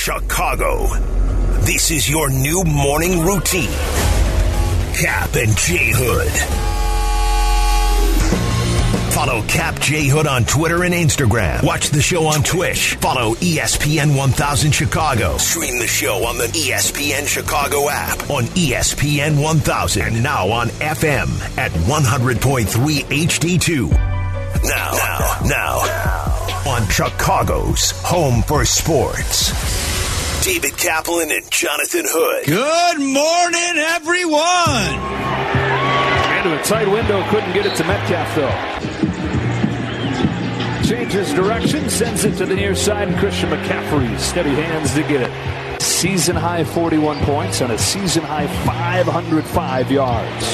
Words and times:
Chicago. 0.00 0.86
This 1.60 1.90
is 1.90 2.08
your 2.08 2.30
new 2.30 2.64
morning 2.64 3.20
routine. 3.20 3.68
Cap 4.94 5.34
and 5.34 5.54
J 5.58 5.92
Hood. 5.92 6.32
Follow 9.12 9.42
Cap 9.42 9.78
J 9.78 10.08
Hood 10.08 10.26
on 10.26 10.46
Twitter 10.46 10.84
and 10.84 10.94
Instagram. 10.94 11.62
Watch 11.62 11.90
the 11.90 12.00
show 12.00 12.24
on 12.28 12.42
Twitch. 12.42 12.94
Follow 12.94 13.34
ESPN 13.34 14.16
1000 14.16 14.72
Chicago. 14.72 15.36
Stream 15.36 15.78
the 15.78 15.86
show 15.86 16.24
on 16.24 16.38
the 16.38 16.46
ESPN 16.46 17.26
Chicago 17.28 17.90
app 17.90 18.30
on 18.30 18.44
ESPN 18.56 19.42
1000 19.42 20.02
and 20.02 20.22
now 20.22 20.48
on 20.48 20.68
FM 20.68 21.28
at 21.58 21.72
100.3 21.72 23.04
HD2. 23.04 23.90
Now, 24.64 24.92
now, 24.92 25.40
now, 25.44 26.70
on 26.70 26.88
Chicago's 26.88 27.90
home 28.02 28.42
for 28.42 28.64
sports. 28.64 29.89
David 30.42 30.74
Kaplan 30.78 31.30
and 31.30 31.50
Jonathan 31.50 32.06
Hood. 32.08 32.46
Good 32.46 32.98
morning, 32.98 33.76
everyone. 33.76 34.40
Into 36.38 36.58
a 36.58 36.62
tight 36.64 36.90
window, 36.90 37.22
couldn't 37.28 37.52
get 37.52 37.66
it 37.66 37.76
to 37.76 37.84
Metcalf 37.84 38.34
though. 38.34 38.48
Changes 40.88 41.34
direction, 41.34 41.90
sends 41.90 42.24
it 42.24 42.38
to 42.38 42.46
the 42.46 42.54
near 42.54 42.74
side, 42.74 43.08
and 43.08 43.18
Christian 43.18 43.50
McCaffrey 43.50 44.18
steady 44.18 44.54
hands 44.54 44.94
to 44.94 45.02
get 45.02 45.20
it. 45.28 45.82
Season 45.82 46.36
high 46.36 46.64
41 46.64 47.18
points 47.24 47.60
and 47.60 47.70
a 47.72 47.78
season 47.78 48.22
high 48.22 48.46
505 48.64 49.92
yards. 49.92 50.46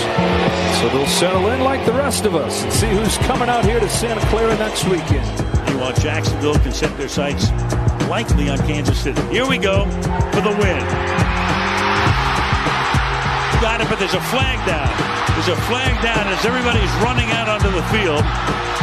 So 0.80 0.88
they'll 0.88 1.06
settle 1.06 1.48
in 1.50 1.60
like 1.60 1.86
the 1.86 1.92
rest 1.92 2.24
of 2.24 2.34
us 2.34 2.64
and 2.64 2.72
see 2.72 2.88
who's 2.88 3.16
coming 3.18 3.48
out 3.48 3.64
here 3.64 3.78
to 3.78 3.88
Santa 3.88 4.20
Clara 4.26 4.56
next 4.58 4.84
weekend. 4.88 5.30
Meanwhile, 5.68 5.92
Jacksonville 5.92 6.58
can 6.58 6.72
set 6.72 6.98
their 6.98 7.08
sights 7.08 7.46
likely 8.08 8.48
on 8.48 8.58
Kansas 8.58 8.98
City. 8.98 9.20
Here 9.28 9.46
we 9.46 9.58
go 9.58 9.84
for 10.32 10.40
the 10.40 10.54
win. 10.62 10.82
Got 13.60 13.80
it, 13.80 13.88
but 13.88 13.98
there's 13.98 14.14
a 14.14 14.24
flag 14.30 14.58
down. 14.66 14.90
There's 15.34 15.48
a 15.48 15.60
flag 15.66 16.00
down 16.02 16.28
as 16.28 16.44
everybody's 16.44 16.92
running 17.02 17.30
out 17.32 17.48
onto 17.48 17.70
the 17.70 17.82
field, 17.90 18.22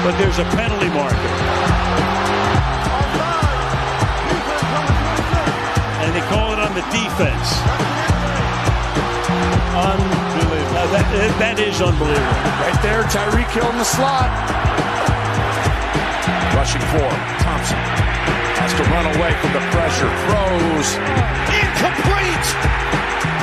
but 0.03 0.17
there's 0.17 0.39
a 0.39 0.45
penalty 0.53 0.89
marker. 0.89 1.33
And 6.03 6.11
they 6.13 6.21
call 6.27 6.51
it 6.53 6.59
on 6.59 6.73
the 6.75 6.83
defense. 6.91 7.47
Unbelievable. 9.73 10.77
Uh, 10.77 10.89
that, 10.93 11.35
that 11.39 11.59
is 11.59 11.81
unbelievable. 11.81 12.21
Right 12.61 12.79
there, 12.81 13.03
Tyreek 13.09 13.49
Hill 13.53 13.69
in 13.71 13.77
the 13.77 13.85
slot. 13.85 14.29
Rushing 16.53 16.81
for 16.91 17.09
Thompson. 17.41 18.22
Has 18.63 18.71
to 18.79 18.85
run 18.95 19.03
away 19.19 19.35
from 19.43 19.51
the 19.51 19.59
pressure. 19.75 20.07
Throws. 20.23 20.87
Incomplete! 21.51 22.47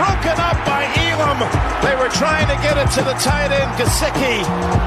Broken 0.01 0.33
up 0.41 0.57
by 0.65 0.89
Elam. 0.97 1.45
They 1.85 1.93
were 1.93 2.09
trying 2.09 2.49
to 2.49 2.57
get 2.65 2.81
it 2.81 2.89
to 2.97 3.05
the 3.05 3.13
tight 3.21 3.53
end, 3.53 3.69
Gesicki. 3.77 4.41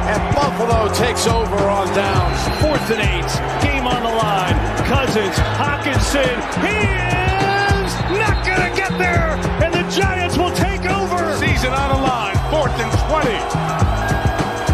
And 0.09 0.17
Buffalo 0.33 0.89
takes 0.97 1.29
over 1.29 1.53
on 1.69 1.85
downs. 1.93 2.41
Fourth 2.65 2.81
and 2.89 3.05
eight. 3.05 3.29
Game 3.61 3.85
on 3.85 4.01
the 4.01 4.09
line. 4.09 4.57
Cousins, 4.89 5.37
Hockenson. 5.61 6.33
He 6.65 6.81
is 6.81 7.93
not 8.17 8.41
going 8.41 8.65
to 8.65 8.73
get 8.73 8.89
there. 8.97 9.37
And 9.61 9.69
the 9.69 9.85
Giants 9.93 10.35
will 10.35 10.55
take 10.57 10.81
over. 10.89 11.37
Season 11.37 11.69
on 11.69 11.89
the 11.93 12.01
line. 12.09 12.33
Fourth 12.49 12.73
and 12.81 12.89
20. 13.05 13.37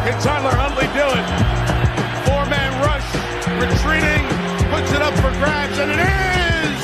Can 0.07 0.15
Tyler 0.23 0.55
Huntley 0.55 0.87
do 0.95 1.03
it? 1.03 1.27
Four-man 2.23 2.71
rush. 2.79 3.03
Retreating. 3.59 4.18
Puts 4.79 4.93
it 4.93 5.01
up 5.01 5.13
for 5.15 5.29
grabs, 5.39 5.77
and 5.77 5.91
it 5.91 5.99
is! 5.99 6.79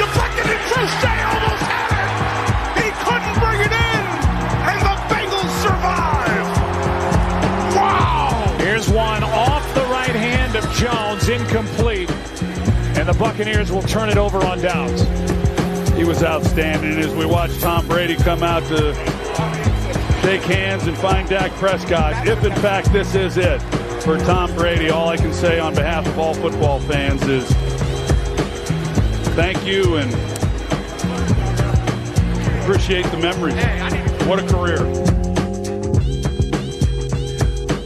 Deflected 0.00 0.46
and 0.48 0.60
Crochet 0.64 1.20
almost 1.28 1.62
had 1.68 1.92
it! 2.00 2.10
He 2.80 2.88
couldn't 3.04 3.36
bring 3.38 3.60
it 3.60 3.70
in! 3.70 4.02
And 4.64 4.80
the 4.80 4.96
Bengals 5.12 5.52
survive! 5.60 6.46
Wow! 7.76 8.56
Here's 8.60 8.88
one 8.88 9.22
off 9.24 9.74
the 9.74 9.82
right 9.82 10.16
hand 10.16 10.56
of 10.56 10.64
Jones, 10.72 11.28
incomplete. 11.28 12.10
And 12.96 13.06
the 13.06 13.16
Buccaneers 13.18 13.70
will 13.70 13.82
turn 13.82 14.08
it 14.08 14.16
over 14.16 14.38
on 14.38 14.62
downs. 14.62 15.02
He 15.98 16.04
was 16.04 16.22
outstanding 16.22 16.98
as 16.98 17.14
we 17.14 17.26
watched 17.26 17.60
Tom 17.60 17.86
Brady 17.86 18.16
come 18.16 18.42
out 18.42 18.62
to 18.68 18.94
shake 20.22 20.40
hands 20.44 20.86
and 20.86 20.96
find 20.96 21.28
Dak 21.28 21.50
Prescott. 21.52 22.26
If 22.26 22.42
in 22.42 22.54
fact 22.54 22.90
this 22.90 23.14
is 23.14 23.36
it 23.36 23.60
for 24.04 24.18
Tom 24.18 24.54
Brady, 24.54 24.90
all 24.90 25.08
I 25.08 25.16
can 25.16 25.32
say 25.32 25.58
on 25.58 25.74
behalf 25.74 26.06
of 26.06 26.18
all 26.18 26.34
football 26.34 26.78
fans 26.80 27.22
is 27.22 27.48
thank 29.34 29.64
you 29.64 29.96
and 29.96 30.12
appreciate 32.60 33.06
the 33.06 33.16
memories. 33.16 33.54
What 34.26 34.40
a 34.40 34.46
career. 34.46 34.84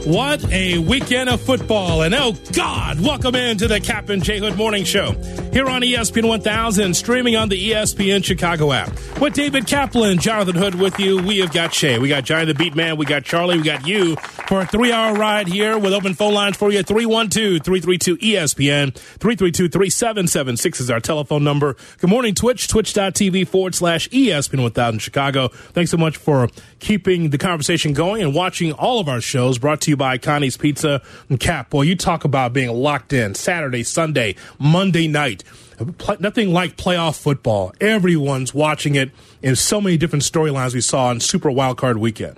What 0.05 0.43
a 0.51 0.79
weekend 0.79 1.29
of 1.29 1.39
football. 1.39 2.01
And 2.01 2.13
oh, 2.13 2.35
God, 2.51 2.99
welcome 2.99 3.35
into 3.35 3.69
the 3.69 3.79
Captain 3.79 4.21
J 4.21 4.39
Hood 4.39 4.57
Morning 4.57 4.83
Show 4.83 5.13
here 5.59 5.67
on 5.67 5.81
ESPN 5.81 6.25
1000, 6.25 6.93
streaming 6.93 7.35
on 7.35 7.49
the 7.49 7.71
ESPN 7.71 8.23
Chicago 8.23 8.71
app. 8.71 8.89
With 9.19 9.33
David 9.33 9.67
Kaplan, 9.67 10.17
Jonathan 10.19 10.55
Hood 10.55 10.75
with 10.75 10.97
you, 11.01 11.21
we 11.21 11.39
have 11.39 11.51
got 11.51 11.73
Shay. 11.73 11.99
We 11.99 12.07
got 12.07 12.23
Johnny 12.23 12.45
the 12.45 12.53
Beat 12.53 12.75
Man. 12.75 12.95
We 12.95 13.05
got 13.05 13.25
Charlie. 13.25 13.57
We 13.57 13.63
got 13.63 13.85
you 13.85 14.15
for 14.47 14.61
a 14.61 14.65
three 14.65 14.93
hour 14.93 15.15
ride 15.15 15.49
here 15.49 15.77
with 15.77 15.91
open 15.91 16.13
phone 16.13 16.33
lines 16.33 16.55
for 16.55 16.71
you 16.71 16.81
312 16.81 17.61
332 17.61 18.17
ESPN. 18.17 18.95
332 18.95 19.67
3776 19.67 20.79
is 20.79 20.89
our 20.89 21.01
telephone 21.01 21.43
number. 21.43 21.75
Good 21.97 22.09
morning, 22.09 22.35
Twitch, 22.35 22.69
twitch.tv 22.69 23.45
forward 23.45 23.75
slash 23.75 24.07
ESPN 24.09 24.61
1000 24.61 24.99
Chicago. 24.99 25.49
Thanks 25.49 25.91
so 25.91 25.97
much 25.97 26.15
for 26.15 26.47
keeping 26.79 27.31
the 27.31 27.37
conversation 27.37 27.91
going 27.91 28.21
and 28.21 28.33
watching 28.33 28.71
all 28.71 29.01
of 29.01 29.09
our 29.09 29.19
shows 29.19 29.57
brought 29.57 29.81
to 29.81 29.91
you 29.91 29.97
by 29.97 30.17
Connie's 30.17 30.55
Pizza 30.55 31.01
and 31.27 31.37
Cap. 31.37 31.69
Boy, 31.69 31.81
you 31.81 31.97
talk 31.97 32.23
about 32.23 32.53
being 32.53 32.69
locked 32.69 33.11
in 33.11 33.35
Saturday, 33.35 33.83
Sunday, 33.83 34.35
Monday 34.57 35.09
night. 35.09 35.43
Nothing 36.19 36.53
like 36.53 36.77
playoff 36.77 37.21
football. 37.21 37.73
Everyone's 37.79 38.53
watching 38.53 38.95
it 38.95 39.11
in 39.41 39.55
so 39.55 39.79
many 39.79 39.97
different 39.97 40.23
storylines 40.23 40.73
we 40.73 40.81
saw 40.81 41.07
on 41.07 41.19
Super 41.19 41.49
Wildcard 41.49 41.97
Weekend. 41.97 42.37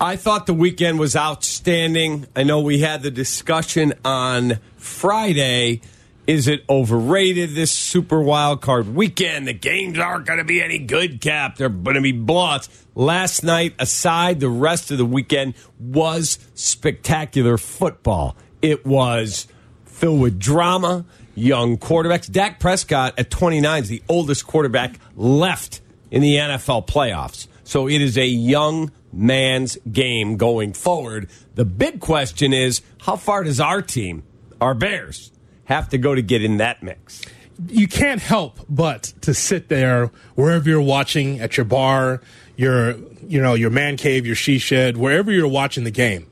I 0.00 0.16
thought 0.16 0.46
the 0.46 0.54
weekend 0.54 0.98
was 0.98 1.14
outstanding. 1.14 2.26
I 2.34 2.42
know 2.42 2.60
we 2.60 2.80
had 2.80 3.02
the 3.02 3.10
discussion 3.10 3.94
on 4.04 4.58
Friday. 4.76 5.80
Is 6.26 6.48
it 6.48 6.64
overrated 6.68 7.50
this 7.50 7.70
Super 7.70 8.20
Wild 8.20 8.62
Card 8.62 8.94
weekend? 8.94 9.46
The 9.46 9.52
games 9.52 9.98
aren't 9.98 10.26
going 10.26 10.38
to 10.38 10.44
be 10.44 10.62
any 10.62 10.78
good, 10.78 11.20
Cap. 11.20 11.56
They're 11.56 11.68
going 11.68 11.94
to 11.94 12.00
be 12.00 12.12
blots. 12.12 12.68
Last 12.94 13.42
night, 13.42 13.74
aside, 13.78 14.40
the 14.40 14.48
rest 14.48 14.90
of 14.90 14.98
the 14.98 15.06
weekend 15.06 15.54
was 15.80 16.38
spectacular 16.54 17.58
football. 17.58 18.36
It 18.60 18.86
was 18.86 19.46
filled 19.84 20.20
with 20.20 20.38
drama, 20.38 21.04
young 21.34 21.78
quarterbacks. 21.78 22.30
Dak 22.30 22.60
Prescott 22.60 23.14
at 23.18 23.30
29 23.30 23.82
is 23.82 23.88
the 23.88 24.02
oldest 24.08 24.46
quarterback 24.46 24.98
left 25.16 25.80
in 26.10 26.22
the 26.22 26.36
NFL 26.36 26.86
playoffs. 26.86 27.46
So 27.64 27.88
it 27.88 28.00
is 28.00 28.18
a 28.18 28.26
young 28.26 28.90
man's 29.12 29.78
game 29.90 30.36
going 30.36 30.72
forward. 30.72 31.28
The 31.54 31.64
big 31.64 32.00
question 32.00 32.52
is 32.52 32.82
how 33.02 33.16
far 33.16 33.44
does 33.44 33.60
our 33.60 33.82
team, 33.82 34.22
our 34.60 34.74
Bears, 34.74 35.32
have 35.64 35.88
to 35.90 35.98
go 35.98 36.14
to 36.14 36.22
get 36.22 36.44
in 36.44 36.58
that 36.58 36.82
mix? 36.82 37.22
you 37.68 37.88
can't 37.88 38.20
help 38.20 38.58
but 38.68 39.12
to 39.22 39.34
sit 39.34 39.68
there 39.68 40.10
wherever 40.34 40.68
you're 40.68 40.80
watching 40.80 41.40
at 41.40 41.56
your 41.56 41.64
bar, 41.64 42.20
your 42.56 42.96
you 43.26 43.40
know 43.40 43.54
your 43.54 43.70
man 43.70 43.96
cave, 43.96 44.26
your 44.26 44.34
she 44.34 44.58
shed, 44.58 44.96
wherever 44.96 45.30
you're 45.30 45.48
watching 45.48 45.84
the 45.84 45.90
game. 45.90 46.26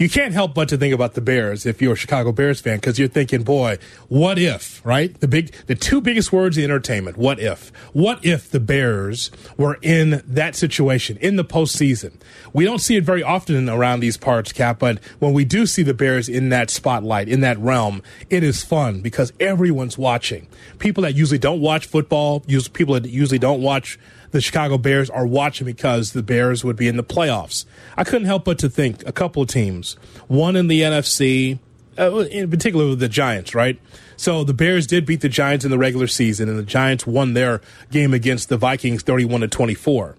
You 0.00 0.08
can't 0.08 0.32
help 0.32 0.54
but 0.54 0.70
to 0.70 0.78
think 0.78 0.94
about 0.94 1.12
the 1.12 1.20
Bears 1.20 1.66
if 1.66 1.82
you're 1.82 1.92
a 1.92 1.96
Chicago 1.96 2.32
Bears 2.32 2.58
fan 2.58 2.78
because 2.78 2.98
you're 2.98 3.06
thinking, 3.06 3.42
boy, 3.42 3.76
what 4.08 4.38
if, 4.38 4.80
right? 4.82 5.12
The 5.20 5.28
big, 5.28 5.52
the 5.66 5.74
two 5.74 6.00
biggest 6.00 6.32
words 6.32 6.56
in 6.56 6.64
entertainment. 6.64 7.18
What 7.18 7.38
if? 7.38 7.70
What 7.92 8.24
if 8.24 8.50
the 8.50 8.60
Bears 8.60 9.30
were 9.58 9.78
in 9.82 10.22
that 10.26 10.56
situation 10.56 11.18
in 11.18 11.36
the 11.36 11.44
postseason? 11.44 12.14
We 12.54 12.64
don't 12.64 12.78
see 12.78 12.96
it 12.96 13.04
very 13.04 13.22
often 13.22 13.68
around 13.68 14.00
these 14.00 14.16
parts, 14.16 14.54
Cap, 14.54 14.78
but 14.78 15.04
when 15.18 15.34
we 15.34 15.44
do 15.44 15.66
see 15.66 15.82
the 15.82 15.92
Bears 15.92 16.30
in 16.30 16.48
that 16.48 16.70
spotlight, 16.70 17.28
in 17.28 17.42
that 17.42 17.58
realm, 17.58 18.02
it 18.30 18.42
is 18.42 18.64
fun 18.64 19.02
because 19.02 19.34
everyone's 19.38 19.98
watching. 19.98 20.46
People 20.78 21.02
that 21.02 21.14
usually 21.14 21.36
don't 21.36 21.60
watch 21.60 21.86
football, 21.86 22.40
people 22.72 22.94
that 22.94 23.06
usually 23.06 23.38
don't 23.38 23.60
watch 23.60 23.98
the 24.30 24.40
Chicago 24.40 24.78
Bears 24.78 25.10
are 25.10 25.26
watching 25.26 25.64
because 25.66 26.12
the 26.12 26.22
Bears 26.22 26.64
would 26.64 26.76
be 26.76 26.88
in 26.88 26.96
the 26.96 27.02
playoffs. 27.04 27.64
I 27.96 28.04
couldn't 28.04 28.26
help 28.26 28.44
but 28.44 28.58
to 28.60 28.68
think 28.68 29.06
a 29.06 29.12
couple 29.12 29.42
of 29.42 29.48
teams, 29.48 29.94
one 30.28 30.56
in 30.56 30.68
the 30.68 30.82
NFC, 30.82 31.58
uh, 31.98 32.16
in 32.30 32.50
particular 32.50 32.88
with 32.88 33.00
the 33.00 33.08
Giants, 33.08 33.54
right? 33.54 33.80
So 34.16 34.44
the 34.44 34.54
Bears 34.54 34.86
did 34.86 35.06
beat 35.06 35.20
the 35.22 35.28
Giants 35.28 35.64
in 35.64 35.70
the 35.70 35.78
regular 35.78 36.06
season, 36.06 36.48
and 36.48 36.58
the 36.58 36.62
Giants 36.62 37.06
won 37.06 37.34
their 37.34 37.60
game 37.90 38.12
against 38.14 38.48
the 38.50 38.56
Vikings, 38.56 39.02
thirty-one 39.02 39.40
to 39.40 39.48
twenty-four. 39.48 40.16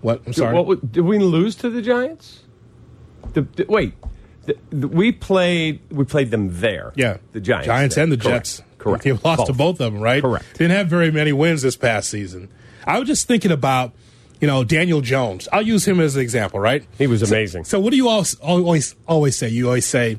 What? 0.00 0.22
I'm 0.26 0.32
sorry. 0.32 0.54
What, 0.60 0.92
did 0.92 1.00
we 1.02 1.18
lose 1.18 1.56
to 1.56 1.68
the 1.70 1.82
Giants? 1.82 2.44
The, 3.34 3.42
the- 3.42 3.66
wait, 3.68 3.94
the, 4.70 4.86
we 4.88 5.10
played 5.12 5.80
we 5.90 6.04
played 6.04 6.30
them 6.30 6.60
there. 6.60 6.92
yeah, 6.96 7.18
the 7.32 7.40
Giants, 7.40 7.66
Giants 7.66 7.94
there. 7.96 8.04
and 8.04 8.12
the 8.12 8.16
Correct. 8.16 8.46
Jets. 8.46 8.62
Correct. 8.78 9.02
He 9.04 9.12
lost 9.12 9.46
to 9.46 9.52
Both. 9.52 9.58
both 9.58 9.80
of 9.80 9.92
them, 9.92 10.00
right? 10.00 10.22
Correct. 10.22 10.44
Didn't 10.56 10.76
have 10.76 10.86
very 10.86 11.10
many 11.10 11.32
wins 11.32 11.62
this 11.62 11.76
past 11.76 12.08
season. 12.08 12.48
I 12.86 12.98
was 12.98 13.08
just 13.08 13.26
thinking 13.26 13.50
about, 13.50 13.92
you 14.40 14.46
know, 14.46 14.64
Daniel 14.64 15.00
Jones. 15.00 15.48
I'll 15.52 15.62
use 15.62 15.86
him 15.86 16.00
as 16.00 16.16
an 16.16 16.22
example, 16.22 16.60
right? 16.60 16.84
He 16.96 17.06
was 17.06 17.22
amazing. 17.22 17.64
So 17.64 17.80
what 17.80 17.90
do 17.90 17.96
you 17.96 18.08
always 18.08 18.34
always 18.36 18.94
always 19.06 19.36
say? 19.36 19.48
You 19.48 19.66
always 19.66 19.86
say, 19.86 20.18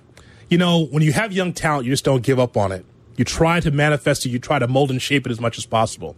you 0.49 0.57
know, 0.57 0.85
when 0.85 1.03
you 1.03 1.13
have 1.13 1.31
young 1.31 1.53
talent, 1.53 1.85
you 1.85 1.91
just 1.91 2.05
don't 2.05 2.23
give 2.23 2.39
up 2.39 2.57
on 2.57 2.71
it. 2.71 2.85
You 3.17 3.25
try 3.25 3.59
to 3.59 3.71
manifest 3.71 4.25
it. 4.25 4.29
You 4.29 4.39
try 4.39 4.59
to 4.59 4.67
mold 4.67 4.91
and 4.91 5.01
shape 5.01 5.25
it 5.25 5.31
as 5.31 5.39
much 5.41 5.57
as 5.57 5.65
possible. 5.65 6.15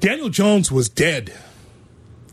Daniel 0.00 0.30
Jones 0.30 0.72
was 0.72 0.88
dead 0.88 1.32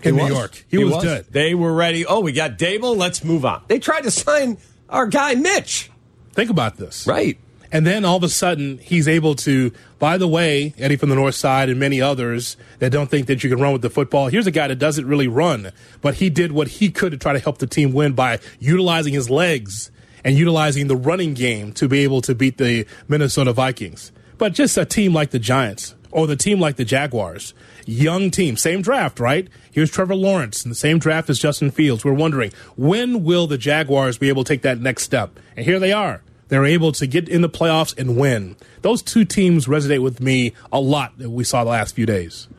in 0.01 0.16
He 0.16 0.22
New 0.22 0.24
was. 0.24 0.33
York. 0.33 0.66
He, 0.69 0.83
was, 0.83 1.04
dead. 1.04 1.25
They 1.30 1.54
were 1.54 1.74
ready. 1.74 2.06
Oh, 2.06 2.22
we 2.22 2.31
got 2.31 2.57
Daboll. 2.57 2.95
Let's 2.98 3.24
move 3.24 3.45
on. 3.45 3.63
They 3.68 3.80
tried 3.80 4.01
to 4.01 4.12
sign 4.12 4.57
our 4.89 5.07
guy 5.07 5.36
Mitch. 5.36 5.92
Think 6.33 6.50
about 6.50 6.78
this. 6.78 7.06
Right. 7.06 7.38
And 7.71 7.88
then 7.88 8.03
all 8.03 8.18
of 8.18 8.23
a 8.23 8.29
sudden, 8.29 8.79
he's 8.79 9.07
able 9.07 9.35
to, 9.35 9.71
by 9.97 10.18
the 10.18 10.27
way, 10.27 10.73
Eddie 10.77 10.97
from 10.97 11.09
the 11.09 11.15
North 11.15 11.35
Side 11.35 11.69
and 11.69 11.79
many 11.79 12.01
others 12.01 12.57
that 12.79 12.91
don't 12.91 13.09
think 13.09 13.27
that 13.27 13.44
you 13.44 13.50
can 13.50 13.59
run 13.59 13.71
with 13.71 13.81
the 13.81 13.89
football. 13.89 14.27
Here's 14.27 14.47
a 14.47 14.51
guy 14.51 14.68
that 14.68 14.75
doesn't 14.75 15.07
really 15.07 15.27
run, 15.27 15.71
but 16.01 16.15
he 16.15 16.29
did 16.29 16.51
what 16.51 16.68
he 16.68 16.91
could 16.91 17.12
to 17.12 17.18
try 17.18 17.31
to 17.33 17.39
help 17.39 17.59
the 17.59 17.68
team 17.68 17.94
win 17.94 18.13
by 18.13 18.39
utilizing 18.59 19.13
his 19.13 19.29
legs 19.29 19.89
and 20.23 20.38
utilizing 20.38 20.88
the 20.88 20.97
running 20.97 21.33
game 21.33 21.71
to 21.73 21.88
be 21.88 22.00
able 22.00 22.21
to 22.21 22.35
beat 22.35 22.57
the 22.57 22.85
Minnesota 23.07 23.53
Vikings. 23.53 24.12
But 24.38 24.53
just 24.53 24.77
a 24.77 24.85
team 24.85 25.13
like 25.13 25.31
the 25.31 25.39
Giants 25.39 25.95
or 26.12 26.27
the 26.27 26.35
team 26.35 26.59
like 26.59 26.75
the 26.75 26.83
Jaguars, 26.85 27.53
young 27.85 28.31
team, 28.31 28.57
same 28.57 28.81
draft, 28.81 29.19
right? 29.19 29.47
Here's 29.71 29.89
Trevor 29.89 30.15
Lawrence 30.15 30.65
in 30.65 30.69
the 30.69 30.75
same 30.75 31.00
draft 31.00 31.29
as 31.29 31.39
Justin 31.39 31.71
Fields. 31.71 32.03
We're 32.03 32.13
wondering 32.13 32.51
when 32.75 33.23
will 33.23 33.47
the 33.47 33.57
Jaguars 33.57 34.18
be 34.18 34.27
able 34.27 34.44
to 34.44 34.53
take 34.53 34.63
that 34.63 34.79
next 34.79 35.03
step? 35.03 35.39
And 35.56 35.65
here 35.65 35.79
they 35.79 35.94
are. 35.94 36.21
They're 36.51 36.65
able 36.65 36.92
to 36.92 37.07
get 37.07 37.30
in 37.30 37.42
the 37.42 37.50
playoffs 37.50 37.98
and 37.98 38.18
win. 38.18 38.57
Those 38.81 39.01
two 39.01 39.24
teams 39.24 39.68
resonate 39.68 40.03
with 40.03 40.19
me 40.19 40.51
a 40.69 40.81
lot 40.81 41.18
that 41.18 41.30
we 41.30 41.45
saw 41.45 41.63
the 41.63 41.69
last 41.69 41.95
few 41.95 42.06
days. 42.06 42.50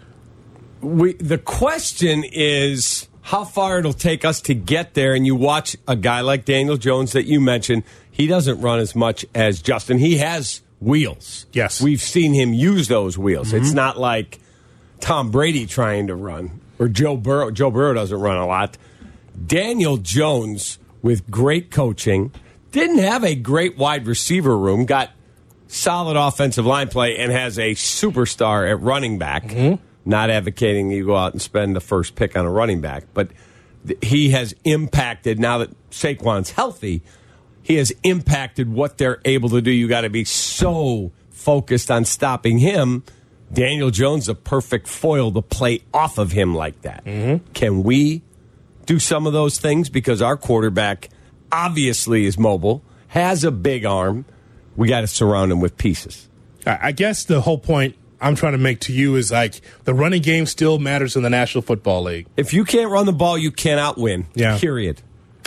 we 0.81 1.13
the 1.13 1.37
question 1.37 2.25
is 2.25 3.07
how 3.21 3.45
far 3.45 3.81
it'll 3.81 3.93
take 3.93 4.25
us 4.25 4.41
to 4.43 4.55
get 4.55 4.95
there 4.95 5.13
and 5.13 5.27
you 5.27 5.37
watch 5.37 5.77
a 5.87 5.95
guy 5.95 6.23
like 6.23 6.47
Daniel 6.47 6.79
Jones 6.79 7.13
that 7.13 7.27
you 7.27 7.39
mentioned 7.39 7.83
he 8.11 8.27
doesn't 8.27 8.63
run 8.63 8.79
as 8.79 8.97
much 8.97 9.27
as 9.35 9.61
Justin 9.61 9.99
he 9.99 10.17
has 10.17 10.63
wheels 10.81 11.45
Yes. 11.53 11.83
we've 11.83 12.01
seen 12.01 12.33
him 12.33 12.55
use 12.55 12.89
those 12.89 13.19
wheels 13.19 13.53
it's 13.53 13.67
mm-hmm. 13.69 13.77
not 13.77 14.01
like 14.01 14.41
Tom 15.01 15.31
Brady 15.31 15.67
trying 15.67 16.07
to 16.07 16.15
run 16.17 16.63
or 16.79 16.89
Joe 16.89 17.19
Burrow 17.19 17.51
Joe 17.51 17.71
Burrow 17.71 17.93
doesn't 17.93 18.19
run 18.19 18.39
a 18.39 18.47
lot 18.47 18.79
Daniel 19.47 19.99
Jones 19.99 20.79
with 21.03 21.31
great 21.31 21.71
coaching 21.71 22.33
didn't 22.73 22.99
have 22.99 23.23
a 23.23 23.35
great 23.35 23.77
wide 23.77 24.07
receiver 24.07 24.57
room 24.57 24.85
got 24.87 25.11
solid 25.69 26.17
offensive 26.17 26.67
line 26.67 26.89
play 26.89 27.17
and 27.17 27.31
has 27.31 27.59
a 27.59 27.73
superstar 27.73 28.69
at 28.69 28.81
running 28.81 29.19
back. 29.19 29.45
Mm-hmm. 29.45 29.83
Not 30.05 30.31
advocating 30.31 30.91
you 30.91 31.07
go 31.07 31.17
out 31.17 31.33
and 31.33 31.41
spend 31.41 31.77
the 31.77 31.81
first 31.81 32.17
pick 32.17 32.37
on 32.37 32.45
a 32.45 32.51
running 32.51 32.81
back, 32.81 33.05
but 33.15 33.31
he 34.03 34.31
has 34.31 34.55
impacted 34.65 35.39
now 35.39 35.59
that 35.59 35.91
Saquon's 35.91 36.51
healthy. 36.51 37.03
He 37.63 37.77
has 37.77 37.93
impacted 38.03 38.73
what 38.73 38.99
they're 38.99 39.21
able 39.25 39.51
to 39.51 39.63
do. 39.63 39.71
You 39.71 39.87
got 39.87 40.01
to 40.01 40.11
be 40.11 40.25
so 40.25 41.13
focused 41.31 41.91
on 41.91 42.05
stopping 42.05 42.59
him. 42.59 43.05
Daniel 43.53 43.91
Jones, 43.91 44.29
a 44.29 44.35
perfect 44.35 44.89
foil 44.89 45.31
to 45.33 45.43
play 45.43 45.83
off 45.93 46.19
of 46.19 46.33
him 46.33 46.55
like 46.55 46.83
that. 46.83 47.05
Mm-hmm. 47.05 47.53
Can 47.53 47.83
we 47.83 48.23
do 48.87 48.99
some 48.99 49.27
of 49.27 49.33
those 49.33 49.59
things 49.59 49.89
because 49.89 50.21
our 50.21 50.37
quarterback 50.37 51.09
obviously 51.53 52.25
is 52.25 52.39
mobile, 52.39 52.83
has 53.09 53.45
a 53.45 53.53
big 53.53 53.85
arm. 53.85 54.25
We 54.75 54.89
got 54.89 55.03
to 55.03 55.07
surround 55.07 55.53
him 55.53 55.61
with 55.61 55.77
pieces. 55.77 56.29
I 56.67 56.79
I 56.83 56.93
guess 56.93 57.25
the 57.25 57.43
whole 57.43 57.59
point 57.59 57.95
I'm 58.21 58.37
trying 58.37 58.53
to 58.53 58.59
make 58.59 58.81
to 58.81 58.93
you 58.93 59.17
is 59.17 59.31
like 59.31 59.61
the 59.85 59.93
running 59.93 60.23
game 60.23 60.47
still 60.47 60.79
matters 60.79 61.17
in 61.17 61.23
the 61.23 61.31
National 61.31 61.61
Football 61.63 62.05
League. 62.05 62.27
If 62.37 62.55
you 62.55 62.65
can't 62.65 62.91
run 62.91 63.05
the 63.05 63.13
ball, 63.13 63.37
you 63.37 63.51
cannot 63.51 63.99
win. 63.99 64.27
Yeah. 64.35 64.59
Period. 64.59 65.03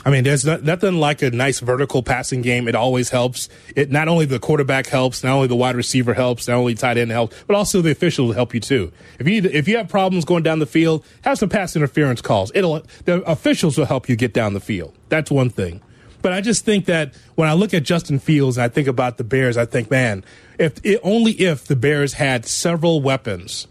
I 0.07 0.11
mean, 0.11 0.23
there's 0.23 0.45
not, 0.45 0.61
nothing 0.61 0.99
like 0.99 1.23
a 1.23 1.31
nice 1.31 1.59
vertical 1.59 2.03
passing 2.03 2.43
game. 2.43 2.67
It 2.67 2.75
always 2.75 3.09
helps. 3.09 3.49
It 3.75 3.89
not 3.89 4.07
only 4.07 4.25
the 4.25 4.37
quarterback 4.37 4.85
helps, 4.85 5.23
not 5.23 5.33
only 5.33 5.47
the 5.47 5.55
wide 5.55 5.75
receiver 5.75 6.13
helps, 6.13 6.47
not 6.47 6.57
only 6.57 6.75
tight 6.75 6.97
end 6.97 7.09
helps, 7.09 7.35
but 7.47 7.55
also 7.55 7.81
the 7.81 7.89
officials 7.89 8.35
help 8.35 8.53
you 8.53 8.59
too. 8.59 8.91
If 9.17 9.27
you 9.27 9.41
if 9.41 9.67
you 9.67 9.77
have 9.77 9.89
problems 9.89 10.23
going 10.23 10.43
down 10.43 10.59
the 10.59 10.67
field, 10.67 11.03
have 11.23 11.39
some 11.39 11.49
pass 11.49 11.75
interference 11.75 12.21
calls. 12.21 12.51
It'll 12.53 12.83
the 13.05 13.23
officials 13.23 13.79
will 13.79 13.87
help 13.87 14.07
you 14.07 14.15
get 14.15 14.31
down 14.31 14.53
the 14.53 14.59
field. 14.59 14.93
That's 15.09 15.31
one 15.31 15.49
thing. 15.49 15.81
But 16.25 16.33
I 16.33 16.41
just 16.41 16.65
think 16.65 16.85
that 16.85 17.13
when 17.35 17.47
I 17.47 17.53
look 17.53 17.71
at 17.75 17.83
Justin 17.83 18.17
Fields 18.17 18.57
and 18.57 18.63
I 18.63 18.67
think 18.67 18.87
about 18.87 19.19
the 19.19 19.23
Bears, 19.23 19.57
I 19.57 19.65
think, 19.65 19.91
man, 19.91 20.25
if 20.57 20.83
it, 20.83 20.99
only 21.03 21.33
if 21.33 21.65
the 21.65 21.75
Bears 21.75 22.13
had 22.13 22.47
several 22.47 22.99
weapons 22.99 23.67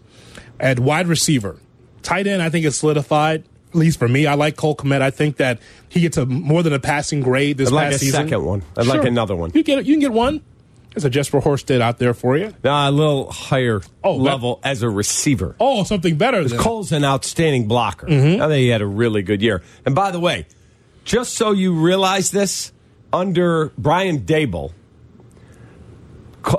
at 0.57 0.79
wide 0.79 1.07
receiver, 1.07 1.57
tight 2.01 2.27
end, 2.27 2.41
I 2.41 2.49
think 2.49 2.65
it's 2.65 2.77
solidified. 2.77 3.43
At 3.71 3.75
least 3.75 3.99
for 3.99 4.07
me, 4.07 4.25
I 4.25 4.35
like 4.35 4.55
Cole 4.55 4.73
Kmet. 4.73 5.01
I 5.01 5.11
think 5.11 5.35
that 5.35 5.59
he 5.89 5.99
gets 5.99 6.15
a 6.15 6.25
more 6.25 6.63
than 6.63 6.71
a 6.71 6.79
passing 6.79 7.19
grade 7.19 7.57
this 7.57 7.67
I'd 7.67 7.75
like 7.75 7.83
past 7.91 7.95
a 7.95 8.05
season. 8.05 8.23
second 8.29 8.45
one. 8.45 8.63
I'd 8.77 8.87
like 8.87 9.03
another 9.03 9.35
one. 9.35 9.51
You 9.53 9.61
get 9.61 9.85
you 9.85 9.91
can 9.95 9.99
get 9.99 10.13
one. 10.13 10.41
There's 10.91 11.03
a 11.03 11.09
Jesper 11.09 11.41
Horsted 11.41 11.81
out 11.81 11.97
there 11.97 12.13
for 12.13 12.37
you. 12.37 12.53
Nah, 12.63 12.87
a 12.87 12.91
little 12.91 13.29
higher 13.33 13.81
Oh, 14.01 14.17
that- 14.17 14.23
level 14.23 14.61
as 14.63 14.81
a 14.81 14.89
receiver. 14.89 15.57
Oh, 15.59 15.83
something 15.83 16.15
better 16.17 16.41
than 16.47 16.57
Cole's 16.57 16.93
an 16.93 17.03
outstanding 17.03 17.67
blocker. 17.67 18.07
Mm-hmm. 18.07 18.41
I 18.41 18.47
think 18.47 18.59
he 18.61 18.69
had 18.69 18.81
a 18.81 18.87
really 18.87 19.23
good 19.23 19.41
year. 19.41 19.61
And 19.85 19.93
by 19.93 20.11
the 20.11 20.21
way, 20.21 20.45
just 21.05 21.35
so 21.35 21.51
you 21.51 21.73
realize 21.73 22.31
this, 22.31 22.73
under 23.13 23.71
Brian 23.77 24.19
Daboll, 24.25 24.73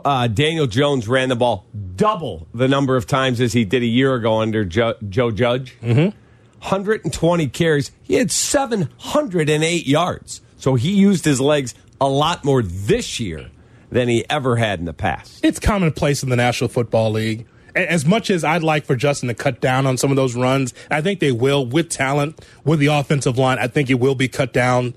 uh, 0.05 0.27
Daniel 0.29 0.67
Jones 0.67 1.07
ran 1.07 1.29
the 1.29 1.37
ball 1.37 1.67
double 1.95 2.49
the 2.55 2.69
number 2.69 2.97
of 2.97 3.07
times 3.07 3.41
as 3.41 3.53
he 3.53 3.65
did 3.65 3.83
a 3.83 3.87
year 3.87 4.15
ago 4.15 4.41
under 4.41 4.65
jo- 4.65 4.95
Joe 5.09 5.31
Judge. 5.31 5.77
Mm-hmm. 5.83 6.17
120 6.61 7.49
carries. 7.49 7.93
He 8.03 8.15
had 8.15 8.31
708 8.31 9.87
yards. 9.87 10.41
So 10.57 10.75
he 10.75 10.93
used 10.93 11.25
his 11.25 11.41
legs 11.41 11.75
a 12.01 12.09
lot 12.09 12.45
more 12.45 12.63
this 12.63 13.21
year 13.21 13.51
than 13.91 14.09
he 14.09 14.25
ever 14.29 14.57
had 14.57 14.79
in 14.81 14.85
the 14.85 14.93
past. 14.93 15.45
it's 15.45 15.61
commonplace 15.61 16.23
in 16.23 16.29
the 16.31 16.37
National 16.37 16.69
Football 16.69 17.13
League. 17.13 17.47
As 17.76 18.06
much 18.06 18.31
as 18.31 18.43
I'd 18.43 18.62
like 18.62 18.87
for 18.87 18.96
Justin 18.96 19.28
to 19.28 19.34
cut 19.34 19.61
down 19.61 19.87
on 19.87 19.99
some 19.99 20.11
of 20.11 20.17
those 20.17 20.34
runs, 20.34 20.73
I 20.90 21.02
think 21.02 21.20
they 21.20 21.31
will 21.31 21.67
with 21.67 21.90
talent, 21.90 22.44
with 22.64 22.78
the 22.78 22.87
offensive 22.87 23.37
line. 23.37 23.58
I 23.58 23.69
think 23.69 23.90
it 23.90 24.00
will 24.00 24.14
be 24.14 24.28
cut 24.28 24.52
down. 24.52 24.94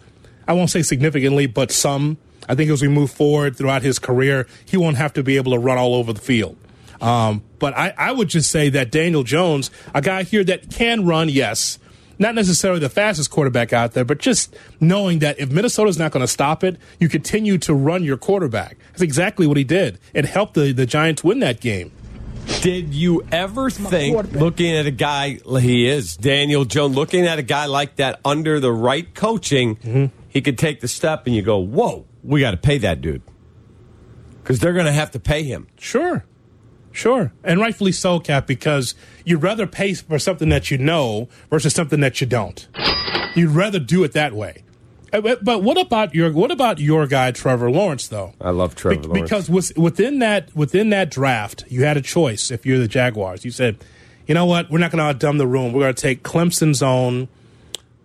I 0.47 0.53
won't 0.53 0.69
say 0.69 0.81
significantly, 0.81 1.45
but 1.45 1.71
some. 1.71 2.17
I 2.47 2.55
think 2.55 2.71
as 2.71 2.81
we 2.81 2.87
move 2.87 3.11
forward 3.11 3.55
throughout 3.55 3.83
his 3.83 3.99
career, 3.99 4.47
he 4.65 4.77
won't 4.77 4.97
have 4.97 5.13
to 5.13 5.23
be 5.23 5.35
able 5.35 5.51
to 5.51 5.59
run 5.59 5.77
all 5.77 5.93
over 5.93 6.13
the 6.13 6.21
field. 6.21 6.57
Um, 7.01 7.43
but 7.59 7.77
I, 7.77 7.93
I 7.97 8.11
would 8.11 8.29
just 8.29 8.49
say 8.49 8.69
that 8.69 8.91
Daniel 8.91 9.23
Jones, 9.23 9.69
a 9.93 10.01
guy 10.01 10.23
here 10.23 10.43
that 10.45 10.71
can 10.71 11.05
run, 11.05 11.29
yes, 11.29 11.79
not 12.17 12.35
necessarily 12.35 12.79
the 12.79 12.89
fastest 12.89 13.29
quarterback 13.29 13.71
out 13.71 13.93
there, 13.93 14.03
but 14.03 14.17
just 14.19 14.55
knowing 14.79 15.19
that 15.19 15.39
if 15.39 15.51
Minnesota's 15.51 15.97
not 15.97 16.11
going 16.11 16.21
to 16.21 16.27
stop 16.27 16.63
it, 16.63 16.77
you 16.99 17.07
continue 17.07 17.57
to 17.59 17.73
run 17.73 18.03
your 18.03 18.17
quarterback. 18.17 18.77
That's 18.91 19.01
exactly 19.01 19.47
what 19.47 19.57
he 19.57 19.63
did. 19.63 19.99
It 20.13 20.25
helped 20.25 20.55
the, 20.55 20.73
the 20.73 20.85
Giants 20.85 21.23
win 21.23 21.39
that 21.39 21.61
game. 21.61 21.91
Did 22.61 22.93
you 22.93 23.25
ever 23.31 23.69
think, 23.69 24.33
looking 24.33 24.75
at 24.75 24.85
a 24.85 24.91
guy 24.91 25.39
he 25.59 25.87
is, 25.87 26.17
Daniel 26.17 26.65
Jones, 26.65 26.95
looking 26.95 27.25
at 27.25 27.39
a 27.39 27.43
guy 27.43 27.67
like 27.67 27.95
that 27.95 28.19
under 28.25 28.59
the 28.59 28.71
right 28.71 29.13
coaching, 29.15 29.77
mm-hmm. 29.77 30.05
he 30.27 30.41
could 30.41 30.57
take 30.57 30.81
the 30.81 30.87
step 30.87 31.25
and 31.25 31.35
you 31.35 31.41
go, 31.41 31.57
whoa, 31.57 32.05
we 32.23 32.41
got 32.41 32.51
to 32.51 32.57
pay 32.57 32.77
that 32.79 32.99
dude. 32.99 33.21
Because 34.43 34.59
they're 34.59 34.73
going 34.73 34.87
to 34.87 34.91
have 34.91 35.11
to 35.11 35.19
pay 35.19 35.43
him. 35.43 35.67
Sure. 35.77 36.25
Sure. 36.91 37.31
And 37.43 37.59
rightfully 37.59 37.91
so, 37.91 38.19
Cap, 38.19 38.45
because 38.45 38.95
you'd 39.23 39.43
rather 39.43 39.67
pay 39.67 39.93
for 39.93 40.19
something 40.19 40.49
that 40.49 40.69
you 40.69 40.77
know 40.77 41.29
versus 41.49 41.73
something 41.73 42.01
that 42.01 42.19
you 42.19 42.27
don't. 42.27 42.67
You'd 43.35 43.51
rather 43.51 43.79
do 43.79 44.03
it 44.03 44.11
that 44.13 44.33
way. 44.33 44.63
Uh, 45.11 45.21
But 45.21 45.43
but 45.43 45.63
what 45.63 45.79
about 45.79 46.13
your 46.13 46.31
what 46.31 46.51
about 46.51 46.79
your 46.79 47.07
guy 47.07 47.31
Trevor 47.31 47.69
Lawrence 47.71 48.07
though? 48.07 48.33
I 48.39 48.51
love 48.51 48.75
Trevor 48.75 49.01
Be- 49.01 49.07
Lawrence. 49.07 49.49
Because 49.49 49.75
within 49.75 50.19
that 50.19 50.55
within 50.55 50.89
that 50.91 51.09
draft, 51.11 51.63
you 51.67 51.83
had 51.83 51.97
a 51.97 52.01
choice. 52.01 52.51
If 52.51 52.65
you're 52.65 52.79
the 52.79 52.87
Jaguars, 52.87 53.43
you 53.45 53.51
said, 53.51 53.77
you 54.27 54.33
know 54.35 54.45
what, 54.45 54.69
we're 54.69 54.79
not 54.79 54.91
going 54.91 54.99
to 54.99 55.05
outdumb 55.05 55.37
the 55.37 55.47
room. 55.47 55.73
We're 55.73 55.81
going 55.81 55.95
to 55.95 56.01
take 56.01 56.23
Clemson's 56.23 56.83
own 56.83 57.27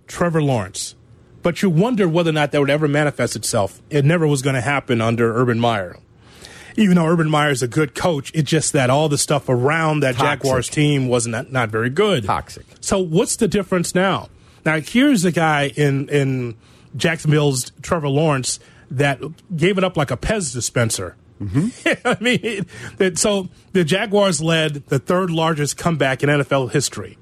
Trevor 0.07 0.43
Lawrence. 0.43 0.95
But 1.43 1.61
you 1.63 1.69
wonder 1.69 2.09
whether 2.09 2.31
or 2.31 2.33
not 2.33 2.53
that 2.53 2.59
would 2.61 2.71
ever 2.71 2.89
manifest 2.89 3.37
itself. 3.37 3.83
It 3.91 4.05
never 4.07 4.27
was 4.27 4.41
going 4.41 4.55
to 4.55 4.63
happen 4.63 5.03
under 5.03 5.37
Urban 5.37 5.61
Meyer. 5.61 5.99
Even 6.77 6.97
though 6.97 7.07
Urban 7.07 7.29
Meyer 7.31 7.51
is 7.51 7.63
a 7.63 7.69
good 7.69 7.95
coach, 7.95 8.33
it's 8.35 8.51
just 8.51 8.73
that 8.73 8.89
all 8.91 9.09
the 9.11 9.19
stuff 9.19 9.49
around 9.49 10.01
that 10.01 10.17
Toxic. 10.17 10.41
Jaguars 10.43 10.69
team 10.71 11.07
was 11.09 11.27
not, 11.27 11.53
not 11.53 11.69
very 11.69 11.91
good. 11.91 12.25
Toxic. 12.25 12.65
So 12.81 12.99
what's 12.99 13.37
the 13.37 13.47
difference 13.47 13.95
now? 13.95 14.29
Now 14.65 14.81
here's 14.81 15.25
a 15.27 15.31
guy 15.31 15.71
in 15.77 16.09
in 16.09 16.55
Jacksonville's 16.97 17.73
Trevor 17.83 18.09
Lawrence 18.09 18.61
that 18.91 19.21
gave 19.57 19.79
it 19.79 19.85
up 19.85 19.97
like 19.97 20.11
a 20.11 20.17
Pez 20.17 20.53
dispenser. 20.53 21.17
Mm-hmm. 21.41 22.07
I 22.09 22.17
mean, 22.23 22.41
it, 22.43 22.67
it- 22.99 23.19
so 23.19 23.49
the 23.73 23.85
Jaguars 23.85 24.41
led 24.41 24.87
the 24.87 24.99
third 24.99 25.31
largest 25.31 25.77
comeback 25.77 26.23
in 26.23 26.29
NFL 26.29 26.71
history 26.73 27.19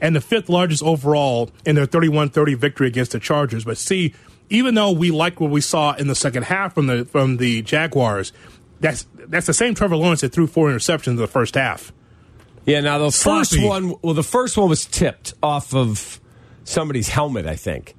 and 0.00 0.14
the 0.14 0.20
fifth 0.20 0.48
largest 0.48 0.82
overall 0.82 1.50
in 1.66 1.74
their 1.74 1.86
31-30 1.86 2.56
victory 2.56 2.86
against 2.86 3.12
the 3.12 3.18
Chargers. 3.18 3.64
But 3.64 3.78
see, 3.78 4.14
even 4.48 4.74
though 4.74 4.92
we 4.92 5.10
like 5.10 5.40
what 5.40 5.50
we 5.50 5.60
saw 5.60 5.94
in 5.94 6.06
the 6.06 6.14
second 6.14 6.44
half 6.44 6.74
from 6.74 6.86
the 6.86 7.04
from 7.04 7.38
the 7.38 7.62
Jaguars, 7.62 8.32
that's 8.80 9.06
that's 9.16 9.46
the 9.46 9.52
same 9.52 9.74
Trevor 9.74 9.96
Lawrence 9.96 10.20
that 10.20 10.32
threw 10.32 10.46
four 10.46 10.68
interceptions 10.70 11.08
in 11.08 11.16
the 11.16 11.26
first 11.26 11.54
half. 11.56 11.92
Yeah, 12.64 12.80
now 12.80 12.98
the 12.98 13.10
first 13.10 13.60
one, 13.62 13.94
well, 14.02 14.14
the 14.14 14.22
first 14.22 14.56
one 14.56 14.68
was 14.68 14.84
tipped 14.86 15.34
off 15.42 15.74
of 15.74 16.20
somebody's 16.64 17.08
helmet, 17.08 17.46
I 17.46 17.56
think. 17.56 17.94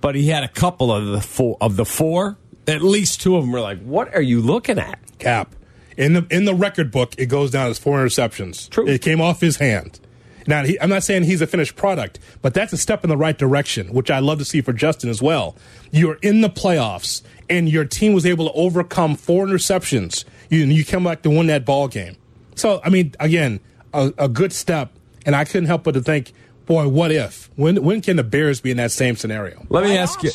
But 0.00 0.14
he 0.14 0.28
had 0.28 0.44
a 0.44 0.48
couple 0.48 0.92
of 0.92 1.06
the 1.06 1.20
four 1.20 1.56
of 1.60 1.76
the 1.76 1.84
four. 1.84 2.38
At 2.66 2.82
least 2.82 3.20
two 3.20 3.36
of 3.36 3.44
them 3.44 3.52
were 3.52 3.60
like, 3.60 3.80
"What 3.82 4.14
are 4.14 4.22
you 4.22 4.40
looking 4.40 4.78
at?" 4.78 4.98
Cap 5.18 5.54
in 5.98 6.12
the 6.12 6.26
in 6.30 6.44
the 6.46 6.54
record 6.54 6.90
book, 6.90 7.14
it 7.18 7.26
goes 7.26 7.50
down 7.50 7.68
as 7.68 7.78
four 7.78 7.98
interceptions. 7.98 8.70
True. 8.70 8.88
it 8.88 9.02
came 9.02 9.20
off 9.20 9.40
his 9.40 9.56
hand. 9.56 10.00
Now, 10.46 10.64
he, 10.64 10.80
I'm 10.80 10.88
not 10.88 11.02
saying 11.02 11.24
he's 11.24 11.42
a 11.42 11.46
finished 11.46 11.76
product, 11.76 12.18
but 12.40 12.54
that's 12.54 12.72
a 12.72 12.78
step 12.78 13.04
in 13.04 13.10
the 13.10 13.18
right 13.18 13.36
direction, 13.36 13.88
which 13.92 14.10
I 14.10 14.20
love 14.20 14.38
to 14.38 14.46
see 14.46 14.62
for 14.62 14.72
Justin 14.72 15.10
as 15.10 15.20
well. 15.20 15.56
You're 15.90 16.14
in 16.22 16.40
the 16.40 16.48
playoffs, 16.48 17.20
and 17.50 17.68
your 17.68 17.84
team 17.84 18.14
was 18.14 18.24
able 18.24 18.46
to 18.46 18.52
overcome 18.52 19.16
four 19.16 19.44
interceptions. 19.44 20.24
You 20.48 20.60
you 20.64 20.86
come 20.86 21.04
back 21.04 21.22
to 21.22 21.30
win 21.30 21.48
that 21.48 21.66
ball 21.66 21.88
game. 21.88 22.16
So, 22.54 22.80
I 22.82 22.88
mean, 22.88 23.14
again, 23.20 23.60
a, 23.92 24.12
a 24.16 24.28
good 24.28 24.52
step, 24.52 24.92
and 25.26 25.36
I 25.36 25.44
couldn't 25.44 25.66
help 25.66 25.82
but 25.82 25.92
to 25.92 26.00
think, 26.00 26.32
boy, 26.68 26.86
what 26.86 27.10
if? 27.10 27.50
When 27.56 27.82
when 27.82 28.00
can 28.00 28.16
the 28.16 28.22
Bears 28.22 28.60
be 28.60 28.70
in 28.70 28.76
that 28.76 28.92
same 28.92 29.16
scenario? 29.16 29.66
Let 29.68 29.82
me 29.82 29.96
ask 29.96 30.22
you. 30.22 30.30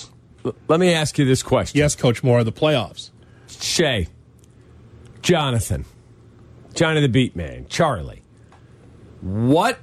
Let 0.67 0.81
me 0.81 0.91
ask 0.91 1.17
you 1.17 1.23
this 1.23 1.41
question. 1.41 1.77
Yes, 1.77 1.95
Coach 1.95 2.21
Moore, 2.21 2.43
the 2.43 2.51
playoffs. 2.51 3.11
Shay, 3.47 4.09
Jonathan, 5.21 5.85
Johnny 6.73 6.99
the 6.99 7.07
Beat 7.07 7.33
Man, 7.33 7.65
Charlie. 7.69 8.23
What 9.21 9.79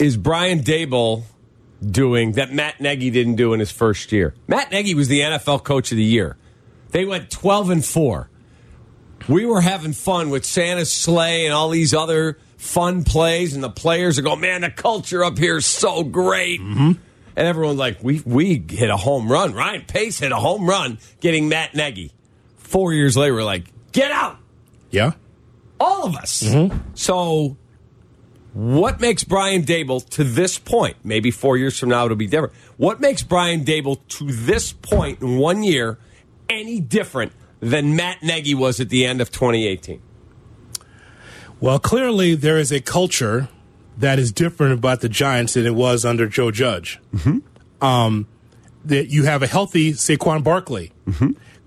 is 0.00 0.16
Brian 0.16 0.60
Daboll 0.60 1.22
doing 1.80 2.32
that 2.32 2.52
Matt 2.52 2.80
Nagy 2.80 3.10
didn't 3.10 3.36
do 3.36 3.52
in 3.52 3.60
his 3.60 3.70
first 3.70 4.10
year? 4.10 4.34
Matt 4.48 4.72
Nagy 4.72 4.94
was 4.94 5.06
the 5.06 5.20
NFL 5.20 5.62
Coach 5.62 5.92
of 5.92 5.96
the 5.96 6.04
Year. 6.04 6.36
They 6.90 7.04
went 7.04 7.30
twelve 7.30 7.70
and 7.70 7.84
four. 7.84 8.28
We 9.28 9.44
were 9.44 9.60
having 9.60 9.92
fun 9.92 10.30
with 10.30 10.44
Santa's 10.44 10.90
sleigh 10.90 11.44
and 11.44 11.54
all 11.54 11.68
these 11.68 11.92
other 11.92 12.38
fun 12.58 13.04
plays, 13.04 13.54
and 13.54 13.64
the 13.64 13.70
players 13.70 14.18
are 14.18 14.22
going, 14.22 14.40
"Man, 14.40 14.60
the 14.60 14.70
culture 14.70 15.24
up 15.24 15.38
here 15.38 15.56
is 15.56 15.66
so 15.66 16.04
great." 16.04 16.60
Mm-hmm. 16.60 16.92
And 17.36 17.46
everyone's 17.46 17.78
like, 17.78 18.02
"We 18.02 18.20
we 18.26 18.62
hit 18.68 18.90
a 18.90 18.96
home 18.96 19.32
run." 19.32 19.54
Ryan 19.54 19.82
Pace 19.86 20.18
hit 20.18 20.32
a 20.32 20.36
home 20.36 20.68
run, 20.68 20.98
getting 21.20 21.48
Matt 21.48 21.74
Nagy. 21.74 22.12
Four 22.58 22.92
years 22.92 23.16
later, 23.16 23.32
we're 23.34 23.44
like, 23.44 23.64
"Get 23.92 24.10
out!" 24.10 24.36
Yeah. 24.90 25.12
all 25.80 26.04
of 26.04 26.16
us. 26.16 26.42
Mm-hmm. 26.42 26.76
So, 26.94 27.56
what 28.52 29.00
makes 29.00 29.22
Brian 29.22 29.62
Daboll 29.64 30.06
to 30.10 30.24
this 30.24 30.58
point? 30.58 30.96
Maybe 31.04 31.30
four 31.30 31.56
years 31.56 31.78
from 31.78 31.90
now 31.90 32.04
it'll 32.06 32.16
be 32.16 32.26
different. 32.26 32.54
What 32.76 33.00
makes 33.00 33.22
Brian 33.22 33.64
Daboll 33.64 33.98
to 34.08 34.24
this 34.32 34.72
point 34.72 35.20
in 35.22 35.38
one 35.38 35.62
year 35.62 35.98
any 36.48 36.80
different 36.80 37.32
than 37.60 37.94
Matt 37.96 38.22
Nagy 38.22 38.54
was 38.54 38.80
at 38.80 38.88
the 38.88 39.04
end 39.04 39.20
of 39.20 39.30
2018? 39.30 40.00
Well, 41.60 41.78
clearly 41.78 42.34
there 42.34 42.58
is 42.58 42.70
a 42.72 42.80
culture 42.80 43.48
that 43.96 44.18
is 44.18 44.30
different 44.32 44.74
about 44.74 45.00
the 45.00 45.08
Giants 45.08 45.54
than 45.54 45.66
it 45.66 45.74
was 45.74 46.04
under 46.04 46.28
Joe 46.28 46.50
Judge. 46.50 47.00
Um, 47.80 48.26
that 48.84 49.08
you 49.10 49.24
have 49.24 49.42
a 49.42 49.46
healthy 49.46 49.92
Saquon 49.92 50.42
Barkley. 50.44 50.92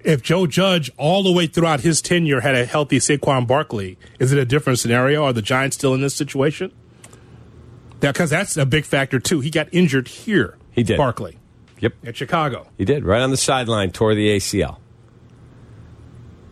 If 0.04 0.22
Joe 0.24 0.48
Judge 0.48 0.90
all 0.98 1.24
the 1.24 1.32
way 1.32 1.46
throughout 1.46 1.82
his 1.82 2.02
tenure 2.02 2.40
had 2.42 2.56
a 2.56 2.66
healthy 2.66 2.98
Saquon 3.00 3.46
Barkley, 3.46 3.98
is 4.20 4.32
it 4.32 4.40
a 4.40 4.46
different 4.46 4.80
scenario? 4.80 5.24
Are 5.26 5.34
the 5.34 5.42
Giants 5.42 5.76
still 5.78 5.94
in 5.94 6.02
this 6.02 6.16
situation? 6.16 6.72
Because 8.00 8.32
that's 8.32 8.58
a 8.58 8.66
big 8.66 8.86
factor 8.86 9.20
too. 9.20 9.42
He 9.42 9.50
got 9.52 9.68
injured 9.72 10.08
here. 10.08 10.58
He 10.72 10.84
did. 10.84 10.98
Barkley 10.98 11.38
Yep. 11.82 11.94
at 12.06 12.18
Chicago. 12.18 12.68
He 12.78 12.86
did, 12.86 13.04
right 13.04 13.22
on 13.22 13.30
the 13.32 13.38
sideline, 13.38 13.92
tore 13.92 14.16
the 14.16 14.30
ACL. 14.30 14.78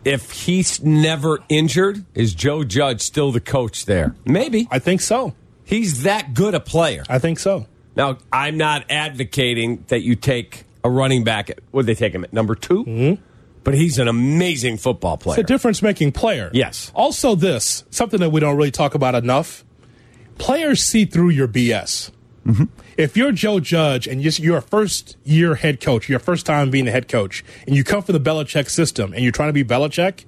If 0.04 0.30
he's 0.30 0.82
never 0.82 1.40
injured, 1.48 2.04
is 2.14 2.34
Joe 2.34 2.64
Judge 2.64 3.00
still 3.02 3.32
the 3.32 3.40
coach 3.40 3.84
there? 3.84 4.14
Maybe. 4.24 4.66
I 4.70 4.78
think 4.78 5.00
so. 5.00 5.34
He's 5.64 6.02
that 6.04 6.34
good 6.34 6.54
a 6.54 6.60
player. 6.60 7.04
I 7.08 7.18
think 7.18 7.38
so. 7.38 7.66
Now, 7.96 8.18
I'm 8.32 8.56
not 8.56 8.86
advocating 8.90 9.84
that 9.88 10.00
you 10.00 10.16
take 10.16 10.64
a 10.82 10.90
running 10.90 11.22
back. 11.22 11.50
At, 11.50 11.60
would 11.72 11.86
they 11.86 11.94
take 11.94 12.14
him 12.14 12.24
at 12.24 12.32
number 12.32 12.54
2 12.54 12.84
Mm-hmm. 12.84 13.22
But 13.62 13.74
he's 13.74 13.98
an 13.98 14.08
amazing 14.08 14.78
football 14.78 15.18
player. 15.18 15.38
It's 15.38 15.50
a 15.50 15.52
difference 15.52 15.82
making 15.82 16.12
player. 16.12 16.50
Yes. 16.54 16.90
Also, 16.94 17.34
this 17.34 17.84
something 17.90 18.18
that 18.20 18.30
we 18.30 18.40
don't 18.40 18.56
really 18.56 18.70
talk 18.70 18.94
about 18.94 19.14
enough. 19.14 19.66
Players 20.38 20.82
see 20.82 21.04
through 21.04 21.28
your 21.28 21.46
BS. 21.46 22.10
Mm-hmm. 22.46 22.64
If 22.96 23.16
you're 23.16 23.32
Joe 23.32 23.60
Judge 23.60 24.06
and 24.06 24.22
you're 24.22 24.58
a 24.58 24.62
first 24.62 25.16
year 25.24 25.56
head 25.56 25.80
coach, 25.80 26.08
your 26.08 26.18
first 26.18 26.46
time 26.46 26.70
being 26.70 26.88
a 26.88 26.90
head 26.90 27.08
coach, 27.08 27.44
and 27.66 27.76
you 27.76 27.84
come 27.84 28.02
from 28.02 28.14
the 28.14 28.20
Belichick 28.20 28.70
system 28.70 29.12
and 29.12 29.22
you're 29.22 29.32
trying 29.32 29.50
to 29.50 29.52
be 29.52 29.64
Belichick, 29.64 30.24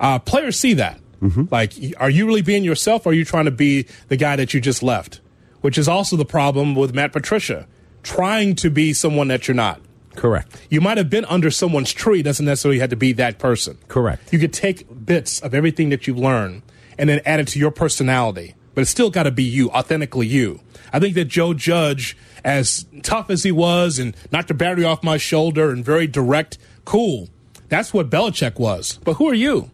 uh, 0.00 0.18
players 0.18 0.58
see 0.58 0.74
that. 0.74 1.00
Mm-hmm. 1.20 1.44
Like, 1.50 1.72
are 1.98 2.10
you 2.10 2.26
really 2.26 2.42
being 2.42 2.62
yourself 2.62 3.06
or 3.06 3.10
are 3.10 3.12
you 3.14 3.24
trying 3.24 3.46
to 3.46 3.50
be 3.50 3.86
the 4.08 4.16
guy 4.16 4.36
that 4.36 4.54
you 4.54 4.60
just 4.60 4.82
left? 4.82 5.20
Which 5.60 5.78
is 5.78 5.88
also 5.88 6.16
the 6.16 6.24
problem 6.24 6.74
with 6.74 6.94
Matt 6.94 7.12
Patricia, 7.12 7.66
trying 8.02 8.54
to 8.56 8.70
be 8.70 8.92
someone 8.92 9.28
that 9.28 9.48
you're 9.48 9.54
not. 9.54 9.80
Correct. 10.14 10.66
You 10.70 10.80
might 10.80 10.98
have 10.98 11.10
been 11.10 11.24
under 11.26 11.50
someone's 11.50 11.92
tree, 11.92 12.22
doesn't 12.22 12.46
necessarily 12.46 12.78
have 12.78 12.90
to 12.90 12.96
be 12.96 13.12
that 13.14 13.38
person. 13.38 13.78
Correct. 13.88 14.32
You 14.32 14.38
could 14.38 14.52
take 14.52 14.86
bits 15.04 15.40
of 15.40 15.54
everything 15.54 15.90
that 15.90 16.06
you've 16.06 16.18
learned 16.18 16.62
and 16.98 17.08
then 17.08 17.20
add 17.26 17.40
it 17.40 17.48
to 17.48 17.58
your 17.58 17.70
personality, 17.70 18.54
but 18.76 18.82
it's 18.82 18.90
still 18.90 19.08
got 19.08 19.22
to 19.22 19.30
be 19.30 19.42
you, 19.42 19.70
authentically 19.70 20.26
you. 20.26 20.60
I 20.92 21.00
think 21.00 21.14
that 21.14 21.24
Joe 21.24 21.54
Judge, 21.54 22.14
as 22.44 22.84
tough 23.02 23.30
as 23.30 23.42
he 23.42 23.50
was 23.50 23.98
and 23.98 24.14
knocked 24.30 24.48
the 24.48 24.54
battery 24.54 24.84
off 24.84 25.02
my 25.02 25.16
shoulder 25.16 25.70
and 25.70 25.82
very 25.82 26.06
direct, 26.06 26.58
cool. 26.84 27.30
That's 27.70 27.94
what 27.94 28.10
Belichick 28.10 28.58
was. 28.58 28.98
But 29.02 29.14
who 29.14 29.30
are 29.30 29.34
you? 29.34 29.54
You 29.54 29.70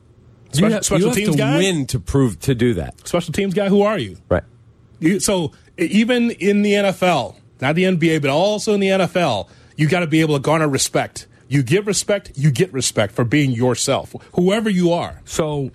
Special, 0.53 0.71
have, 0.71 0.85
special 0.85 1.01
you 1.01 1.07
have 1.09 1.17
teams 1.17 1.31
to 1.31 1.37
guy? 1.37 1.59
win 1.59 1.87
to 1.87 1.99
prove 1.99 2.39
to 2.43 2.55
do 2.55 2.75
that. 2.75 3.09
Special 3.09 3.33
teams 3.33 3.55
guy? 3.55 3.69
Who 3.69 3.83
are 3.83 3.99
you? 3.99 4.19
Right. 4.29 4.45
You, 5.01 5.19
so 5.19 5.51
even 5.79 6.31
in 6.31 6.63
the 6.63 6.75
NFL, 6.75 7.35
not 7.61 7.75
the 7.75 7.83
NBA, 7.83 8.23
but 8.23 8.31
also 8.31 8.73
in 8.73 8.79
the 8.79 8.89
NFL, 8.89 9.49
you 9.77 9.89
got 9.89 10.01
to 10.01 10.07
be 10.07 10.21
able 10.21 10.37
to 10.37 10.41
garner 10.41 10.69
respect. 10.69 11.27
You 11.49 11.65
give 11.65 11.89
respect, 11.89 12.31
you 12.37 12.53
get 12.53 12.73
respect 12.73 13.15
for 13.15 13.25
being 13.25 13.51
yourself, 13.51 14.15
whoever 14.35 14.71
you 14.71 14.93
are. 14.93 15.21
So, 15.25 15.73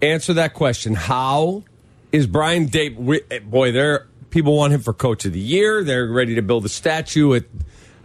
answer 0.00 0.32
that 0.32 0.54
question. 0.54 0.94
How 0.94 1.64
is 2.12 2.26
Brian 2.26 2.66
Daboll? 2.68 3.42
Boy, 3.50 3.72
there 3.72 4.06
people 4.30 4.56
want 4.56 4.72
him 4.72 4.80
for 4.80 4.92
Coach 4.92 5.24
of 5.24 5.32
the 5.32 5.40
Year. 5.40 5.82
They're 5.84 6.06
ready 6.06 6.34
to 6.36 6.42
build 6.42 6.64
a 6.64 6.68
statue 6.68 7.34
at 7.34 7.44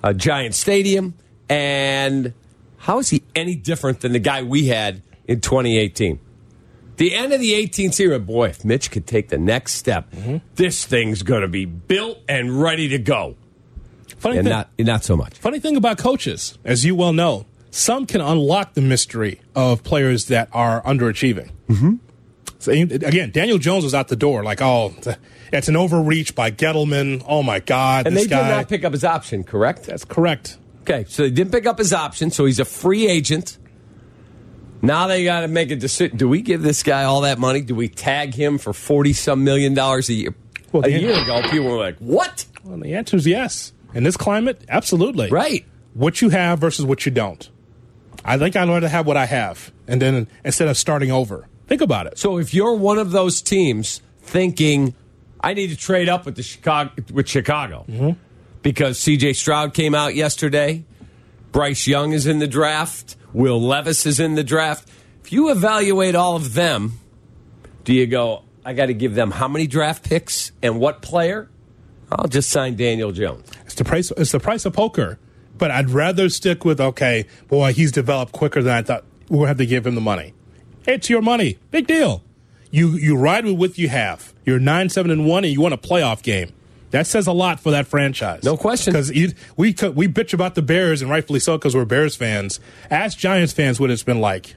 a 0.04 0.14
Giant 0.14 0.56
Stadium. 0.56 1.14
And 1.50 2.34
how 2.78 3.00
is 3.00 3.10
he 3.10 3.24
any 3.36 3.56
different 3.56 4.02
than 4.02 4.12
the 4.12 4.20
guy 4.20 4.44
we 4.44 4.68
had 4.68 5.02
in 5.28 5.42
2018? 5.42 6.20
The 6.98 7.14
end 7.14 7.34
of 7.34 7.42
the 7.42 7.52
18th 7.54 7.94
season, 7.94 8.24
boy, 8.24 8.48
if 8.50 8.64
Mitch 8.64 8.90
could 8.90 9.06
take 9.06 9.28
the 9.30 9.38
next 9.38 9.74
step, 9.74 10.10
this 10.56 10.86
thing's 10.86 11.24
going 11.24 11.42
to 11.42 11.48
be 11.48 11.66
built 11.66 12.20
and 12.30 12.62
ready 12.62 12.88
to 12.90 12.98
go. 12.98 13.36
Funny 14.18 14.38
And 14.38 14.46
thing, 14.46 14.52
not, 14.54 14.70
not 14.80 15.04
so 15.04 15.18
much. 15.18 15.38
funny 15.38 15.60
thing 15.60 15.76
about 15.76 15.98
coaches, 15.98 16.58
as 16.64 16.86
you 16.86 16.96
well 16.96 17.12
know, 17.12 17.46
some 17.70 18.06
can 18.06 18.22
unlock 18.22 18.74
the 18.76 18.82
mystery 18.82 19.42
of 19.56 19.84
players 19.84 20.28
that 20.28 20.48
are 20.54 20.82
underachieving. 20.84 21.52
Mm-hmm. 21.68 21.96
Again, 22.68 23.32
Daniel 23.32 23.58
Jones 23.58 23.84
was 23.84 23.94
out 23.94 24.08
the 24.08 24.16
door 24.16 24.44
like, 24.44 24.62
oh, 24.62 24.94
it's 25.54 25.68
an 25.68 25.76
overreach 25.76 26.34
by 26.36 26.52
Gettleman. 26.52 27.24
Oh 27.28 27.44
my 27.44 27.60
God, 27.60 28.08
And 28.08 28.16
they 28.18 28.26
guy. 28.28 28.44
did 28.48 28.56
not 28.56 28.70
pick 28.70 28.84
up 28.84 28.94
his 28.94 29.04
option, 29.04 29.44
correct? 29.44 29.84
That's 29.84 30.06
correct. 30.06 30.58
Okay, 30.82 31.06
so 31.08 31.24
they 31.24 31.30
didn't 31.32 31.52
pick 31.52 31.66
up 31.66 31.78
his 31.78 31.94
option, 31.94 32.32
so 32.32 32.46
he's 32.46 32.60
a 32.60 32.66
free 32.66 33.08
agent. 33.08 33.58
Now 34.82 35.08
they 35.08 35.24
got 35.24 35.42
to 35.42 35.48
make 35.48 35.72
a 35.72 35.76
decision. 35.76 36.18
Do 36.18 36.28
we 36.30 36.42
give 36.42 36.62
this 36.62 36.84
guy 36.84 37.04
all 37.06 37.22
that 37.22 37.40
money? 37.40 37.62
Do 37.62 37.74
we 37.76 37.88
tag 37.88 38.36
him 38.36 38.58
for 38.60 38.72
forty 38.74 39.14
some 39.14 39.44
million 39.44 39.74
dollars 39.74 40.10
a 40.10 40.14
year? 40.14 40.36
Well, 40.72 40.86
a 40.86 40.90
year 40.90 41.20
ago, 41.22 41.42
people 41.50 41.70
were 41.72 41.78
like, 41.80 41.98
"What?" 41.98 42.46
Well, 42.64 42.78
the 42.78 42.94
answer 42.96 43.16
is 43.18 43.26
yes. 43.26 43.74
In 43.94 44.04
this 44.04 44.18
climate, 44.18 44.64
absolutely. 44.70 45.30
Right? 45.30 45.66
What 45.94 46.22
you 46.22 46.30
have 46.30 46.60
versus 46.60 46.86
what 46.86 47.06
you 47.06 47.12
don't. 47.12 47.50
I 48.24 48.38
think 48.38 48.56
I'd 48.56 48.68
rather 48.68 48.90
have 48.90 49.08
what 49.08 49.18
I 49.18 49.26
have, 49.26 49.72
and 49.88 50.02
then 50.02 50.28
instead 50.44 50.68
of 50.68 50.78
starting 50.78 51.12
over, 51.12 51.48
think 51.68 51.82
about 51.82 52.08
it. 52.08 52.18
So 52.18 52.38
if 52.38 52.54
you're 52.54 52.74
one 52.74 52.98
of 52.98 53.12
those 53.12 53.42
teams 53.42 54.02
thinking, 54.22 54.94
"I 55.42 55.54
need 55.54 55.70
to 55.70 55.76
trade 55.78 56.10
up 56.10 56.26
with 56.26 56.36
the 56.36 56.44
Chicago 56.44 56.92
with 57.14 57.28
Chicago," 57.28 57.86
mm-hmm. 57.88 58.12
because 58.62 59.00
C.J. 59.00 59.34
Stroud 59.34 59.74
came 59.74 59.96
out 59.96 60.16
yesterday, 60.16 60.86
Bryce 61.52 61.88
Young 61.88 62.12
is 62.12 62.28
in 62.28 62.40
the 62.40 62.48
draft, 62.48 63.16
Will 63.34 63.62
Levis 63.62 64.06
is 64.06 64.20
in 64.20 64.36
the 64.36 64.44
draft. 64.44 64.90
If 65.24 65.32
you 65.32 65.50
evaluate 65.50 66.16
all 66.16 66.36
of 66.36 66.54
them, 66.54 67.00
do 67.84 67.94
you 67.94 68.08
go? 68.08 68.44
I 68.64 68.74
got 68.74 68.88
to 68.88 68.94
give 68.94 69.16
them 69.16 69.32
how 69.32 69.48
many 69.48 69.68
draft 69.68 70.04
picks 70.04 70.52
and 70.62 70.80
what 70.80 71.02
player? 71.02 71.50
I'll 72.12 72.28
just 72.28 72.50
sign 72.50 72.76
Daniel 72.76 73.12
Jones. 73.12 73.50
It's 73.66 73.76
the 73.76 73.84
price. 73.84 74.12
It's 74.18 74.32
the 74.32 74.40
price 74.40 74.66
of 74.66 74.74
poker. 74.74 75.20
But 75.58 75.72
I'd 75.72 75.90
rather 75.90 76.30
stick 76.30 76.66
with 76.66 76.82
okay, 76.82 77.26
boy, 77.48 77.74
he's 77.74 77.92
developed 77.92 78.32
quicker 78.32 78.62
than 78.62 78.74
I 78.74 78.82
thought. 78.82 79.06
Gonna 79.30 79.48
have 79.48 79.58
to 79.58 79.66
give 79.66 79.88
him 79.88 79.96
the 79.96 80.02
money. 80.02 80.34
It's 80.88 81.10
your 81.10 81.22
money. 81.22 81.58
Big 81.72 81.88
deal. 81.88 82.24
You 82.72 82.90
you 82.92 83.18
ride 83.18 83.46
with 83.46 83.58
what 83.58 83.78
you 83.78 83.90
have. 83.90 84.34
You're 84.46 84.60
nine 84.60 84.90
seven 84.90 85.12
and 85.12 85.26
one, 85.26 85.44
and 85.44 85.54
you 85.54 85.62
won 85.62 85.74
a 85.74 85.78
playoff 85.78 86.22
game. 86.22 86.52
That 86.92 87.08
says 87.08 87.28
a 87.28 87.32
lot 87.34 87.60
for 87.60 87.72
that 87.72 87.88
franchise. 87.88 88.44
No 88.44 88.56
question. 88.58 88.94
Because 88.94 89.10
we 89.12 89.26
we 89.58 90.08
bitch 90.08 90.34
about 90.34 90.56
the 90.56 90.62
Bears, 90.62 91.02
and 91.02 91.10
rightfully 91.10 91.40
so, 91.40 91.58
because 91.58 91.76
we're 91.76 91.86
Bears 91.86 92.16
fans. 92.16 92.60
Ask 92.90 93.18
Giants 93.18 93.54
fans 93.54 93.80
what 93.80 93.92
it's 93.92 94.04
been 94.04 94.22
like. 94.22 94.56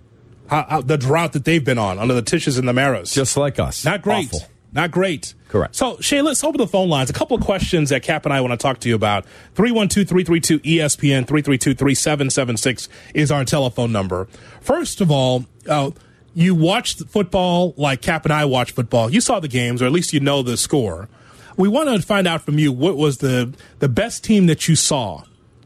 how, 0.48 0.66
how, 0.68 0.80
the 0.80 0.96
drought 0.98 1.32
that 1.32 1.44
they've 1.44 1.64
been 1.64 1.78
on 1.78 1.98
under 1.98 2.14
the 2.14 2.22
Tisches 2.22 2.58
and 2.58 2.68
the 2.68 2.72
Maras. 2.72 3.12
Just 3.12 3.36
like 3.36 3.58
us. 3.58 3.84
Not 3.84 4.02
great. 4.02 4.26
Awful. 4.26 4.48
Not 4.72 4.90
great. 4.90 5.34
Correct. 5.48 5.74
So, 5.74 5.98
Shay, 6.00 6.20
let's 6.20 6.44
open 6.44 6.58
the 6.58 6.66
phone 6.66 6.88
lines. 6.90 7.08
A 7.08 7.14
couple 7.14 7.36
of 7.36 7.42
questions 7.42 7.88
that 7.88 8.02
Cap 8.02 8.26
and 8.26 8.34
I 8.34 8.40
want 8.42 8.52
to 8.52 8.58
talk 8.58 8.80
to 8.80 8.88
you 8.88 8.94
about. 8.94 9.24
312 9.54 10.06
332 10.06 10.58
ESPN 10.60 11.26
332 11.26 11.74
3776 11.74 12.88
is 13.14 13.30
our 13.32 13.44
telephone 13.44 13.90
number. 13.92 14.28
First 14.60 15.00
of 15.00 15.10
all, 15.10 15.46
uh, 15.68 15.90
you 16.38 16.54
watched 16.54 17.04
football 17.08 17.74
like 17.76 18.00
Cap 18.00 18.24
and 18.24 18.32
I 18.32 18.44
watch 18.44 18.70
football. 18.70 19.10
You 19.10 19.20
saw 19.20 19.40
the 19.40 19.48
games, 19.48 19.82
or 19.82 19.86
at 19.86 19.92
least 19.92 20.12
you 20.12 20.20
know 20.20 20.42
the 20.42 20.56
score. 20.56 21.08
We 21.56 21.66
want 21.66 21.88
to 21.88 22.00
find 22.00 22.28
out 22.28 22.42
from 22.42 22.60
you 22.60 22.70
what 22.70 22.96
was 22.96 23.18
the, 23.18 23.52
the 23.80 23.88
best 23.88 24.22
team 24.22 24.46
that 24.46 24.68
you 24.68 24.76
saw 24.76 25.24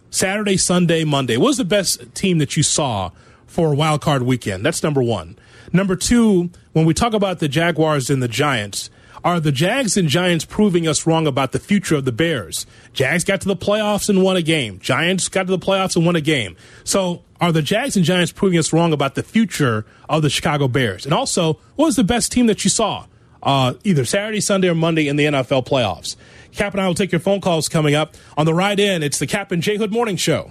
Saturday, 0.09 0.57
Sunday, 0.57 1.05
Monday. 1.05 1.37
What 1.37 1.49
was 1.49 1.57
the 1.59 1.67
best 1.67 2.15
team 2.15 2.39
that 2.39 2.57
you 2.57 2.63
saw 2.63 3.11
for 3.47 3.75
wild 3.75 4.01
card 4.01 4.23
weekend? 4.23 4.65
That's 4.65 4.83
number 4.83 5.03
one. 5.03 5.39
Number 5.75 5.95
two, 5.95 6.49
when 6.73 6.87
we 6.87 6.95
talk 6.95 7.13
about 7.13 7.39
the 7.39 7.49
Jaguars 7.49 8.09
and 8.09 8.23
the 8.23 8.29
Giants, 8.29 8.89
are 9.25 9.41
the 9.41 9.53
Jags 9.53 9.97
and 9.97 10.09
Giants 10.09 10.45
proving 10.45 10.89
us 10.89 11.07
wrong 11.07 11.27
about 11.27 11.53
the 11.53 11.59
future 11.59 11.95
of 11.95 12.05
the 12.05 12.13
Bears? 12.13 12.67
Jags 12.93 13.25
got 13.25 13.41
to 13.43 13.49
the 13.49 13.57
playoffs 13.57 14.09
and 14.09 14.23
won 14.23 14.37
a 14.37 14.43
game. 14.43 14.79
Giants 14.81 15.29
got 15.29 15.47
to 15.47 15.51
the 15.51 15.59
playoffs 15.59 15.97
and 15.97 16.05
won 16.05 16.17
a 16.17 16.21
game. 16.21 16.57
So 16.85 17.23
are 17.41 17.53
the 17.53 17.63
Jags 17.63 17.97
and 17.97 18.05
Giants 18.05 18.33
proving 18.33 18.59
us 18.59 18.73
wrong 18.73 18.93
about 18.93 19.15
the 19.15 19.23
future 19.23 19.85
of 20.09 20.23
the 20.23 20.31
Chicago 20.31 20.69
Bears? 20.69 21.05
And 21.05 21.15
also, 21.15 21.55
what 21.77 21.87
was 21.87 21.97
the 21.97 22.05
best 22.05 22.33
team 22.33 22.47
that 22.47 22.65
you 22.65 22.71
saw 22.71 23.07
uh, 23.43 23.75
either 23.85 24.05
Saturday, 24.05 24.41
Sunday, 24.41 24.69
or 24.69 24.75
Monday 24.75 25.09
in 25.09 25.17
the 25.17 25.27
NFL 25.27 25.67
playoffs? 25.67 26.17
Cap 26.53 26.75
and 26.75 26.81
I 26.81 26.87
will 26.87 26.95
take 26.95 27.13
your 27.13 27.21
phone 27.21 27.41
calls 27.41 27.69
coming 27.69 27.95
up. 27.95 28.15
On 28.37 28.47
the 28.47 28.55
ride 28.55 28.81
in, 28.81 29.03
it's 29.03 29.19
the 29.19 29.27
Cap 29.27 29.53
and 29.53 29.63
J 29.63 29.77
Hood 29.77 29.93
Morning 29.93 30.17
Show. 30.17 30.51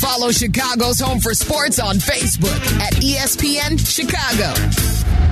Follow 0.00 0.30
Chicago's 0.30 1.00
Home 1.00 1.20
for 1.20 1.34
Sports 1.34 1.78
on 1.78 1.96
Facebook 1.96 2.80
at 2.80 2.94
ESPN 2.94 3.78
Chicago. 3.78 5.23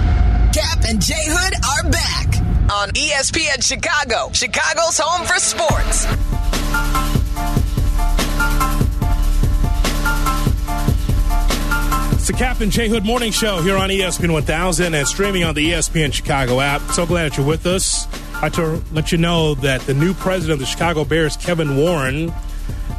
Cap 0.62 0.84
and 0.88 1.02
Jay 1.02 1.14
Hood 1.26 1.54
are 1.74 1.90
back 1.90 2.36
on 2.70 2.90
ESPN 2.90 3.60
Chicago, 3.60 4.30
Chicago's 4.32 4.96
Home 5.02 5.26
for 5.26 5.34
Sports. 5.40 6.06
It's 12.14 12.28
the 12.28 12.32
Cap 12.32 12.60
and 12.60 12.70
J 12.70 12.88
Hood 12.88 13.04
Morning 13.04 13.32
Show 13.32 13.60
here 13.60 13.76
on 13.76 13.90
ESPN 13.90 14.32
1000 14.32 14.94
and 14.94 15.08
streaming 15.08 15.42
on 15.42 15.56
the 15.56 15.72
ESPN 15.72 16.12
Chicago 16.12 16.60
app. 16.60 16.80
So 16.92 17.06
glad 17.06 17.32
that 17.32 17.36
you're 17.36 17.46
with 17.46 17.66
us. 17.66 18.06
I 18.40 18.48
to 18.50 18.80
let 18.92 19.10
you 19.10 19.18
know 19.18 19.54
that 19.56 19.80
the 19.80 19.94
new 19.94 20.14
president 20.14 20.52
of 20.52 20.58
the 20.60 20.66
Chicago 20.66 21.04
Bears, 21.04 21.36
Kevin 21.36 21.76
Warren, 21.76 22.32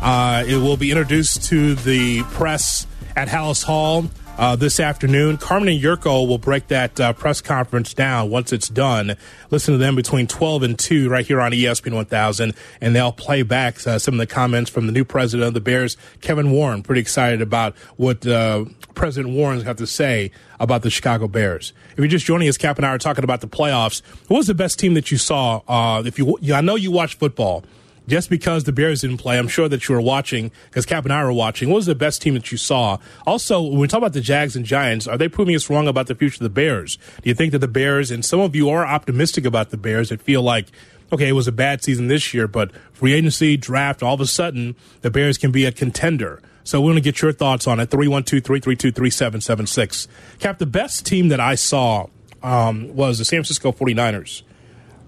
uh, 0.01 0.43
it 0.45 0.57
will 0.57 0.75
be 0.75 0.91
introduced 0.91 1.45
to 1.45 1.75
the 1.75 2.23
press 2.23 2.85
at 3.15 3.29
Halas 3.29 3.63
Hall 3.63 4.09
uh, 4.37 4.55
this 4.55 4.79
afternoon. 4.79 5.37
Carmen 5.37 5.69
and 5.69 5.81
Jurko 5.81 6.27
will 6.27 6.37
break 6.37 6.67
that 6.67 6.99
uh, 6.99 7.13
press 7.13 7.41
conference 7.41 7.93
down 7.93 8.29
once 8.29 8.51
it's 8.51 8.69
done. 8.69 9.15
Listen 9.51 9.73
to 9.73 9.77
them 9.77 9.95
between 9.95 10.27
12 10.27 10.63
and 10.63 10.79
2 10.79 11.09
right 11.09 11.25
here 11.25 11.41
on 11.41 11.51
ESPN 11.51 11.93
1000, 11.93 12.53
and 12.81 12.95
they'll 12.95 13.11
play 13.11 13.43
back 13.43 13.85
uh, 13.85 13.99
some 13.99 14.15
of 14.15 14.17
the 14.17 14.27
comments 14.27 14.69
from 14.69 14.85
the 14.85 14.91
new 14.91 15.05
president 15.05 15.47
of 15.47 15.53
the 15.53 15.61
Bears, 15.61 15.97
Kevin 16.21 16.51
Warren. 16.51 16.83
Pretty 16.83 17.01
excited 17.01 17.41
about 17.41 17.75
what 17.97 18.25
uh, 18.25 18.65
President 18.95 19.33
Warren's 19.33 19.63
got 19.63 19.77
to 19.77 19.87
say 19.87 20.31
about 20.59 20.81
the 20.81 20.89
Chicago 20.89 21.27
Bears. 21.27 21.73
If 21.91 21.99
you're 21.99 22.07
just 22.07 22.25
joining 22.25 22.47
us, 22.47 22.57
Cap 22.57 22.77
and 22.77 22.85
I 22.85 22.89
are 22.89 22.97
talking 22.97 23.23
about 23.23 23.41
the 23.41 23.47
playoffs. 23.47 24.01
What 24.27 24.37
was 24.37 24.47
the 24.47 24.53
best 24.53 24.79
team 24.79 24.93
that 24.95 25.11
you 25.11 25.17
saw? 25.17 25.61
Uh, 25.67 26.03
if 26.05 26.17
you, 26.17 26.37
I 26.53 26.61
know 26.61 26.75
you 26.75 26.91
watch 26.91 27.15
football 27.15 27.63
just 28.07 28.29
because 28.29 28.65
the 28.65 28.71
Bears 28.71 29.01
didn't 29.01 29.17
play, 29.17 29.37
I'm 29.37 29.47
sure 29.47 29.69
that 29.69 29.87
you 29.87 29.95
were 29.95 30.01
watching 30.01 30.51
because 30.65 30.85
Cap 30.85 31.05
and 31.05 31.13
I 31.13 31.23
were 31.23 31.33
watching. 31.33 31.69
What 31.69 31.77
was 31.77 31.85
the 31.85 31.95
best 31.95 32.21
team 32.21 32.33
that 32.33 32.51
you 32.51 32.57
saw? 32.57 32.97
Also, 33.25 33.61
when 33.61 33.79
we 33.79 33.87
talk 33.87 33.99
about 33.99 34.13
the 34.13 34.21
Jags 34.21 34.55
and 34.55 34.65
Giants, 34.65 35.07
are 35.07 35.17
they 35.17 35.29
proving 35.29 35.55
us 35.55 35.69
wrong 35.69 35.87
about 35.87 36.07
the 36.07 36.15
future 36.15 36.35
of 36.35 36.41
the 36.43 36.49
Bears? 36.49 36.97
Do 37.21 37.29
you 37.29 37.35
think 37.35 37.51
that 37.53 37.59
the 37.59 37.67
Bears, 37.67 38.11
and 38.11 38.25
some 38.25 38.39
of 38.39 38.55
you 38.55 38.69
are 38.69 38.85
optimistic 38.85 39.45
about 39.45 39.69
the 39.69 39.77
Bears 39.77 40.09
that 40.09 40.21
feel 40.21 40.41
like, 40.41 40.67
okay, 41.11 41.29
it 41.29 41.33
was 41.33 41.47
a 41.47 41.51
bad 41.51 41.83
season 41.83 42.07
this 42.07 42.33
year, 42.33 42.47
but 42.47 42.71
free 42.91 43.13
agency, 43.13 43.55
draft, 43.55 44.03
all 44.03 44.15
of 44.15 44.21
a 44.21 44.27
sudden, 44.27 44.75
the 45.01 45.11
Bears 45.11 45.37
can 45.37 45.51
be 45.51 45.65
a 45.65 45.71
contender. 45.71 46.41
So 46.65 46.79
we 46.81 46.87
want 46.87 46.97
to 46.97 47.01
get 47.01 47.21
your 47.21 47.33
thoughts 47.33 47.67
on 47.67 47.79
it. 47.79 47.89
312 47.89 48.43
332 48.43 48.91
3776. 48.91 50.07
Cap, 50.39 50.59
the 50.59 50.65
best 50.65 51.05
team 51.05 51.27
that 51.27 51.39
I 51.39 51.55
saw 51.55 52.07
um, 52.41 52.95
was 52.95 53.17
the 53.17 53.25
San 53.25 53.37
Francisco 53.37 53.71
49ers 53.71 54.43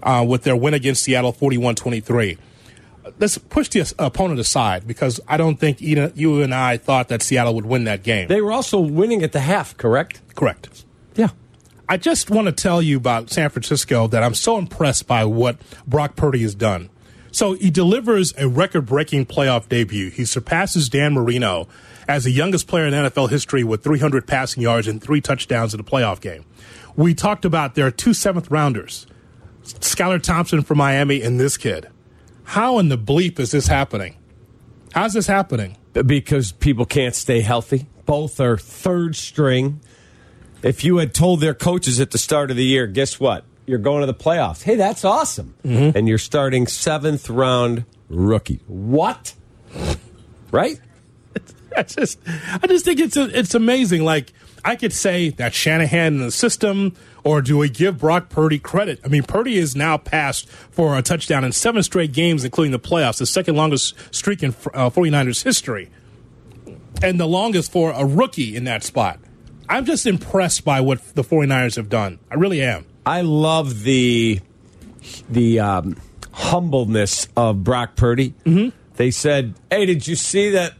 uh, 0.03 0.25
with 0.27 0.43
their 0.43 0.55
win 0.55 0.73
against 0.73 1.03
Seattle 1.03 1.31
41 1.31 1.75
23 1.75 2.37
let's 3.19 3.37
push 3.37 3.69
the 3.69 3.93
opponent 3.99 4.39
aside 4.39 4.87
because 4.87 5.19
I 5.27 5.37
don't 5.37 5.57
think 5.59 5.81
you 5.81 6.41
and 6.41 6.53
I 6.53 6.77
thought 6.77 7.09
that 7.09 7.21
Seattle 7.21 7.55
would 7.55 7.65
win 7.65 7.83
that 7.85 8.03
game. 8.03 8.27
They 8.27 8.41
were 8.41 8.51
also 8.51 8.79
winning 8.79 9.23
at 9.23 9.31
the 9.31 9.39
half, 9.39 9.77
correct? 9.77 10.21
Correct. 10.35 10.85
Yeah. 11.15 11.29
I 11.87 11.97
just 11.97 12.29
want 12.29 12.47
to 12.47 12.51
tell 12.51 12.81
you 12.81 12.97
about 12.97 13.29
San 13.29 13.49
Francisco 13.49 14.07
that 14.07 14.23
I'm 14.23 14.33
so 14.33 14.57
impressed 14.57 15.07
by 15.07 15.25
what 15.25 15.57
Brock 15.85 16.15
Purdy 16.15 16.41
has 16.41 16.55
done. 16.55 16.89
So 17.31 17.53
he 17.53 17.69
delivers 17.69 18.33
a 18.37 18.47
record 18.47 18.85
breaking 18.85 19.25
playoff 19.25 19.67
debut. 19.67 20.09
He 20.09 20.25
surpasses 20.25 20.87
Dan 20.89 21.13
Marino 21.13 21.67
as 22.07 22.23
the 22.23 22.31
youngest 22.31 22.67
player 22.67 22.85
in 22.85 22.93
NFL 22.93 23.29
history 23.29 23.63
with 23.63 23.83
300 23.83 24.25
passing 24.25 24.63
yards 24.63 24.87
and 24.87 25.01
three 25.01 25.21
touchdowns 25.21 25.73
in 25.73 25.79
a 25.79 25.83
playoff 25.83 26.21
game. 26.21 26.45
We 26.95 27.13
talked 27.13 27.43
about 27.43 27.75
their 27.75 27.91
two 27.91 28.13
seventh 28.13 28.49
rounders, 28.49 29.05
Skylar 29.63 30.21
Thompson 30.21 30.61
from 30.61 30.77
Miami 30.77 31.21
and 31.21 31.39
this 31.39 31.57
kid. 31.57 31.89
How 32.45 32.79
in 32.79 32.89
the 32.89 32.97
bleep 32.97 33.39
is 33.39 33.51
this 33.51 33.67
happening? 33.67 34.17
How's 34.93 35.13
this 35.13 35.27
happening? 35.27 35.77
Because 35.93 36.51
people 36.51 36.85
can't 36.85 37.15
stay 37.15 37.41
healthy. 37.41 37.87
Both 38.05 38.39
are 38.39 38.57
third 38.57 39.15
string. 39.15 39.81
If 40.61 40.83
you 40.83 40.97
had 40.97 41.13
told 41.13 41.41
their 41.41 41.53
coaches 41.53 41.99
at 41.99 42.11
the 42.11 42.17
start 42.17 42.51
of 42.51 42.57
the 42.57 42.63
year, 42.63 42.87
guess 42.87 43.19
what? 43.19 43.45
You're 43.65 43.79
going 43.79 44.01
to 44.01 44.07
the 44.07 44.13
playoffs. 44.13 44.63
Hey, 44.63 44.75
that's 44.75 45.03
awesome. 45.03 45.55
Mm-hmm. 45.63 45.97
And 45.97 46.07
you're 46.07 46.17
starting 46.17 46.67
seventh 46.67 47.29
round 47.29 47.85
rookie. 48.09 48.61
What? 48.67 49.33
Right? 50.51 50.79
I 51.77 51.83
just, 51.83 52.19
I 52.27 52.67
just 52.67 52.85
think 52.85 52.99
it's 52.99 53.17
a, 53.17 53.37
it's 53.37 53.55
amazing. 53.55 54.03
Like 54.03 54.31
I 54.65 54.75
could 54.75 54.91
say 54.91 55.29
that 55.29 55.53
Shanahan 55.53 56.15
in 56.15 56.19
the 56.21 56.31
system, 56.31 56.95
or 57.23 57.43
do 57.43 57.55
we 57.55 57.69
give 57.69 57.99
Brock 57.99 58.29
Purdy 58.29 58.57
credit? 58.57 58.99
I 59.05 59.09
mean, 59.09 59.21
Purdy 59.21 59.57
is 59.57 59.75
now 59.75 59.97
passed 59.97 60.49
for 60.49 60.97
a 60.97 61.03
touchdown 61.03 61.43
in 61.43 61.51
seven 61.51 61.83
straight 61.83 62.13
games, 62.13 62.43
including 62.43 62.71
the 62.71 62.79
playoffs, 62.79 63.19
the 63.19 63.27
second 63.27 63.55
longest 63.55 63.93
streak 64.13 64.41
in 64.41 64.49
uh, 64.73 64.89
49ers 64.89 65.43
history, 65.43 65.91
and 67.03 67.19
the 67.19 67.27
longest 67.27 67.71
for 67.71 67.91
a 67.91 68.03
rookie 68.03 68.55
in 68.55 68.63
that 68.63 68.83
spot. 68.83 69.19
I'm 69.69 69.85
just 69.85 70.07
impressed 70.07 70.65
by 70.65 70.81
what 70.81 71.13
the 71.13 71.23
49ers 71.23 71.75
have 71.75 71.89
done. 71.89 72.17
I 72.31 72.35
really 72.35 72.63
am. 72.63 72.85
I 73.05 73.21
love 73.21 73.83
the 73.83 74.39
the 75.29 75.59
um, 75.59 75.97
humbleness 76.31 77.27
of 77.37 77.63
Brock 77.63 77.95
Purdy. 77.95 78.33
Mm-hmm. 78.45 78.75
They 78.95 79.11
said, 79.11 79.53
"Hey, 79.69 79.85
did 79.85 80.07
you 80.07 80.15
see 80.15 80.49
that 80.51 80.73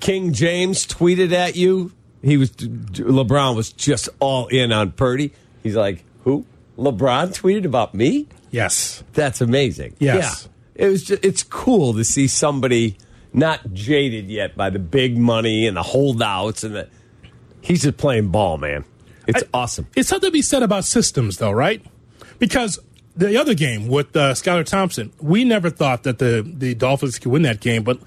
King 0.00 0.32
James 0.32 0.84
tweeted 0.84 1.32
at 1.32 1.54
you 1.54 1.92
he 2.24 2.36
was 2.36 2.50
LeBron 2.50 3.54
was 3.54 3.72
just 3.72 4.08
all 4.20 4.46
in 4.48 4.72
on 4.72 4.92
Purdy. 4.92 5.32
He's 5.62 5.76
like, 5.76 6.04
who? 6.22 6.46
LeBron 6.78 7.38
tweeted 7.38 7.64
about 7.64 7.94
me? 7.94 8.26
Yes, 8.50 9.02
that's 9.12 9.40
amazing. 9.40 9.94
Yes, 9.98 10.48
yeah. 10.76 10.86
it 10.86 10.88
was. 10.88 11.04
Just, 11.04 11.24
it's 11.24 11.42
cool 11.42 11.94
to 11.94 12.04
see 12.04 12.26
somebody 12.26 12.96
not 13.32 13.72
jaded 13.72 14.26
yet 14.26 14.56
by 14.56 14.70
the 14.70 14.78
big 14.78 15.18
money 15.18 15.66
and 15.66 15.76
the 15.76 15.82
holdouts 15.82 16.64
and 16.64 16.74
the. 16.74 16.88
He's 17.60 17.82
just 17.82 17.96
playing 17.96 18.28
ball, 18.28 18.58
man. 18.58 18.84
It's 19.26 19.42
I, 19.42 19.46
awesome. 19.54 19.86
It's 19.96 20.08
something 20.08 20.28
to 20.28 20.32
be 20.32 20.42
said 20.42 20.62
about 20.62 20.84
systems, 20.84 21.38
though, 21.38 21.50
right? 21.50 21.84
Because 22.38 22.78
the 23.16 23.36
other 23.36 23.54
game 23.54 23.88
with 23.88 24.14
uh, 24.16 24.32
Skylar 24.32 24.66
Thompson, 24.66 25.12
we 25.20 25.44
never 25.44 25.70
thought 25.70 26.02
that 26.04 26.18
the 26.18 26.42
the 26.46 26.74
Dolphins 26.74 27.18
could 27.18 27.32
win 27.32 27.42
that 27.42 27.60
game, 27.60 27.82
but 27.82 27.98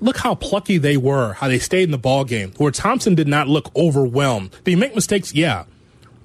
look 0.00 0.18
how 0.18 0.34
plucky 0.34 0.78
they 0.78 0.96
were, 0.96 1.34
how 1.34 1.48
they 1.48 1.58
stayed 1.58 1.84
in 1.84 1.90
the 1.90 1.98
ball 1.98 2.24
game, 2.24 2.52
where 2.56 2.70
Thompson 2.70 3.14
did 3.14 3.28
not 3.28 3.48
look 3.48 3.74
overwhelmed. 3.76 4.50
Did 4.64 4.70
he 4.70 4.76
make 4.76 4.94
mistakes? 4.94 5.34
Yeah. 5.34 5.64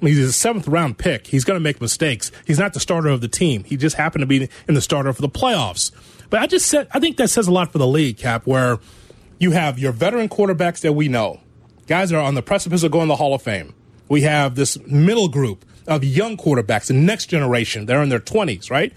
He's 0.02 0.20
a 0.20 0.34
seventh 0.34 0.68
round 0.68 0.98
pick. 0.98 1.28
He's 1.28 1.46
going 1.46 1.56
to 1.56 1.64
make 1.64 1.80
mistakes. 1.80 2.32
He's 2.46 2.60
not 2.60 2.74
the 2.74 2.80
starter 2.80 3.08
of 3.08 3.22
the 3.22 3.30
team. 3.30 3.64
He 3.64 3.78
just 3.78 3.96
happened 3.96 4.22
to 4.22 4.26
be 4.26 4.50
in 4.68 4.74
the 4.74 4.82
starter 4.82 5.14
for 5.14 5.22
the 5.22 5.30
playoffs. 5.30 5.92
But 6.30 6.42
I 6.42 6.48
just 6.48 6.68
said, 6.68 6.88
I 6.92 7.00
think 7.00 7.18
that 7.18 7.30
says 7.30 7.48
a 7.48 7.52
lot 7.52 7.72
for 7.72 7.78
the 7.78 7.88
league, 7.88 8.18
Cap, 8.18 8.46
where 8.46 8.80
you 9.40 9.52
have 9.52 9.80
your 9.80 9.92
veteran 9.92 10.28
quarterbacks 10.28 10.82
that 10.82 10.94
we 10.94 11.08
know, 11.08 11.40
guys 11.88 12.10
that 12.10 12.18
are 12.18 12.24
on 12.24 12.36
the 12.36 12.42
precipice 12.42 12.84
of 12.84 12.92
going 12.92 13.08
to 13.08 13.12
the 13.12 13.16
Hall 13.16 13.34
of 13.34 13.42
Fame. 13.42 13.74
We 14.10 14.22
have 14.22 14.56
this 14.56 14.78
middle 14.88 15.30
group 15.30 15.64
of 15.88 16.04
young 16.04 16.36
quarterbacks, 16.38 16.88
the 16.88 16.94
next 16.94 17.28
generation. 17.28 17.86
They're 17.86 18.04
in 18.04 18.10
their 18.10 18.20
20s, 18.20 18.70
right? 18.70 18.94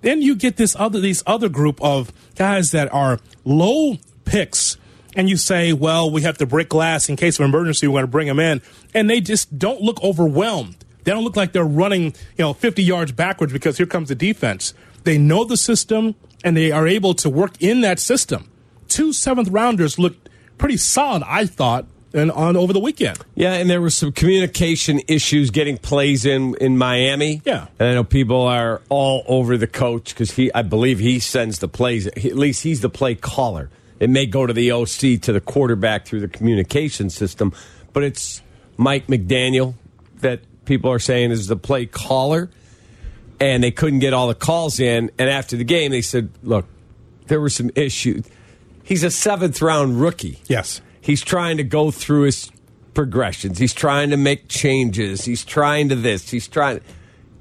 Then 0.00 0.22
you 0.22 0.34
get 0.34 0.56
this 0.56 0.76
other, 0.76 1.00
these 1.00 1.22
other 1.26 1.48
group 1.48 1.80
of 1.82 2.12
guys 2.34 2.70
that 2.72 2.92
are 2.92 3.18
low 3.44 3.98
picks 4.28 4.76
and 5.16 5.28
you 5.28 5.36
say, 5.36 5.72
well, 5.72 6.10
we 6.10 6.22
have 6.22 6.38
to 6.38 6.46
break 6.46 6.68
glass 6.68 7.08
in 7.08 7.16
case 7.16 7.38
of 7.38 7.44
emergency. 7.44 7.86
We're 7.88 7.94
going 7.94 8.04
to 8.04 8.08
bring 8.08 8.28
them 8.28 8.38
in. 8.38 8.62
And 8.94 9.08
they 9.08 9.20
just 9.20 9.58
don't 9.58 9.80
look 9.80 10.02
overwhelmed. 10.02 10.76
They 11.04 11.12
don't 11.12 11.24
look 11.24 11.36
like 11.36 11.52
they're 11.52 11.64
running, 11.64 12.04
you 12.04 12.44
know, 12.44 12.52
50 12.52 12.82
yards 12.82 13.12
backwards 13.12 13.52
because 13.52 13.78
here 13.78 13.86
comes 13.86 14.10
the 14.10 14.14
defense. 14.14 14.74
They 15.04 15.18
know 15.18 15.44
the 15.44 15.56
system 15.56 16.14
and 16.44 16.56
they 16.56 16.70
are 16.70 16.86
able 16.86 17.14
to 17.14 17.30
work 17.30 17.60
in 17.60 17.80
that 17.80 17.98
system. 17.98 18.50
Two 18.88 19.12
seventh 19.12 19.48
rounders 19.48 19.98
looked 19.98 20.28
pretty 20.58 20.76
solid, 20.76 21.22
I 21.26 21.46
thought, 21.46 21.86
and 22.12 22.30
on 22.30 22.56
over 22.56 22.72
the 22.72 22.80
weekend. 22.80 23.18
Yeah, 23.34 23.54
and 23.54 23.68
there 23.68 23.80
were 23.80 23.90
some 23.90 24.12
communication 24.12 25.00
issues 25.08 25.50
getting 25.50 25.78
plays 25.78 26.24
in 26.24 26.54
in 26.56 26.78
Miami. 26.78 27.42
Yeah. 27.44 27.66
and 27.78 27.88
I 27.88 27.94
know 27.94 28.04
people 28.04 28.42
are 28.42 28.82
all 28.88 29.24
over 29.26 29.56
the 29.56 29.66
coach 29.66 30.14
because 30.14 30.32
he, 30.32 30.52
I 30.54 30.62
believe, 30.62 30.98
he 30.98 31.20
sends 31.20 31.58
the 31.58 31.68
plays. 31.68 32.08
He, 32.16 32.30
at 32.30 32.36
least 32.36 32.62
he's 32.62 32.80
the 32.80 32.88
play 32.88 33.14
caller. 33.14 33.70
It 34.00 34.10
may 34.10 34.26
go 34.26 34.46
to 34.46 34.52
the 34.52 34.70
OC 34.72 35.20
to 35.22 35.32
the 35.32 35.40
quarterback 35.40 36.06
through 36.06 36.20
the 36.20 36.28
communication 36.28 37.10
system, 37.10 37.52
but 37.92 38.04
it's 38.04 38.42
Mike 38.76 39.06
McDaniel 39.08 39.74
that 40.20 40.40
people 40.64 40.90
are 40.90 40.98
saying 40.98 41.30
is 41.30 41.46
the 41.48 41.56
play 41.56 41.86
caller, 41.86 42.50
and 43.40 43.62
they 43.62 43.70
couldn't 43.70 43.98
get 43.98 44.12
all 44.12 44.28
the 44.28 44.34
calls 44.34 44.78
in. 44.78 45.10
And 45.18 45.28
after 45.28 45.56
the 45.56 45.64
game, 45.64 45.90
they 45.90 46.02
said, 46.02 46.30
"Look, 46.42 46.66
there 47.26 47.40
were 47.40 47.50
some 47.50 47.70
issues." 47.74 48.24
He's 48.84 49.02
a 49.02 49.10
seventh 49.10 49.60
round 49.60 50.00
rookie. 50.00 50.40
Yes. 50.46 50.80
He's 51.00 51.22
trying 51.22 51.56
to 51.56 51.64
go 51.64 51.90
through 51.90 52.22
his 52.22 52.50
progressions. 52.94 53.58
He's 53.58 53.74
trying 53.74 54.10
to 54.10 54.16
make 54.16 54.48
changes. 54.48 55.24
He's 55.24 55.44
trying 55.44 55.88
to 55.90 55.94
this. 55.94 56.30
He's 56.30 56.48
trying. 56.48 56.80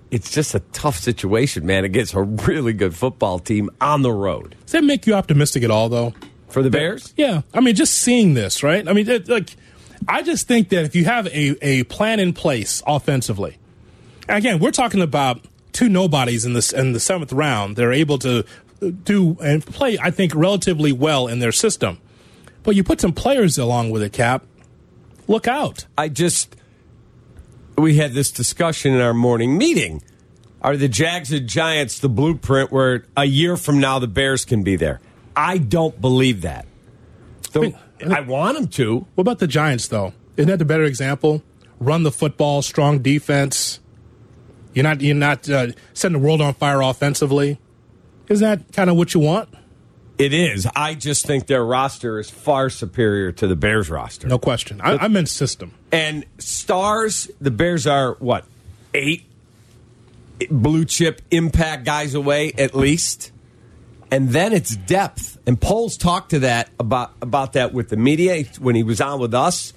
It's 0.10 0.32
just 0.32 0.56
a 0.56 0.60
tough 0.72 0.98
situation, 0.98 1.66
man, 1.66 1.84
against 1.84 2.14
a 2.14 2.22
really 2.22 2.74
good 2.74 2.96
football 2.96 3.40
team 3.40 3.70
on 3.82 4.04
the 4.04 4.12
road. 4.12 4.56
Does 4.66 4.72
that 4.74 4.84
make 4.84 5.06
you 5.06 5.14
optimistic 5.14 5.64
at 5.64 5.72
all, 5.72 5.90
though? 5.90 6.14
For 6.50 6.64
the 6.64 6.70
Bears? 6.70 7.14
Yeah. 7.18 7.42
I 7.54 7.60
mean, 7.60 7.76
just 7.76 7.96
seeing 7.96 8.34
this, 8.34 8.64
right? 8.64 8.88
I 8.88 8.94
mean, 8.94 9.10
it, 9.10 9.28
like, 9.28 9.56
I 10.08 10.22
just 10.22 10.48
think 10.48 10.70
that 10.70 10.86
if 10.86 10.96
you 10.96 11.06
have 11.06 11.28
a, 11.28 11.58
a 11.62 11.84
plan 11.84 12.20
in 12.20 12.34
place 12.34 12.82
offensively, 12.88 13.58
again, 14.30 14.60
we're 14.60 14.72
talking 14.72 15.02
about 15.02 15.46
two 15.74 15.90
nobodies 15.90 16.46
in 16.46 16.54
this 16.54 16.72
in 16.72 16.94
the 16.94 17.00
seventh 17.00 17.34
round. 17.34 17.76
They're 17.76 17.94
able 17.94 18.18
to 18.20 18.46
do 18.80 19.38
and 19.42 19.66
play, 19.66 19.98
I 20.00 20.12
think, 20.12 20.34
relatively 20.36 20.92
well 20.92 21.28
in 21.28 21.40
their 21.40 21.52
system. 21.52 22.00
But 22.64 22.76
you 22.76 22.84
put 22.84 23.02
some 23.02 23.14
players 23.14 23.58
along 23.58 23.92
with 23.92 24.02
it, 24.02 24.14
Cap. 24.14 24.46
Look 25.28 25.48
out. 25.48 25.86
I 25.98 26.10
just 26.10 26.56
we 27.78 27.98
had 27.98 28.14
this 28.14 28.32
discussion 28.32 28.94
in 28.94 29.02
our 29.02 29.14
morning 29.14 29.58
meeting. 29.58 30.02
Are 30.62 30.76
the 30.76 30.88
Jags 30.88 31.32
and 31.32 31.48
Giants 31.48 32.00
the 32.00 32.10
blueprint 32.10 32.72
where 32.72 33.06
a 33.16 33.26
year 33.26 33.56
from 33.56 33.80
now 33.80 34.00
the 34.00 34.08
Bears 34.08 34.46
can 34.46 34.64
be 34.64 34.76
there? 34.76 35.00
I 35.38 35.60
don't 35.60 36.02
believe 36.02 36.42
that. 36.42 36.66
Though 37.52 37.62
mean, 37.62 37.78
I 38.12 38.22
want 38.22 38.58
them 38.58 38.68
to. 38.68 39.06
What 39.16 39.22
about 39.22 39.40
the 39.40 39.48
Giants, 39.48 39.88
though? 39.88 40.14
Isn't 40.36 40.50
that 40.50 40.58
the 40.60 40.66
better 40.66 40.84
example? 40.84 41.44
Run 41.80 42.04
the 42.04 42.12
football, 42.12 42.62
strong 42.62 43.00
defense. 43.00 43.80
You're 44.74 44.84
not 44.84 45.02
you're 45.02 45.16
not 45.16 45.50
uh, 45.50 45.68
setting 45.94 46.20
the 46.20 46.26
world 46.26 46.42
on 46.42 46.54
fire 46.56 46.82
offensively. 46.82 47.60
Is 48.28 48.40
that 48.40 48.72
kind 48.74 48.90
of 48.90 48.98
what 48.98 49.14
you 49.14 49.20
want? 49.20 49.50
It 50.18 50.34
is. 50.34 50.68
I 50.76 50.96
just 50.96 51.26
think 51.28 51.46
their 51.46 51.64
roster 51.64 52.20
is 52.20 52.30
far 52.30 52.72
superior 52.72 53.32
to 53.34 53.48
the 53.48 53.56
Bears 53.56 53.90
roster. 53.90 54.28
No 54.28 54.40
question. 54.40 54.82
I, 54.82 54.98
I 54.98 55.08
meant 55.08 55.30
system. 55.30 55.74
And 55.92 56.26
stars, 56.40 57.30
the 57.40 57.52
Bears 57.52 57.86
are 57.86 58.16
what 58.16 58.46
eight 58.96 59.26
blue 60.50 60.86
chip 60.86 61.22
impact 61.30 61.86
guys 61.86 62.16
away 62.16 62.52
at 62.58 62.76
least, 62.76 63.32
and 64.12 64.30
then 64.30 64.54
it's 64.54 64.76
depth. 64.76 65.38
And 65.46 65.60
Poles 65.60 65.98
talked 65.98 66.32
to 66.32 66.40
that 66.40 66.70
about 66.80 67.14
about 67.22 67.54
that 67.54 67.74
with 67.74 67.90
the 67.90 67.98
media 67.98 68.44
when 68.60 68.76
he 68.76 68.84
was 68.84 69.02
on 69.02 69.20
with 69.20 69.34
us. 69.34 69.74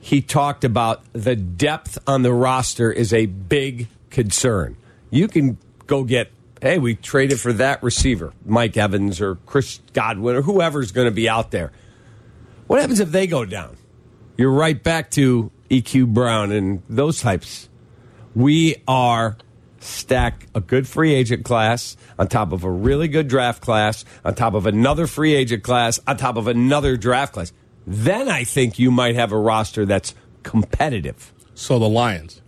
He 0.00 0.20
talked 0.20 0.64
about 0.64 1.02
the 1.12 1.36
depth 1.36 1.98
on 2.06 2.22
the 2.22 2.32
roster 2.32 2.90
is 2.90 3.12
a 3.12 3.26
big 3.26 3.88
concern. 4.10 4.76
You 5.10 5.28
can 5.28 5.58
go 5.86 6.04
get 6.04 6.30
hey, 6.60 6.78
we 6.78 6.94
traded 6.94 7.40
for 7.40 7.52
that 7.54 7.82
receiver, 7.82 8.32
Mike 8.46 8.76
Evans 8.76 9.20
or 9.20 9.34
Chris 9.46 9.80
Godwin 9.92 10.36
or 10.36 10.42
whoever's 10.42 10.92
going 10.92 11.06
to 11.06 11.12
be 11.12 11.28
out 11.28 11.50
there. 11.50 11.72
What 12.68 12.80
happens 12.80 13.00
if 13.00 13.10
they 13.10 13.26
go 13.26 13.44
down? 13.44 13.76
You're 14.36 14.52
right 14.52 14.80
back 14.80 15.10
to 15.12 15.50
EQ 15.70 16.14
Brown 16.14 16.52
and 16.52 16.82
those 16.88 17.20
types. 17.20 17.68
We 18.34 18.76
are 18.86 19.36
stacked 19.82 20.46
a 20.54 20.60
good 20.60 20.86
free 20.86 21.12
agent 21.14 21.44
class 21.44 21.96
on 22.18 22.28
top 22.28 22.52
of 22.52 22.64
a 22.64 22.70
really 22.70 23.08
good 23.08 23.28
draft 23.28 23.62
class, 23.62 24.04
on 24.24 24.34
top 24.34 24.54
of 24.54 24.66
another 24.66 25.06
free 25.06 25.34
agent 25.34 25.62
class, 25.62 25.98
on 26.06 26.16
top 26.16 26.36
of 26.36 26.46
another 26.46 26.96
draft 26.96 27.32
class. 27.34 27.52
Then 27.86 28.28
I 28.28 28.44
think 28.44 28.78
you 28.78 28.90
might 28.90 29.16
have 29.16 29.32
a 29.32 29.38
roster 29.38 29.84
that's 29.84 30.14
competitive. 30.42 31.32
So 31.54 31.78
the 31.78 31.88
Lions. 31.88 32.40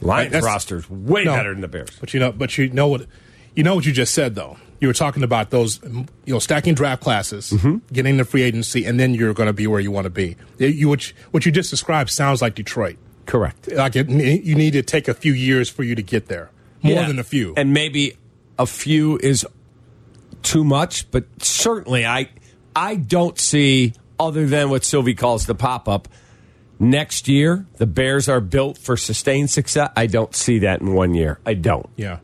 Lions 0.00 0.32
That's- 0.32 0.44
roster's 0.44 0.88
way 0.88 1.24
No. 1.24 1.34
better 1.34 1.52
than 1.52 1.60
the 1.60 1.68
Bears. 1.68 1.90
But 1.98 2.14
you 2.14 2.20
know, 2.20 2.32
but 2.32 2.56
you 2.56 2.68
know 2.70 2.88
what, 2.88 3.06
you 3.54 3.62
know 3.62 3.74
what 3.74 3.86
you 3.86 3.92
just 3.92 4.14
said 4.14 4.34
though. 4.34 4.56
You 4.80 4.86
were 4.86 4.94
talking 4.94 5.24
about 5.24 5.50
those, 5.50 5.80
you 5.82 6.06
know, 6.32 6.38
stacking 6.38 6.74
draft 6.74 7.02
classes, 7.02 7.50
mm-hmm. 7.50 7.78
getting 7.92 8.16
the 8.16 8.24
free 8.24 8.42
agency, 8.42 8.84
and 8.84 9.00
then 9.00 9.12
you're 9.12 9.34
going 9.34 9.48
to 9.48 9.52
be 9.52 9.66
where 9.66 9.80
you 9.80 9.90
want 9.90 10.04
to 10.04 10.10
be. 10.10 10.36
You, 10.58 10.88
what, 10.88 11.08
you, 11.08 11.16
what 11.32 11.44
you 11.44 11.50
just 11.50 11.68
described 11.70 12.10
sounds 12.10 12.40
like 12.40 12.54
Detroit. 12.54 12.96
Correct. 13.28 13.70
Like 13.70 13.94
it, 13.94 14.08
you 14.08 14.54
need 14.54 14.72
to 14.72 14.82
take 14.82 15.06
a 15.06 15.12
few 15.14 15.32
years 15.34 15.68
for 15.68 15.82
you 15.84 15.94
to 15.94 16.02
get 16.02 16.26
there, 16.28 16.50
more 16.82 16.94
Yeah. 16.94 17.06
than 17.06 17.18
a 17.18 17.22
few. 17.24 17.52
And 17.56 17.72
maybe 17.74 18.16
a 18.58 18.64
few 18.66 19.18
is 19.18 19.46
too 20.42 20.64
much, 20.64 21.10
but 21.10 21.24
certainly 21.42 22.06
I 22.06 22.30
I 22.74 22.94
don't 22.96 23.38
see 23.38 23.92
other 24.18 24.46
than 24.46 24.70
what 24.70 24.82
Silvy 24.84 25.14
calls 25.14 25.44
the 25.46 25.54
pop 25.54 25.88
up. 25.88 26.08
Next 26.80 27.28
year, 27.28 27.66
the 27.76 27.86
Bears 27.86 28.28
are 28.28 28.40
built 28.40 28.78
for 28.78 28.96
sustained 28.96 29.50
success. 29.50 29.90
I 29.96 30.06
don't 30.06 30.34
see 30.34 30.60
that 30.60 30.80
in 30.80 30.94
one 30.94 31.12
year. 31.12 31.38
I 31.44 31.54
don't. 31.54 31.88
yeah, 31.96 32.20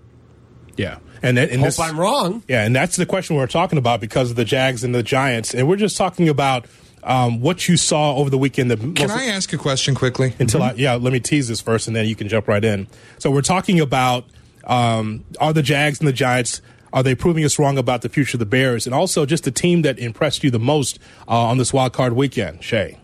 yeah. 0.77 0.99
And, 1.23 1.37
that- 1.39 1.51
and 1.51 1.59
Hope 1.61 1.67
this- 1.69 1.81
I'm 1.81 1.99
wrong. 2.01 2.43
Yeah, 2.49 2.65
and 2.65 2.75
that's 2.75 2.97
the 2.97 3.05
question 3.07 3.37
we're 3.37 3.47
talking 3.47 3.79
about 3.79 4.01
because 4.01 4.31
of 4.31 4.37
the 4.37 4.45
Jags 4.45 4.85
and 4.85 4.95
the 4.95 5.03
Giants, 5.03 5.53
and 5.55 5.69
we're 5.69 5.77
just 5.77 5.97
talking 5.97 6.29
about 6.29 6.67
um, 7.05 7.41
what 7.41 7.69
you 7.69 7.77
saw 7.77 8.17
over 8.17 8.31
the 8.31 8.39
weekend. 8.39 8.71
The 8.71 8.77
Can 8.77 9.11
I 9.11 9.27
ask 9.27 9.53
a 9.53 9.59
question 9.59 9.95
quickly? 9.95 10.35
until 10.39 10.63
I 10.63 10.73
yeah, 10.73 10.95
let 10.95 11.13
me 11.13 11.21
tease 11.21 11.49
this 11.49 11.61
first, 11.61 11.87
and 11.87 11.95
then 11.95 12.07
you 12.07 12.17
can 12.17 12.29
jump 12.29 12.49
right 12.49 12.65
in. 12.65 12.89
So 13.19 13.31
we're 13.31 13.43
talking 13.43 13.81
about 13.81 14.25
um, 14.65 15.25
are 15.39 15.53
the 15.53 15.63
Jags 15.63 16.01
and 16.01 16.09
the 16.09 16.13
Giants 16.13 16.63
are 16.93 17.03
they 17.03 17.15
proving 17.15 17.45
us 17.45 17.59
wrong 17.59 17.77
about 17.77 18.03
the 18.03 18.09
future 18.09 18.37
of 18.37 18.39
the 18.39 18.47
Bears, 18.47 18.87
and 18.87 18.95
also 18.95 19.27
just 19.27 19.45
the 19.45 19.51
team 19.51 19.83
that 19.83 19.99
impressed 19.99 20.45
you 20.45 20.51
the 20.51 20.61
most 20.61 20.99
uh, 21.29 21.33
on 21.33 21.59
this 21.59 21.73
wild 21.73 21.93
card 21.93 22.13
weekend, 22.13 22.63
Shay. 22.63 22.99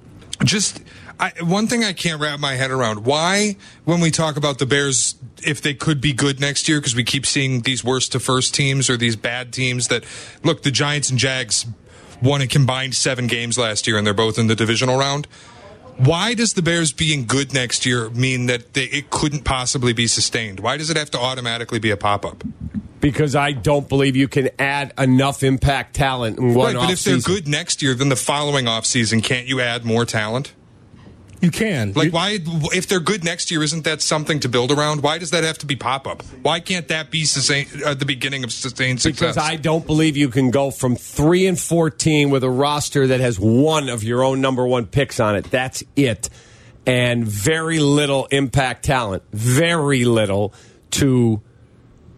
Just 0.45 0.81
I, 1.19 1.33
one 1.43 1.67
thing 1.67 1.85
I 1.85 1.93
can't 1.93 2.21
wrap 2.21 2.41
my 2.41 2.55
head 2.55 2.71
around: 2.71 3.05
why, 3.05 3.57
when 3.85 4.01
we 4.01 4.11
talk 4.11 4.37
about 4.37 4.59
the 4.59 4.67
Bears, 4.67 5.17
if 5.45 5.61
they 5.61 5.75
could 5.75 6.01
be 6.01 6.13
good 6.13 6.41
next 6.41 6.69
year, 6.69 6.79
because 6.81 6.95
we 6.95 7.05
keep 7.05 7.27
seeing 7.27 7.63
these 7.63 7.85
worst 7.85 8.13
to 8.13 8.21
first 8.21 8.55
teams 8.55 8.89
or 8.89 8.97
these 8.97 9.17
bad 9.17 9.53
teams 9.53 9.89
that 9.89 10.05
look, 10.45 10.63
the 10.63 10.71
Giants 10.71 11.11
and 11.11 11.19
Jags 11.19 11.67
won 12.23 12.41
a 12.41 12.47
combined 12.47 12.95
seven 12.95 13.27
games 13.27 13.59
last 13.59 13.87
year, 13.87 13.97
and 13.97 14.07
they're 14.07 14.15
both 14.15 14.39
in 14.39 14.47
the 14.47 14.57
divisional 14.57 14.99
round. 14.99 15.27
Why 15.97 16.33
does 16.35 16.55
the 16.55 16.63
Bears 16.63 16.93
being 16.93 17.27
good 17.27 17.53
next 17.53 17.85
year 17.85 18.09
mean 18.11 18.47
that 18.47 18.73
they, 18.73 18.85
it 18.85 19.11
couldn't 19.11 19.45
possibly 19.45 19.93
be 19.93 20.07
sustained? 20.07 20.61
Why 20.61 20.79
does 20.79 20.89
it 20.89 20.97
have 20.97 21.11
to 21.11 21.19
automatically 21.19 21.79
be 21.79 21.91
a 21.91 21.97
pop 21.97 22.25
up? 22.25 22.43
Because 23.01 23.35
I 23.35 23.53
don't 23.53 23.89
believe 23.89 24.17
you 24.17 24.29
can 24.29 24.51
add 24.59 24.93
enough 24.99 25.43
impact 25.43 25.95
talent 25.95 26.39
in 26.39 26.55
one 26.55 26.75
Right, 26.75 26.87
but 26.87 26.91
if 26.91 27.05
they're 27.05 27.19
good 27.19 27.49
next 27.49 27.83
year, 27.83 27.95
then 27.95 28.09
the 28.09 28.17
following 28.17 28.67
offseason, 28.67 29.23
can't 29.23 29.47
you 29.47 29.61
add 29.61 29.85
more 29.85 30.05
talent? 30.05 30.53
You 31.41 31.51
can 31.51 31.93
Like, 31.95 32.07
You- 32.07 32.11
why, 32.13 32.39
if 32.75 32.87
they're 32.87 33.01
good 33.01 33.25
next 33.25 33.51
year, 33.51 33.63
isn't 33.63 33.85
that 33.85 34.03
something 34.03 34.41
to 34.41 34.49
build 34.49 34.71
around? 34.71 35.03
Why 35.03 35.17
does 35.19 35.31
that 35.31 35.43
have 35.43 35.57
to 35.59 35.67
be 35.67 35.75
pop 35.75 36.07
up? 36.07 36.23
Why 36.43 36.61
can't 36.61 36.87
that 36.89 37.11
be 37.11 37.25
sustain, 37.25 37.67
uh, 37.85 37.95
the 37.95 38.05
beginning 38.05 38.45
of 38.45 38.53
sustained 38.53 39.01
success? 39.01 39.35
Because 39.35 39.51
I 39.51 39.57
don't 39.57 39.87
believe 39.87 40.17
you 40.17 40.29
can 40.29 40.51
go 40.51 40.71
from 40.71 40.97
three 40.97 41.47
and 41.47 41.59
fourteen 41.59 42.29
with 42.31 42.45
a 42.45 42.51
roster 42.51 43.07
that 43.07 43.21
has 43.21 43.41
one 43.41 43.89
of 43.89 44.03
your 44.05 44.23
own 44.23 44.41
number 44.43 44.67
one 44.67 44.85
picks 44.87 45.19
on 45.19 45.35
it. 45.35 45.51
That's 45.51 45.83
it, 45.97 46.29
and 46.87 47.25
very 47.27 47.79
little 47.79 48.27
impact 48.27 48.85
talent. 48.85 49.23
Very 49.33 50.05
little 50.05 50.53
to. 50.93 51.41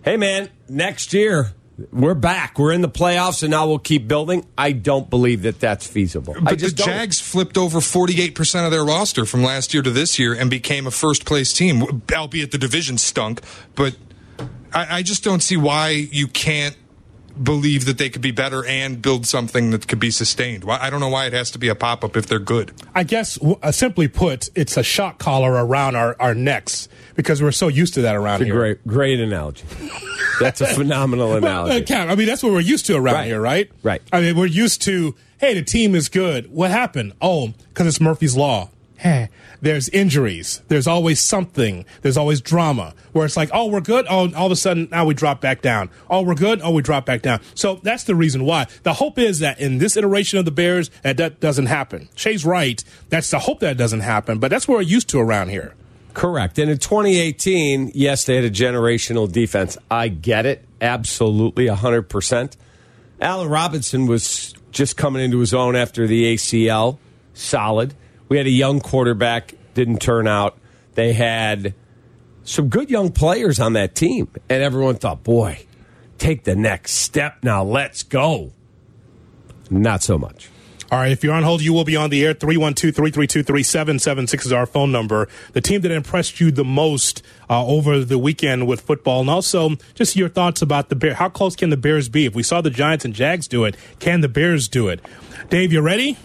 Hey 0.05 0.17
man, 0.17 0.49
next 0.69 1.13
year 1.13 1.53
we're 1.91 2.15
back. 2.15 2.59
We're 2.59 2.73
in 2.73 2.83
the 2.83 2.89
playoffs, 2.89 3.43
and 3.43 3.51
now 3.51 3.67
we'll 3.67 3.79
keep 3.79 4.07
building. 4.07 4.47
I 4.57 4.73
don't 4.73 5.09
believe 5.09 5.43
that 5.43 5.61
that's 5.61 5.87
feasible. 5.87 6.35
But 6.41 6.59
the 6.59 6.71
don't. 6.71 6.87
Jags 6.87 7.21
flipped 7.21 7.57
over 7.57 7.79
48% 7.79 8.65
of 8.65 8.71
their 8.71 8.85
roster 8.85 9.25
from 9.25 9.43
last 9.43 9.73
year 9.73 9.83
to 9.83 9.91
this 9.91 10.19
year 10.19 10.35
and 10.35 10.51
became 10.51 10.87
a 10.87 10.91
first 10.91 11.25
place 11.25 11.53
team, 11.53 11.83
albeit 12.13 12.51
the 12.51 12.59
division 12.59 12.99
stunk. 12.99 13.41
But 13.75 13.97
I, 14.73 14.99
I 14.99 15.03
just 15.03 15.25
don't 15.25 15.43
see 15.43 15.57
why 15.57 15.91
you 15.91 16.29
can't 16.29 16.77
believe 17.41 17.85
that 17.87 17.99
they 17.99 18.09
could 18.11 18.23
be 18.23 18.31
better 18.31 18.65
and 18.65 19.01
build 19.03 19.27
something 19.27 19.71
that 19.71 19.87
could 19.89 20.01
be 20.01 20.11
sustained. 20.11 20.65
I 20.69 20.91
don't 20.91 21.01
know 21.01 21.09
why 21.09 21.27
it 21.27 21.33
has 21.33 21.51
to 21.53 21.59
be 21.59 21.69
a 21.69 21.75
pop 21.75 22.05
up 22.05 22.17
if 22.17 22.27
they're 22.27 22.39
good. 22.39 22.73
I 22.95 23.05
guess, 23.05 23.39
uh, 23.63 23.71
simply 23.73 24.09
put, 24.09 24.49
it's 24.55 24.77
a 24.77 24.83
shock 24.83 25.19
collar 25.19 25.53
around 25.53 25.97
our, 25.97 26.17
our 26.21 26.35
necks 26.35 26.89
because 27.15 27.43
we're 27.43 27.53
so 27.53 27.69
used 27.69 27.95
to 27.95 28.03
that 28.03 28.17
around 28.17 28.37
It's 28.37 28.43
a 28.43 28.45
here. 28.47 28.55
great, 28.55 28.87
great 28.87 29.21
analogy. 29.21 29.65
That's 30.41 30.61
a 30.61 30.67
phenomenal 30.75 31.29
Well, 31.29 31.37
analogy. 31.39 31.83
uh, 31.83 31.87
Cam, 31.87 32.11
I 32.11 32.15
mean, 32.15 32.27
that's 32.27 32.43
what 32.43 32.53
we're 32.53 32.61
used 32.61 32.87
to 32.87 32.97
around 32.97 33.15
Right. 33.15 33.27
here, 33.27 33.41
right? 33.41 33.71
Right. 33.83 34.03
I 34.13 34.21
mean, 34.21 34.37
we're 34.37 34.47
used 34.47 34.83
to, 34.83 35.15
hey, 35.39 35.55
the 35.55 35.63
team 35.63 35.95
is 35.95 36.09
good. 36.09 36.51
What 36.53 36.71
happened? 36.71 37.13
Oh, 37.21 37.49
because 37.69 37.87
it's 37.87 38.01
Murphy's 38.01 38.37
Law. 38.37 38.71
There's 39.61 39.89
injuries. 39.91 40.63
There's 40.69 40.87
always 40.87 41.21
something. 41.21 41.85
There's 42.03 42.17
always 42.17 42.41
drama 42.41 42.95
where 43.13 43.25
it's 43.25 43.37
like, 43.37 43.51
oh, 43.53 43.67
we're 43.67 43.81
good. 43.81 44.07
Oh, 44.09 44.33
all 44.35 44.47
of 44.47 44.53
a 44.53 44.57
sudden 44.57 44.89
now 44.91 45.05
we 45.05 45.15
drop 45.15 45.41
back 45.41 45.63
down. 45.63 45.91
Oh, 46.11 46.23
we're 46.23 46.35
good. 46.35 46.61
Oh, 46.63 46.73
we 46.73 46.83
drop 46.83 47.07
back 47.07 47.23
down. 47.23 47.41
So 47.55 47.77
that's 47.83 48.05
the 48.05 48.15
reason 48.15 48.45
why. 48.45 48.67
The 48.83 48.95
hope 48.95 49.19
is 49.19 49.41
that 49.41 49.61
in 49.61 49.79
this 49.79 49.97
iteration 49.97 50.39
of 50.39 50.45
the 50.45 50.51
Bears, 50.51 50.91
that 51.03 51.17
that 51.17 51.41
doesn't 51.41 51.67
happen. 51.67 52.09
Shay's 52.15 52.45
right. 52.45 52.83
That's 53.09 53.31
the 53.31 53.41
hope 53.41 53.61
that 53.61 53.77
doesn't 53.77 54.01
happen, 54.01 54.39
but 54.39 54.51
that's 54.51 54.67
what 54.67 54.77
we're 54.77 54.83
used 54.83 55.09
to 55.11 55.21
around 55.21 55.51
here. 55.51 55.75
Correct. 56.15 56.59
And 56.59 56.71
in 56.71 56.79
2018, 56.79 57.93
yes, 57.95 58.25
they 58.25 58.37
had 58.37 58.45
a 58.45 58.51
generational 58.51 59.31
defense. 59.31 59.79
I 59.91 60.09
get 60.09 60.47
it. 60.47 60.65
Absolutely, 60.81 61.67
100%. 61.67 62.57
Allen 63.21 63.49
Robinson 63.49 64.07
was 64.07 64.55
just 64.73 64.97
coming 64.97 65.23
into 65.23 65.39
his 65.39 65.55
own 65.55 65.77
after 65.77 66.07
the 66.07 66.35
ACL. 66.35 66.99
Solid. 67.35 67.95
We 68.33 68.39
had 68.39 68.47
a 68.47 68.51
young 68.51 68.81
quarterback, 68.81 69.53
didn't 69.75 69.99
turn 69.99 70.27
out. 70.27 70.57
They 70.95 71.13
had 71.13 71.75
some 72.45 72.71
good 72.71 72.89
young 72.89 73.13
players 73.13 73.61
on 73.61 73.75
that 73.75 73.95
team. 73.95 74.31
And 74.49 74.63
everyone 74.63 74.95
thought, 74.95 75.23
boy, 75.23 75.67
take 76.17 76.45
the 76.45 76.57
next 76.57 76.93
step 76.93 77.41
now. 77.43 77.63
Let's 77.63 78.03
go. 78.03 78.53
Not 79.69 80.03
so 80.03 80.17
much. 80.17 80.49
All 80.91 80.99
right, 80.99 81.13
if 81.13 81.23
you're 81.23 81.35
on 81.35 81.43
hold, 81.43 81.61
you 81.61 81.75
will 81.75 81.85
be 81.85 81.95
on 81.95 82.09
the 82.09 82.25
air. 82.25 82.33
312 82.33 82.95
332 82.95 83.43
3776 83.43 84.47
is 84.47 84.53
our 84.53 84.65
phone 84.65 84.91
number. 84.91 85.29
The 85.53 85.61
team 85.61 85.83
that 85.83 85.91
impressed 85.91 86.41
you 86.41 86.51
the 86.51 86.65
most 86.65 87.23
uh, 87.51 87.67
over 87.67 88.03
the 88.03 88.19
weekend 88.19 88.67
with 88.67 88.81
football, 88.81 89.21
and 89.21 89.29
also 89.29 89.77
just 89.93 90.17
your 90.17 90.31
thoughts 90.31 90.63
about 90.63 90.89
the 90.89 90.97
Bears. 90.97 91.17
How 91.17 91.29
close 91.29 91.55
can 91.55 91.69
the 91.69 91.77
Bears 91.77 92.09
be? 92.09 92.25
If 92.25 92.35
we 92.35 92.43
saw 92.43 92.63
the 92.63 92.71
Giants 92.71 93.05
and 93.05 93.13
Jags 93.13 93.47
do 93.47 93.65
it, 93.67 93.77
can 93.99 94.23
the 94.23 94.29
Bears 94.29 94.69
do 94.69 94.89
it? 94.89 95.01
Dave, 95.51 95.71
you 95.71 95.83
ready? 95.83 96.17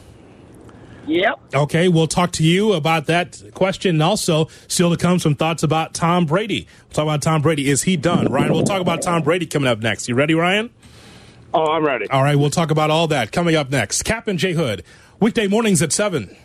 Yep. 1.07 1.55
Okay, 1.55 1.87
we'll 1.87 2.07
talk 2.07 2.33
to 2.33 2.43
you 2.43 2.73
about 2.73 3.05
that 3.07 3.41
question. 3.53 3.95
And 3.95 4.03
also, 4.03 4.49
still 4.67 4.91
to 4.91 4.97
come, 4.97 5.19
some 5.19 5.35
thoughts 5.35 5.63
about 5.63 5.93
Tom 5.93 6.25
Brady. 6.25 6.67
We'll 6.83 6.93
talk 6.93 7.03
about 7.03 7.21
Tom 7.21 7.41
Brady. 7.41 7.69
Is 7.69 7.83
he 7.83 7.97
done? 7.97 8.31
Ryan, 8.31 8.53
we'll 8.53 8.63
talk 8.63 8.81
about 8.81 9.01
Tom 9.01 9.23
Brady 9.23 9.45
coming 9.45 9.69
up 9.69 9.79
next. 9.79 10.07
You 10.09 10.15
ready, 10.15 10.35
Ryan? 10.35 10.69
Oh, 11.53 11.65
I'm 11.71 11.85
ready. 11.85 12.09
All 12.09 12.21
right, 12.21 12.35
we'll 12.35 12.49
talk 12.49 12.71
about 12.71 12.91
all 12.91 13.07
that 13.07 13.31
coming 13.31 13.55
up 13.55 13.69
next. 13.69 14.03
Cap 14.03 14.27
and 14.27 14.37
J 14.37 14.53
Hood, 14.53 14.83
weekday 15.19 15.47
mornings 15.47 15.81
at 15.81 15.91
7. 15.93 16.35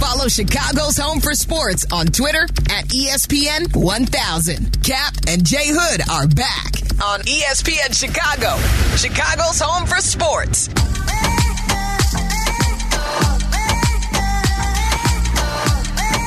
Follow 0.00 0.28
Chicago's 0.28 0.96
Home 0.98 1.20
for 1.20 1.34
Sports 1.34 1.86
on 1.92 2.06
Twitter 2.06 2.42
at 2.70 2.86
ESPN 2.88 3.74
1000. 3.76 4.82
Cap 4.82 5.14
and 5.28 5.44
Jay 5.44 5.68
Hood 5.68 6.00
are 6.10 6.26
back 6.28 6.72
on 7.02 7.20
ESPN 7.20 7.94
Chicago, 7.94 8.56
Chicago's 8.96 9.60
Home 9.60 9.86
for 9.86 10.00
Sports. 10.00 10.68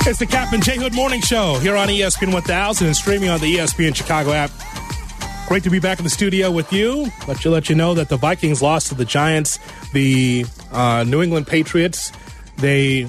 It's 0.10 0.17
the 0.17 0.26
Cap 0.26 0.54
and 0.54 0.63
J 0.63 0.78
Hood 0.78 0.95
Morning 0.95 1.22
Show 1.22 1.60
here 1.60 1.78
on 1.78 1.88
ESPN 1.88 2.34
1000 2.34 2.88
and 2.88 2.95
streaming 2.95 3.30
on 3.30 3.39
the 3.41 3.58
ESPN 3.58 3.95
Chicago 3.95 4.32
app. 4.32 4.50
Great 5.48 5.62
to 5.62 5.69
be 5.69 5.80
back 5.80 6.00
in 6.00 6.04
the 6.04 6.10
studio 6.10 6.50
with 6.50 6.74
you. 6.74 7.12
Let 7.28 7.45
you 7.45 7.52
let 7.52 7.69
you 7.69 7.76
know 7.76 7.93
that 7.93 8.10
the 8.10 8.17
Vikings 8.17 8.60
lost 8.60 8.88
to 8.88 8.95
the 8.95 9.06
Giants. 9.06 9.60
The 9.93 10.48
uh, 10.72 11.04
New 11.08 11.22
England 11.22 11.45
Patriots 11.45 12.12
they 12.58 13.04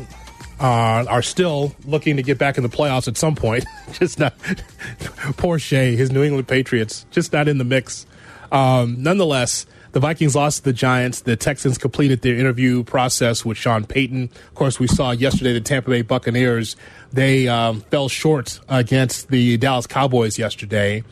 uh, 0.60 1.06
are 1.08 1.22
still 1.22 1.74
looking 1.86 2.16
to 2.16 2.22
get 2.22 2.36
back 2.36 2.58
in 2.58 2.62
the 2.62 2.68
playoffs 2.68 3.08
at 3.08 3.16
some 3.16 3.34
point. 3.34 3.64
just 3.92 4.18
not 4.18 4.38
poor 5.38 5.58
Shea, 5.58 5.96
his 5.96 6.12
New 6.12 6.22
England 6.22 6.48
Patriots, 6.48 7.06
just 7.10 7.32
not 7.32 7.48
in 7.48 7.56
the 7.56 7.64
mix. 7.64 8.04
Um, 8.52 9.02
nonetheless, 9.02 9.64
the 9.92 10.00
Vikings 10.00 10.34
lost 10.36 10.58
to 10.58 10.64
the 10.64 10.72
Giants. 10.72 11.20
The 11.22 11.36
Texans 11.36 11.78
completed 11.78 12.22
their 12.22 12.34
interview 12.36 12.84
process 12.84 13.44
with 13.44 13.56
Sean 13.58 13.84
Payton. 13.84 14.24
Of 14.48 14.54
course, 14.54 14.78
we 14.78 14.86
saw 14.86 15.10
yesterday 15.10 15.52
the 15.52 15.60
Tampa 15.60 15.90
Bay 15.90 16.02
Buccaneers. 16.02 16.76
They 17.12 17.48
um, 17.48 17.80
fell 17.82 18.08
short 18.08 18.60
against 18.68 19.28
the 19.28 19.56
Dallas 19.56 19.86
Cowboys 19.86 20.38
yesterday. 20.38 21.02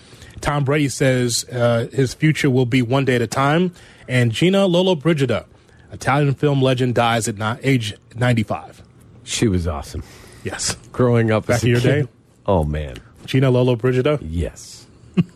Tom 0.40 0.64
Brady 0.64 0.88
says 0.88 1.44
uh, 1.50 1.88
his 1.92 2.14
future 2.14 2.48
will 2.50 2.66
be 2.66 2.80
one 2.82 3.04
day 3.04 3.16
at 3.16 3.22
a 3.22 3.26
time. 3.26 3.72
And 4.06 4.30
Gina 4.32 4.58
Lollobrigida, 4.68 5.44
Italian 5.92 6.34
film 6.34 6.62
legend, 6.62 6.94
dies 6.94 7.26
at 7.28 7.36
ni- 7.38 7.60
age 7.68 7.94
95. 8.14 8.82
She 9.24 9.48
was 9.48 9.66
awesome. 9.66 10.02
Yes. 10.44 10.76
Growing 10.92 11.30
up 11.32 11.46
Back 11.46 11.56
as 11.56 11.64
a 11.64 11.66
in 11.66 11.72
your 11.72 11.80
kid. 11.80 12.06
day? 12.06 12.10
Oh, 12.46 12.62
man. 12.64 12.96
Gina 13.26 13.50
Lollobrigida? 13.50 14.18
Yes. 14.22 14.86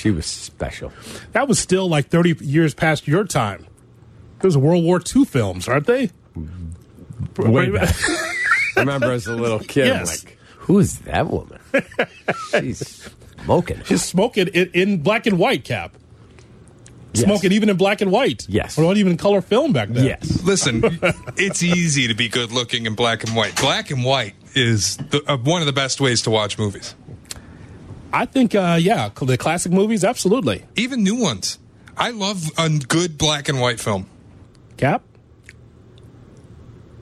she 0.00 0.10
was 0.10 0.26
special. 0.26 0.92
That 1.32 1.46
was 1.48 1.58
still 1.58 1.88
like 1.88 2.08
30 2.08 2.36
years 2.44 2.74
past 2.74 3.06
your 3.06 3.24
time. 3.24 3.66
Those 4.40 4.56
are 4.56 4.58
World 4.60 4.84
War 4.84 5.00
II 5.14 5.24
films, 5.26 5.68
aren't 5.68 5.86
they? 5.86 6.10
Way 7.36 7.68
back. 7.70 7.94
I 8.76 8.80
remember 8.80 9.12
as 9.12 9.26
a 9.26 9.34
little 9.34 9.58
kid, 9.58 9.88
I'm 9.90 9.98
Yes. 9.98 10.24
like, 10.24 10.38
who 10.58 10.78
is 10.78 10.98
that 11.00 11.28
woman? 11.28 11.58
She's 12.50 13.10
smoking. 13.44 13.82
Just 13.84 14.08
smoking 14.08 14.46
in, 14.48 14.70
in 14.72 15.02
black 15.02 15.26
and 15.26 15.38
white, 15.38 15.64
Cap. 15.64 15.94
Yes. 17.12 17.24
Smoking 17.24 17.50
even 17.52 17.68
in 17.68 17.76
black 17.76 18.00
and 18.00 18.12
white. 18.12 18.46
Yes. 18.48 18.78
Or 18.78 18.82
not 18.82 18.96
even 18.96 19.16
color 19.16 19.40
film 19.42 19.72
back 19.72 19.88
then. 19.88 20.04
Yes. 20.04 20.42
Listen, 20.44 20.80
it's 21.36 21.60
easy 21.62 22.06
to 22.06 22.14
be 22.14 22.28
good 22.28 22.52
looking 22.52 22.86
in 22.86 22.94
black 22.94 23.24
and 23.24 23.34
white. 23.34 23.60
Black 23.60 23.90
and 23.90 24.04
white 24.04 24.34
is 24.54 24.96
the, 24.96 25.20
uh, 25.26 25.36
one 25.36 25.60
of 25.60 25.66
the 25.66 25.72
best 25.72 26.00
ways 26.00 26.22
to 26.22 26.30
watch 26.30 26.56
movies, 26.56 26.94
I 28.12 28.24
think, 28.26 28.54
uh, 28.54 28.78
yeah, 28.80 29.08
the 29.20 29.38
classic 29.38 29.72
movies, 29.72 30.04
absolutely. 30.04 30.64
even 30.76 31.02
new 31.04 31.16
ones. 31.16 31.58
I 31.96 32.10
love 32.10 32.42
a 32.58 32.68
good 32.70 33.16
black 33.18 33.48
and 33.48 33.60
white 33.60 33.78
film. 33.80 34.06
Cap? 34.76 35.02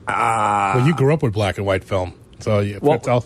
Ah. 0.07 0.73
well, 0.75 0.87
you 0.87 0.93
grew 0.95 1.13
up 1.13 1.21
with 1.23 1.33
black 1.33 1.57
and 1.57 1.65
white 1.65 1.83
film. 1.83 2.13
So 2.39 2.59
you, 2.59 2.79
Well- 2.81 2.97
that's, 2.97 3.07
all, 3.07 3.25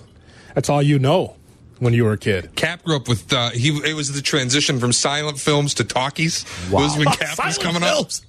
that's 0.53 0.69
all 0.69 0.81
you 0.81 0.99
know 0.99 1.35
when 1.79 1.93
you 1.93 2.03
were 2.03 2.13
a 2.13 2.17
kid. 2.17 2.55
Cap 2.55 2.83
grew 2.83 2.95
up 2.95 3.07
with 3.07 3.31
uh, 3.33 3.49
he. 3.51 3.69
It 3.89 3.93
was 3.95 4.11
the 4.13 4.21
transition 4.21 4.79
from 4.79 4.91
silent 4.93 5.39
films 5.39 5.73
to 5.75 5.83
talkies. 5.83 6.45
It 6.67 6.71
was 6.71 6.97
when 6.97 7.07
Cap 7.07 7.37
was 7.43 7.55
Silent 7.55 7.59
coming 7.61 7.83
up. 7.83 8.11
films. 8.11 8.25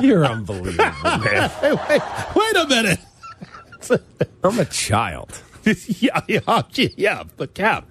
You're 0.00 0.24
unbelievable, 0.24 0.78
man. 1.02 1.50
Hey, 1.60 1.72
wait, 1.72 2.02
wait 2.34 2.56
a 2.56 2.66
minute. 2.68 3.00
I'm 4.42 4.58
a 4.58 4.64
child. 4.64 5.38
yeah, 6.00 6.20
yeah, 6.28 6.60
yeah, 6.96 7.22
but 7.36 7.54
Cap, 7.54 7.86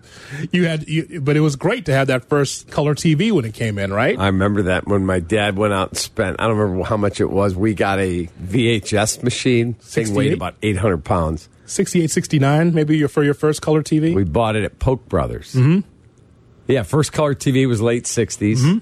you 0.51 0.67
had, 0.67 0.87
you, 0.87 1.21
but 1.21 1.35
it 1.35 1.39
was 1.41 1.55
great 1.55 1.85
to 1.85 1.93
have 1.93 2.07
that 2.07 2.25
first 2.29 2.69
color 2.69 2.95
TV 2.95 3.31
when 3.31 3.45
it 3.45 3.53
came 3.53 3.77
in, 3.79 3.91
right? 3.91 4.17
I 4.17 4.27
remember 4.27 4.63
that 4.63 4.87
when 4.87 5.05
my 5.05 5.19
dad 5.19 5.57
went 5.57 5.73
out 5.73 5.89
and 5.89 5.97
spent, 5.97 6.37
I 6.39 6.47
don't 6.47 6.57
remember 6.57 6.83
how 6.85 6.97
much 6.97 7.19
it 7.21 7.29
was. 7.29 7.55
We 7.55 7.73
got 7.73 7.99
a 7.99 8.27
VHS 8.43 9.23
machine. 9.23 9.73
Thing 9.75 10.13
weighed 10.13 10.33
about 10.33 10.55
800 10.61 11.03
pounds. 11.03 11.49
68, 11.65 12.11
69, 12.11 12.73
maybe 12.73 12.97
your, 12.97 13.07
for 13.07 13.23
your 13.23 13.33
first 13.33 13.61
color 13.61 13.81
TV? 13.81 14.13
We 14.13 14.23
bought 14.25 14.55
it 14.55 14.63
at 14.63 14.79
Polk 14.79 15.07
Brothers. 15.07 15.53
Mm-hmm. 15.53 15.87
Yeah, 16.67 16.83
first 16.83 17.13
color 17.13 17.33
TV 17.35 17.67
was 17.67 17.81
late 17.81 18.03
60s 18.05 18.57
Mm-hmm. 18.57 18.77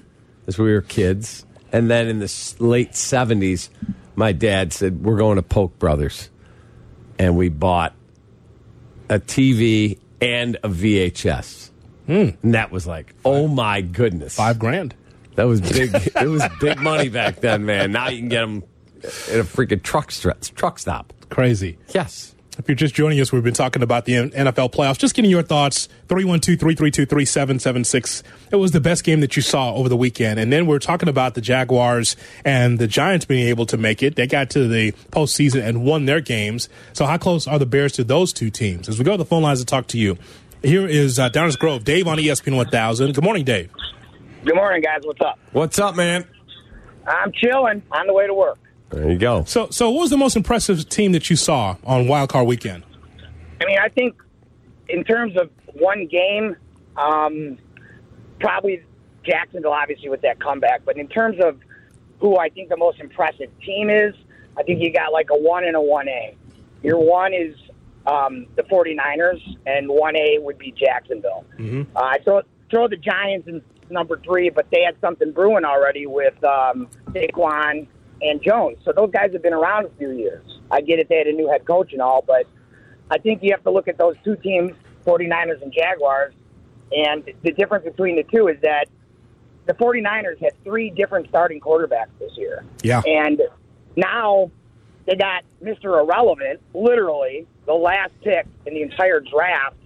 as 0.46 0.58
we 0.58 0.72
were 0.72 0.82
kids. 0.82 1.46
And 1.72 1.90
then 1.90 2.06
in 2.08 2.18
the 2.18 2.54
late 2.58 2.92
70s, 2.92 3.70
my 4.14 4.32
dad 4.32 4.72
said, 4.72 5.02
We're 5.04 5.16
going 5.16 5.36
to 5.36 5.42
Polk 5.42 5.78
Brothers. 5.78 6.28
And 7.18 7.36
we 7.36 7.48
bought 7.48 7.94
a 9.12 9.20
TV 9.20 9.98
and 10.22 10.56
a 10.62 10.68
VHS. 10.68 11.70
Hmm. 12.06 12.30
And 12.42 12.54
that 12.54 12.72
was 12.72 12.86
like, 12.86 13.14
oh 13.24 13.46
my 13.46 13.82
goodness. 13.82 14.34
Five 14.34 14.58
grand. 14.58 14.94
That 15.34 15.44
was 15.44 15.60
big. 15.60 15.94
it 15.94 16.28
was 16.28 16.42
big 16.60 16.80
money 16.80 17.10
back 17.10 17.36
then, 17.40 17.66
man. 17.66 17.92
Now 17.92 18.08
you 18.08 18.18
can 18.18 18.28
get 18.28 18.40
them 18.40 18.62
at 19.02 19.40
a 19.40 19.44
freaking 19.44 19.82
truck, 19.82 20.10
stri- 20.10 20.54
truck 20.54 20.78
stop. 20.78 21.12
Crazy. 21.28 21.78
Yes. 21.94 22.31
If 22.58 22.68
you're 22.68 22.76
just 22.76 22.94
joining 22.94 23.18
us, 23.18 23.32
we've 23.32 23.42
been 23.42 23.54
talking 23.54 23.82
about 23.82 24.04
the 24.04 24.12
NFL 24.12 24.72
playoffs. 24.72 24.98
Just 24.98 25.14
getting 25.14 25.30
your 25.30 25.42
thoughts. 25.42 25.88
312 26.08 26.60
332 26.60 27.06
3776. 27.06 28.22
It 28.50 28.56
was 28.56 28.72
the 28.72 28.80
best 28.80 29.04
game 29.04 29.20
that 29.20 29.36
you 29.36 29.42
saw 29.42 29.74
over 29.74 29.88
the 29.88 29.96
weekend. 29.96 30.38
And 30.38 30.52
then 30.52 30.66
we're 30.66 30.78
talking 30.78 31.08
about 31.08 31.34
the 31.34 31.40
Jaguars 31.40 32.14
and 32.44 32.78
the 32.78 32.86
Giants 32.86 33.24
being 33.24 33.48
able 33.48 33.64
to 33.66 33.78
make 33.78 34.02
it. 34.02 34.16
They 34.16 34.26
got 34.26 34.50
to 34.50 34.68
the 34.68 34.92
postseason 35.10 35.66
and 35.66 35.82
won 35.82 36.04
their 36.04 36.20
games. 36.20 36.68
So, 36.92 37.06
how 37.06 37.16
close 37.16 37.46
are 37.46 37.58
the 37.58 37.66
Bears 37.66 37.92
to 37.92 38.04
those 38.04 38.34
two 38.34 38.50
teams? 38.50 38.86
As 38.86 38.98
we 38.98 39.04
go 39.04 39.12
to 39.12 39.18
the 39.18 39.24
phone 39.24 39.42
lines 39.42 39.60
to 39.60 39.66
talk 39.66 39.86
to 39.88 39.98
you, 39.98 40.18
here 40.62 40.86
is 40.86 41.18
uh, 41.18 41.30
Downers 41.30 41.58
Grove, 41.58 41.84
Dave 41.84 42.06
on 42.06 42.18
ESPN 42.18 42.56
1000. 42.56 43.14
Good 43.14 43.24
morning, 43.24 43.44
Dave. 43.44 43.70
Good 44.44 44.56
morning, 44.56 44.82
guys. 44.82 45.00
What's 45.04 45.20
up? 45.22 45.38
What's 45.52 45.78
up, 45.78 45.96
man? 45.96 46.26
I'm 47.06 47.32
chilling 47.32 47.82
on 47.90 48.06
the 48.06 48.12
way 48.12 48.26
to 48.26 48.34
work. 48.34 48.58
There 48.92 49.10
you 49.10 49.18
go. 49.18 49.44
So, 49.44 49.70
so 49.70 49.90
what 49.90 50.02
was 50.02 50.10
the 50.10 50.18
most 50.18 50.36
impressive 50.36 50.86
team 50.88 51.12
that 51.12 51.30
you 51.30 51.36
saw 51.36 51.76
on 51.84 52.06
Wild 52.08 52.28
Card 52.28 52.46
Weekend? 52.46 52.84
I 53.60 53.64
mean, 53.64 53.78
I 53.78 53.88
think 53.88 54.14
in 54.88 55.02
terms 55.02 55.36
of 55.36 55.50
one 55.72 56.06
game, 56.06 56.56
um, 56.96 57.58
probably 58.38 58.82
Jacksonville, 59.24 59.72
obviously, 59.72 60.10
with 60.10 60.20
that 60.22 60.40
comeback. 60.40 60.84
But 60.84 60.98
in 60.98 61.08
terms 61.08 61.38
of 61.42 61.58
who 62.20 62.38
I 62.38 62.50
think 62.50 62.68
the 62.68 62.76
most 62.76 63.00
impressive 63.00 63.48
team 63.64 63.88
is, 63.88 64.14
I 64.58 64.62
think 64.62 64.82
you 64.82 64.92
got 64.92 65.12
like 65.12 65.28
a 65.30 65.36
1 65.36 65.64
and 65.64 65.74
a 65.74 65.80
1A. 65.80 66.36
Your 66.82 66.98
one 66.98 67.32
is 67.32 67.56
um, 68.06 68.46
the 68.56 68.62
49ers, 68.64 69.40
and 69.66 69.88
1A 69.88 70.42
would 70.42 70.58
be 70.58 70.72
Jacksonville. 70.72 71.46
Uh, 71.96 72.00
I 72.00 72.18
throw, 72.24 72.42
throw 72.70 72.88
the 72.88 72.96
Giants 72.96 73.48
in 73.48 73.62
number 73.88 74.20
three, 74.24 74.50
but 74.50 74.66
they 74.70 74.82
had 74.82 74.96
something 75.00 75.32
brewing 75.32 75.64
already 75.64 76.06
with 76.06 76.42
um, 76.44 76.88
Saquon 77.10 77.86
and 78.22 78.42
Jones. 78.42 78.78
So 78.84 78.92
those 78.92 79.10
guys 79.10 79.32
have 79.32 79.42
been 79.42 79.52
around 79.52 79.86
a 79.86 79.90
few 79.98 80.10
years. 80.10 80.44
I 80.70 80.80
get 80.80 80.98
it; 80.98 81.08
they 81.08 81.18
had 81.18 81.26
a 81.26 81.32
new 81.32 81.48
head 81.48 81.66
coach 81.66 81.92
and 81.92 82.00
all, 82.00 82.24
but 82.26 82.46
I 83.10 83.18
think 83.18 83.42
you 83.42 83.52
have 83.52 83.62
to 83.64 83.70
look 83.70 83.88
at 83.88 83.98
those 83.98 84.16
two 84.24 84.36
teams, 84.36 84.72
49ers 85.04 85.60
and 85.62 85.72
Jaguars, 85.72 86.34
and 86.92 87.24
the 87.42 87.52
difference 87.52 87.84
between 87.84 88.16
the 88.16 88.24
two 88.24 88.48
is 88.48 88.60
that 88.62 88.86
the 89.66 89.74
49ers 89.74 90.38
had 90.40 90.52
three 90.64 90.90
different 90.90 91.28
starting 91.28 91.60
quarterbacks 91.60 92.10
this 92.18 92.32
year. 92.36 92.64
Yeah. 92.82 93.02
And 93.06 93.40
now 93.96 94.50
they 95.06 95.16
got 95.16 95.44
Mr. 95.62 96.00
Irrelevant, 96.00 96.60
literally 96.74 97.46
the 97.66 97.74
last 97.74 98.12
pick 98.22 98.46
in 98.66 98.74
the 98.74 98.82
entire 98.82 99.20
draft, 99.20 99.76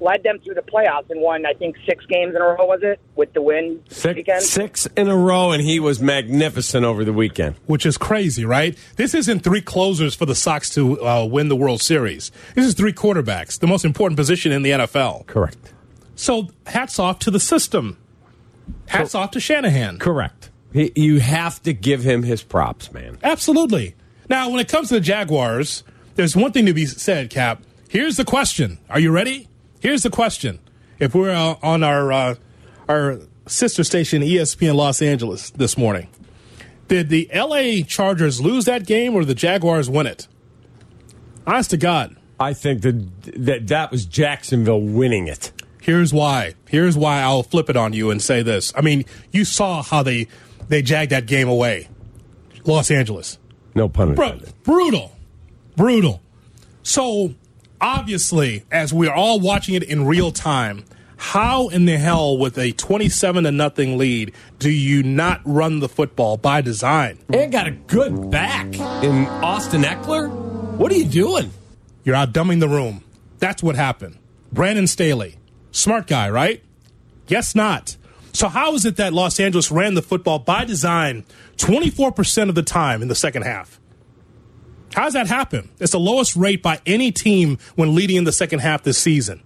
led 0.00 0.22
them 0.22 0.38
through 0.40 0.54
the 0.54 0.62
playoffs 0.62 1.08
and 1.10 1.20
won, 1.20 1.46
I 1.46 1.52
think, 1.54 1.76
six 1.86 2.04
games 2.06 2.34
in 2.34 2.40
a 2.42 2.44
row, 2.44 2.66
was 2.66 2.80
it, 2.82 3.00
with 3.14 3.32
the 3.32 3.42
win 3.42 3.82
Six, 3.88 4.16
weekend? 4.16 4.42
six 4.42 4.86
in 4.96 5.08
a 5.08 5.16
row, 5.16 5.52
and 5.52 5.62
he 5.62 5.80
was 5.80 6.00
magnificent 6.00 6.84
over 6.84 7.04
the 7.04 7.12
weekend. 7.12 7.56
which 7.66 7.86
is 7.86 7.96
crazy, 7.96 8.44
right? 8.44 8.76
This 8.96 9.14
isn't 9.14 9.40
three 9.40 9.60
closers 9.62 10.14
for 10.14 10.26
the 10.26 10.34
Sox 10.34 10.70
to 10.70 11.02
uh, 11.02 11.24
win 11.24 11.48
the 11.48 11.56
World 11.56 11.80
Series. 11.80 12.30
This 12.54 12.66
is 12.66 12.74
three 12.74 12.92
quarterbacks, 12.92 13.58
the 13.58 13.66
most 13.66 13.84
important 13.84 14.16
position 14.16 14.52
in 14.52 14.62
the 14.62 14.70
NFL. 14.70 15.26
Correct. 15.26 15.72
So 16.14 16.48
hats 16.66 16.98
off 16.98 17.18
to 17.20 17.30
the 17.30 17.40
system. 17.40 17.98
Hats 18.86 19.14
off 19.14 19.30
to 19.32 19.40
Shanahan. 19.40 19.98
Correct. 19.98 20.50
He, 20.72 20.92
you 20.94 21.20
have 21.20 21.62
to 21.62 21.72
give 21.72 22.02
him 22.02 22.22
his 22.22 22.42
props, 22.42 22.92
man. 22.92 23.18
Absolutely. 23.22 23.94
Now, 24.28 24.50
when 24.50 24.60
it 24.60 24.68
comes 24.68 24.88
to 24.88 24.94
the 24.94 25.00
Jaguars, 25.00 25.84
there's 26.16 26.34
one 26.36 26.52
thing 26.52 26.66
to 26.66 26.74
be 26.74 26.86
said, 26.86 27.30
Cap. 27.30 27.62
Here's 27.88 28.16
the 28.16 28.24
question. 28.24 28.78
Are 28.90 28.98
you 28.98 29.10
ready? 29.12 29.48
Here's 29.86 30.02
the 30.02 30.10
question. 30.10 30.58
If 30.98 31.14
we're 31.14 31.30
uh, 31.30 31.54
on 31.62 31.84
our 31.84 32.10
uh, 32.10 32.34
our 32.88 33.20
sister 33.46 33.84
station 33.84 34.20
ESPN 34.20 34.74
Los 34.74 35.00
Angeles 35.00 35.50
this 35.50 35.78
morning, 35.78 36.08
did 36.88 37.08
the 37.08 37.30
LA 37.32 37.86
Chargers 37.86 38.40
lose 38.40 38.64
that 38.64 38.84
game 38.84 39.14
or 39.14 39.24
the 39.24 39.32
Jaguars 39.32 39.88
win 39.88 40.08
it? 40.08 40.26
Honest 41.46 41.70
to 41.70 41.76
God. 41.76 42.16
I 42.40 42.52
think 42.52 42.82
that 42.82 43.22
that, 43.36 43.68
that 43.68 43.92
was 43.92 44.06
Jacksonville 44.06 44.82
winning 44.82 45.28
it. 45.28 45.52
Here's 45.80 46.12
why. 46.12 46.54
Here's 46.68 46.96
why 46.96 47.20
I'll 47.20 47.44
flip 47.44 47.70
it 47.70 47.76
on 47.76 47.92
you 47.92 48.10
and 48.10 48.20
say 48.20 48.42
this. 48.42 48.72
I 48.76 48.80
mean, 48.80 49.04
you 49.30 49.44
saw 49.44 49.84
how 49.84 50.02
they 50.02 50.26
they 50.66 50.82
jagged 50.82 51.12
that 51.12 51.26
game 51.26 51.46
away. 51.46 51.88
Los 52.64 52.90
Angeles. 52.90 53.38
No 53.76 53.88
pun 53.88 54.08
intended. 54.08 54.52
brutal. 54.64 55.12
Brutal. 55.76 56.20
So, 56.82 57.36
obviously, 57.80 58.64
as 58.70 58.92
we're 58.92 59.12
all 59.12 59.40
watching 59.40 59.74
it 59.74 59.82
in 59.82 60.06
real 60.06 60.32
time, 60.32 60.84
how 61.16 61.68
in 61.68 61.86
the 61.86 61.96
hell 61.96 62.36
with 62.36 62.58
a 62.58 62.72
27 62.72 63.44
to 63.44 63.52
nothing 63.52 63.96
lead 63.96 64.32
do 64.58 64.70
you 64.70 65.02
not 65.02 65.40
run 65.44 65.80
the 65.80 65.88
football 65.88 66.36
by 66.36 66.60
design? 66.60 67.18
And 67.32 67.50
got 67.50 67.66
a 67.66 67.70
good 67.72 68.30
back 68.30 68.66
in 69.02 69.26
Austin 69.26 69.82
Ekeler. 69.82 70.30
What 70.76 70.92
are 70.92 70.96
you 70.96 71.06
doing? 71.06 71.50
You're 72.04 72.16
out 72.16 72.32
dumbing 72.32 72.60
the 72.60 72.68
room. 72.68 73.02
That's 73.38 73.62
what 73.62 73.76
happened. 73.76 74.18
Brandon 74.52 74.86
Staley, 74.86 75.36
smart 75.72 76.06
guy, 76.06 76.30
right? 76.30 76.62
Guess 77.26 77.54
not. 77.54 77.96
So 78.32 78.48
how 78.48 78.74
is 78.74 78.84
it 78.84 78.96
that 78.96 79.14
Los 79.14 79.40
Angeles 79.40 79.70
ran 79.70 79.94
the 79.94 80.02
football 80.02 80.38
by 80.38 80.64
design 80.66 81.24
24% 81.56 82.50
of 82.50 82.54
the 82.54 82.62
time 82.62 83.00
in 83.00 83.08
the 83.08 83.14
second 83.14 83.42
half? 83.42 83.80
How 84.96 85.04
does 85.04 85.12
that 85.12 85.26
happen? 85.26 85.68
It's 85.78 85.92
the 85.92 86.00
lowest 86.00 86.36
rate 86.36 86.62
by 86.62 86.80
any 86.86 87.12
team 87.12 87.58
when 87.74 87.94
leading 87.94 88.16
in 88.16 88.24
the 88.24 88.32
second 88.32 88.60
half 88.60 88.82
this 88.82 88.96
season. 88.96 89.42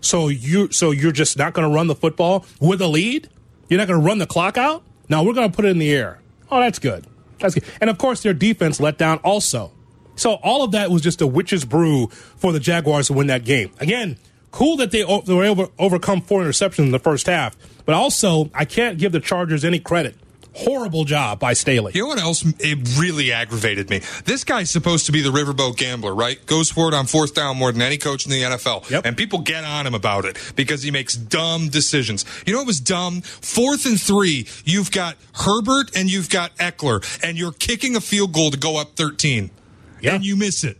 So 0.00 0.26
you 0.26 0.72
so 0.72 0.90
you're 0.90 1.12
just 1.12 1.38
not 1.38 1.52
going 1.52 1.68
to 1.68 1.72
run 1.72 1.86
the 1.86 1.94
football 1.94 2.44
with 2.60 2.80
a 2.80 2.88
lead? 2.88 3.28
You're 3.68 3.78
not 3.78 3.86
going 3.86 4.00
to 4.00 4.04
run 4.04 4.18
the 4.18 4.26
clock 4.26 4.58
out? 4.58 4.82
No, 5.08 5.22
we're 5.22 5.34
going 5.34 5.48
to 5.48 5.54
put 5.54 5.64
it 5.64 5.68
in 5.68 5.78
the 5.78 5.92
air. 5.92 6.18
Oh, 6.50 6.58
that's 6.58 6.80
good. 6.80 7.06
That's 7.38 7.54
good. 7.54 7.62
And 7.80 7.88
of 7.88 7.96
course, 7.96 8.24
their 8.24 8.34
defense 8.34 8.80
let 8.80 8.98
down 8.98 9.18
also. 9.18 9.70
So 10.16 10.32
all 10.42 10.64
of 10.64 10.72
that 10.72 10.90
was 10.90 11.00
just 11.00 11.20
a 11.20 11.28
witch's 11.28 11.64
brew 11.64 12.08
for 12.08 12.50
the 12.50 12.58
Jaguars 12.58 13.06
to 13.06 13.12
win 13.12 13.28
that 13.28 13.44
game. 13.44 13.70
Again, 13.78 14.16
cool 14.50 14.76
that 14.78 14.90
they, 14.90 15.04
they 15.04 15.34
were 15.34 15.44
able 15.44 15.68
to 15.68 15.72
overcome 15.78 16.22
four 16.22 16.42
interceptions 16.42 16.80
in 16.86 16.90
the 16.90 16.98
first 16.98 17.28
half, 17.28 17.56
but 17.84 17.94
also 17.94 18.50
I 18.52 18.64
can't 18.64 18.98
give 18.98 19.12
the 19.12 19.20
Chargers 19.20 19.64
any 19.64 19.78
credit. 19.78 20.16
Horrible 20.58 21.04
job 21.04 21.38
by 21.38 21.52
Staley. 21.52 21.92
You 21.94 22.02
know 22.02 22.08
what 22.08 22.18
else 22.18 22.44
it 22.58 22.98
really 22.98 23.32
aggravated 23.32 23.88
me? 23.90 24.00
This 24.24 24.42
guy's 24.42 24.70
supposed 24.70 25.06
to 25.06 25.12
be 25.12 25.22
the 25.22 25.30
riverboat 25.30 25.76
gambler, 25.76 26.12
right? 26.12 26.44
Goes 26.46 26.68
for 26.68 26.88
it 26.88 26.94
on 26.94 27.06
fourth 27.06 27.32
down 27.32 27.56
more 27.56 27.70
than 27.70 27.80
any 27.80 27.96
coach 27.96 28.26
in 28.26 28.32
the 28.32 28.42
NFL. 28.42 28.90
Yep. 28.90 29.06
And 29.06 29.16
people 29.16 29.38
get 29.38 29.62
on 29.62 29.86
him 29.86 29.94
about 29.94 30.24
it 30.24 30.36
because 30.56 30.82
he 30.82 30.90
makes 30.90 31.14
dumb 31.14 31.68
decisions. 31.68 32.24
You 32.44 32.54
know 32.54 32.58
what 32.58 32.66
was 32.66 32.80
dumb? 32.80 33.20
Fourth 33.20 33.86
and 33.86 34.00
three, 34.00 34.48
you've 34.64 34.90
got 34.90 35.16
Herbert 35.34 35.96
and 35.96 36.10
you've 36.10 36.28
got 36.28 36.56
Ekeler, 36.56 37.04
and 37.22 37.38
you're 37.38 37.52
kicking 37.52 37.94
a 37.94 38.00
field 38.00 38.32
goal 38.32 38.50
to 38.50 38.58
go 38.58 38.80
up 38.80 38.96
13. 38.96 39.50
Yeah. 40.00 40.16
And 40.16 40.24
you 40.24 40.36
miss 40.36 40.64
it. 40.64 40.76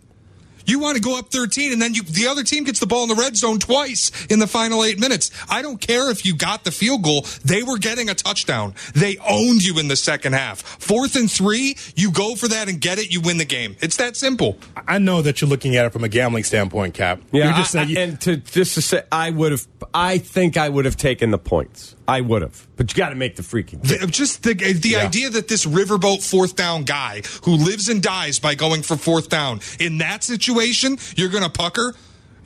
You 0.69 0.79
want 0.79 0.97
to 0.97 1.03
go 1.03 1.19
up 1.19 1.31
13, 1.31 1.73
and 1.73 1.81
then 1.81 1.95
you, 1.95 2.03
the 2.03 2.27
other 2.27 2.45
team 2.45 2.65
gets 2.65 2.79
the 2.79 2.87
ball 2.87 3.03
in 3.05 3.09
the 3.09 3.15
red 3.15 3.37
zone 3.37 3.59
twice 3.59 4.11
in 4.27 4.39
the 4.39 4.47
final 4.47 4.85
eight 4.85 4.99
minutes. 5.01 5.31
I 5.49 5.63
don't 5.63 5.81
care 5.81 6.11
if 6.11 6.25
you 6.27 6.37
got 6.37 6.65
the 6.65 6.71
field 6.71 7.03
goal. 7.03 7.25
They 7.45 7.63
were 7.63 7.79
getting 7.79 8.11
a 8.11 8.15
touchdown. 8.15 8.75
They 8.95 9.17
owned 9.27 9.65
you 9.65 9.79
in 9.79 9.89
the 9.89 9.97
second 9.97 10.35
half. 10.35 10.61
Fourth 10.61 11.17
and 11.17 11.31
three, 11.31 11.77
you 11.97 12.13
go 12.13 12.35
for 12.35 12.49
that 12.49 12.69
and 12.69 12.81
get 12.81 12.99
it, 12.99 13.11
you 13.13 13.21
win 13.21 13.39
the 13.39 13.45
game. 13.47 13.77
It's 13.81 13.97
that 13.97 14.15
simple. 14.17 14.59
I 14.87 14.99
know 14.99 15.23
that 15.23 15.41
you're 15.41 15.49
looking 15.49 15.77
at 15.77 15.87
it 15.87 15.93
from 15.93 16.05
a 16.05 16.09
gambling 16.09 16.45
standpoint, 16.45 16.95
Cap. 16.95 17.21
Yeah, 17.33 17.45
You're 17.45 17.53
just 17.55 17.75
I- 17.75 17.85
saying- 17.87 17.97
I- 17.97 18.01
and 18.03 18.21
to 18.23 18.37
just 18.37 18.75
to 18.75 18.83
say, 18.83 19.03
I 19.11 19.31
would 19.31 19.53
have. 19.53 19.67
I 19.95 20.19
think 20.19 20.57
I 20.59 20.69
would 20.69 20.85
have 20.85 20.97
taken 20.97 21.31
the 21.31 21.39
points. 21.39 21.95
I 22.09 22.23
would 22.23 22.41
have, 22.43 22.67
but 22.77 22.91
you 22.91 22.97
got 22.97 23.11
to 23.11 23.15
make 23.15 23.37
the 23.37 23.43
freaking. 23.43 23.83
The- 23.83 24.07
just 24.07 24.43
the 24.43 24.55
the 24.55 24.89
Yeah. 24.89 25.05
idea 25.05 25.29
that 25.31 25.47
this 25.47 25.67
riverboat 25.67 26.23
fourth 26.29 26.57
down 26.57 26.85
guy 26.85 27.23
who 27.45 27.53
lives 27.53 27.89
and 27.91 28.03
dies 28.03 28.39
by 28.39 28.55
going 28.55 28.83
for 28.83 28.97
fourth 28.97 29.29
down 29.29 29.61
in 29.79 29.99
that 29.99 30.25
situation, 30.25 30.97
you're 31.17 31.29
going 31.29 31.45
to 31.45 31.51
pucker. 31.51 31.95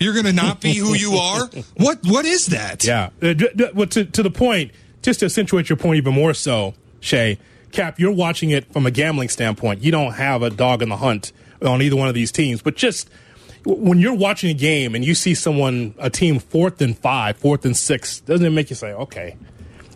You're 0.01 0.14
going 0.14 0.27
to 0.27 0.33
not 0.33 0.61
be 0.61 0.75
who 0.75 0.94
you 0.94 1.14
are. 1.14 1.48
What 1.77 2.01
what 2.05 2.25
is 2.25 2.46
that? 2.46 2.85
Yeah. 2.85 3.11
Uh, 3.22 3.35
d- 3.35 3.48
d- 3.55 3.68
well, 3.72 3.87
to, 3.87 4.05
to 4.05 4.22
the 4.25 4.31
point, 4.33 4.72
just 5.01 5.20
to 5.20 5.27
accentuate 5.27 5.68
your 5.68 5.77
point 5.77 5.96
even 5.98 6.12
more 6.12 6.35
so, 6.35 6.75
Shay, 6.98 7.38
Cap, 7.70 8.01
you're 8.01 8.11
watching 8.11 8.51
it 8.51 8.70
from 8.72 8.85
a 8.85 8.90
gambling 8.90 9.29
standpoint. 9.29 9.83
You 9.85 9.92
don't 9.92 10.14
have 10.14 10.42
a 10.42 10.51
dog 10.51 10.83
in 10.83 10.88
the 10.88 10.96
hunt 10.96 11.33
on 11.64 11.81
either 11.83 11.94
one 11.94 12.09
of 12.09 12.14
these 12.14 12.33
teams, 12.33 12.61
but 12.62 12.75
just 12.75 13.09
when 13.64 14.01
you're 14.01 14.12
watching 14.14 14.51
a 14.51 14.55
game 14.55 14.96
and 14.96 15.05
you 15.05 15.14
see 15.14 15.35
someone, 15.35 15.94
a 15.98 16.11
team 16.11 16.40
fourth 16.40 16.81
and 16.83 16.98
five, 16.98 17.37
fourth 17.37 17.64
and 17.64 17.77
six, 17.77 18.18
doesn't 18.20 18.44
it 18.44 18.51
make 18.51 18.70
you 18.70 18.77
say, 18.77 18.92
okay, 18.92 19.37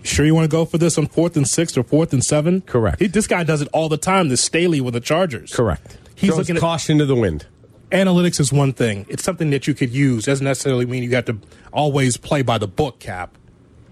sure 0.06 0.24
you 0.24 0.34
want 0.34 0.44
to 0.44 0.54
go 0.54 0.64
for 0.64 0.78
this 0.78 0.98
on 0.98 1.06
fourth 1.06 1.36
and 1.36 1.46
six 1.46 1.76
or 1.76 1.82
fourth 1.82 2.12
and 2.12 2.24
seven? 2.24 2.62
Correct. 2.62 3.00
He, 3.00 3.06
this 3.06 3.26
guy 3.26 3.44
does 3.44 3.60
it 3.62 3.68
all 3.72 3.88
the 3.88 3.96
time, 3.96 4.28
this 4.28 4.40
Staley 4.40 4.80
with 4.80 4.94
the 4.94 5.00
Chargers. 5.00 5.52
Correct. 5.52 5.98
He's 6.14 6.30
Throws 6.30 6.38
looking 6.38 6.56
at 6.56 6.60
caution 6.60 6.98
to 6.98 7.06
the 7.06 7.14
wind. 7.16 7.46
analytics 7.92 8.40
is 8.40 8.52
one 8.52 8.72
thing. 8.72 9.06
It's 9.08 9.22
something 9.22 9.50
that 9.50 9.66
you 9.66 9.74
could 9.74 9.90
use. 9.90 10.24
Doesn't 10.24 10.44
necessarily 10.44 10.86
mean 10.86 11.02
you 11.02 11.10
got 11.10 11.26
to 11.26 11.38
always 11.72 12.16
play 12.16 12.42
by 12.42 12.58
the 12.58 12.68
book, 12.68 12.98
Cap. 12.98 13.36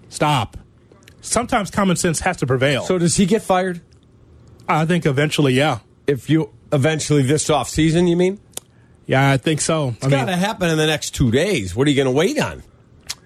Stop. 0.08 0.56
Sometimes 1.20 1.70
common 1.70 1.96
sense 1.96 2.20
has 2.20 2.36
to 2.38 2.46
prevail. 2.46 2.84
So 2.84 2.98
does 2.98 3.16
he 3.16 3.26
get 3.26 3.42
fired 3.42 3.80
I 4.68 4.86
think 4.86 5.06
eventually, 5.06 5.54
yeah. 5.54 5.80
if 6.06 6.30
you 6.30 6.50
eventually 6.72 7.22
this 7.22 7.50
off 7.50 7.68
season? 7.68 8.06
You 8.06 8.16
mean? 8.16 8.40
Yeah, 9.06 9.30
I 9.30 9.36
think 9.36 9.60
so. 9.60 9.88
It's 9.88 10.06
got 10.06 10.26
to 10.26 10.36
happen 10.36 10.70
in 10.70 10.78
the 10.78 10.86
next 10.86 11.10
two 11.10 11.30
days. 11.30 11.76
What 11.76 11.86
are 11.86 11.90
you 11.90 11.96
going 11.96 12.12
to 12.12 12.18
wait 12.18 12.38
on? 12.38 12.62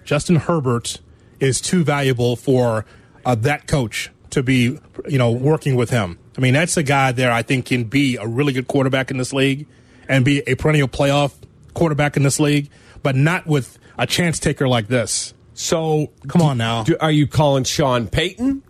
Justin 0.03 0.35
Herbert 0.37 0.99
is 1.39 1.61
too 1.61 1.83
valuable 1.83 2.35
for 2.35 2.85
uh, 3.25 3.35
that 3.35 3.67
coach 3.67 4.09
to 4.31 4.43
be, 4.43 4.79
you 5.07 5.17
know, 5.17 5.31
working 5.31 5.75
with 5.75 5.89
him. 5.89 6.17
I 6.37 6.41
mean, 6.41 6.53
that's 6.53 6.77
a 6.77 6.83
guy 6.83 7.11
there 7.11 7.31
I 7.31 7.41
think 7.41 7.65
can 7.65 7.85
be 7.85 8.15
a 8.17 8.25
really 8.27 8.53
good 8.53 8.67
quarterback 8.67 9.11
in 9.11 9.17
this 9.17 9.33
league 9.33 9.67
and 10.07 10.23
be 10.23 10.41
a 10.47 10.55
perennial 10.55 10.87
playoff 10.87 11.33
quarterback 11.73 12.15
in 12.17 12.23
this 12.23 12.39
league, 12.39 12.69
but 13.03 13.15
not 13.15 13.45
with 13.47 13.77
a 13.97 14.05
chance 14.07 14.39
taker 14.39 14.67
like 14.67 14.87
this. 14.87 15.33
So 15.53 16.11
Come 16.27 16.41
on 16.41 16.57
now. 16.57 16.83
do, 16.83 16.95
are 17.01 17.11
you 17.11 17.27
calling 17.27 17.63
Sean 17.65 18.07
Payton? 18.07 18.63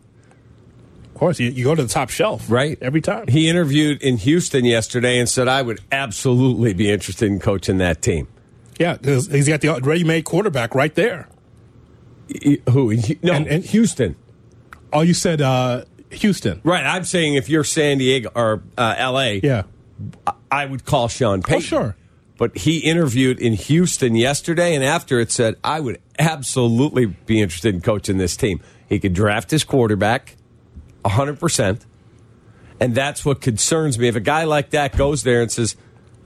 Of 1.05 1.13
course, 1.13 1.39
you, 1.39 1.49
you 1.49 1.65
go 1.65 1.75
to 1.75 1.83
the 1.83 1.89
top 1.89 2.09
shelf, 2.09 2.49
Right. 2.49 2.77
Every 2.81 3.01
time. 3.01 3.27
He 3.27 3.49
interviewed 3.49 4.01
in 4.01 4.17
Houston 4.17 4.63
yesterday 4.65 5.19
and 5.19 5.27
said, 5.27 5.47
I 5.47 5.61
would 5.61 5.81
absolutely 5.91 6.73
be 6.73 6.89
interested 6.89 7.27
in 7.27 7.39
coaching 7.39 7.77
that 7.79 8.01
team. 8.01 8.27
Yeah, 8.79 8.97
he's 9.03 9.47
got 9.47 9.59
the 9.59 9.77
ready-made 9.83 10.23
quarterback 10.23 10.73
right 10.73 10.95
there. 10.95 11.27
Who? 12.69 12.95
No, 13.23 13.33
And- 13.33 13.47
and- 13.47 13.65
Houston. 13.65 14.15
Oh, 14.91 15.01
you 15.01 15.13
said 15.13 15.41
uh, 15.41 15.85
Houston. 16.09 16.61
Right. 16.63 16.83
I'm 16.83 17.03
saying 17.03 17.35
if 17.35 17.47
you're 17.49 17.63
San 17.63 17.99
Diego 17.99 18.31
or 18.35 18.63
uh, 18.77 18.95
L.A., 18.97 19.39
Yeah. 19.43 19.63
I 20.51 20.65
would 20.65 20.83
call 20.85 21.07
Sean 21.09 21.43
Payton. 21.43 21.57
Oh, 21.57 21.59
sure. 21.59 21.95
But 22.37 22.57
he 22.57 22.79
interviewed 22.79 23.39
in 23.39 23.53
Houston 23.53 24.15
yesterday, 24.15 24.73
and 24.73 24.83
after 24.83 25.19
it 25.19 25.29
said, 25.31 25.55
I 25.63 25.79
would 25.81 25.99
absolutely 26.17 27.05
be 27.05 27.41
interested 27.41 27.75
in 27.75 27.81
coaching 27.81 28.17
this 28.17 28.35
team. 28.37 28.61
He 28.87 28.97
could 28.99 29.13
draft 29.13 29.51
his 29.51 29.63
quarterback 29.63 30.37
100%. 31.05 31.81
And 32.79 32.95
that's 32.95 33.25
what 33.25 33.41
concerns 33.41 33.99
me. 33.99 34.07
If 34.07 34.15
a 34.15 34.19
guy 34.21 34.45
like 34.45 34.69
that 34.71 34.95
goes 34.97 35.23
there 35.23 35.41
and 35.41 35.51
says, 35.51 35.75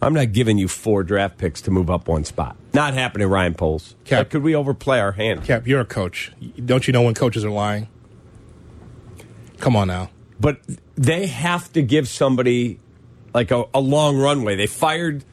I'm 0.03 0.13
not 0.13 0.31
giving 0.33 0.57
you 0.57 0.67
four 0.67 1.03
draft 1.03 1.37
picks 1.37 1.61
to 1.61 1.71
move 1.71 1.89
up 1.89 2.07
one 2.07 2.23
spot. 2.25 2.55
Not 2.73 2.93
happening, 2.93 3.27
Ryan 3.27 3.53
Poles. 3.53 3.95
Cap. 4.05 4.19
Like, 4.19 4.29
could 4.31 4.43
we 4.43 4.55
overplay 4.55 4.99
our 4.99 5.11
hand? 5.13 5.43
Cap, 5.45 5.65
you're 5.67 5.81
a 5.81 5.85
coach. 5.85 6.31
Don't 6.63 6.85
you 6.87 6.93
know 6.93 7.01
when 7.03 7.13
coaches 7.13 7.45
are 7.45 7.49
lying? 7.51 7.87
Come 9.59 9.75
on 9.75 9.87
now. 9.87 10.09
but 10.39 10.59
they 10.95 11.27
have 11.27 11.71
to 11.73 11.81
give 11.81 12.07
somebody 12.07 12.79
like 13.33 13.49
a, 13.51 13.63
a 13.73 13.79
long 13.79 14.17
runway. 14.17 14.55
They 14.55 14.67
fired 14.67 15.23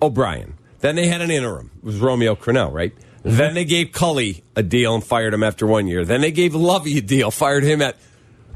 O'Brien. 0.00 0.54
Then 0.80 0.96
they 0.96 1.08
had 1.08 1.20
an 1.20 1.30
interim. 1.30 1.70
It 1.78 1.84
was 1.84 1.98
Romeo 1.98 2.34
Crennel, 2.34 2.72
right? 2.72 2.94
Mm-hmm. 2.94 3.36
Then 3.36 3.54
they 3.54 3.64
gave 3.64 3.92
Culley 3.92 4.44
a 4.54 4.62
deal 4.62 4.94
and 4.94 5.04
fired 5.04 5.34
him 5.34 5.42
after 5.42 5.66
one 5.66 5.86
year. 5.86 6.04
Then 6.04 6.20
they 6.22 6.30
gave 6.32 6.54
Lovie 6.54 6.98
a 6.98 7.02
deal, 7.02 7.30
fired 7.30 7.64
him 7.64 7.82
at. 7.82 7.96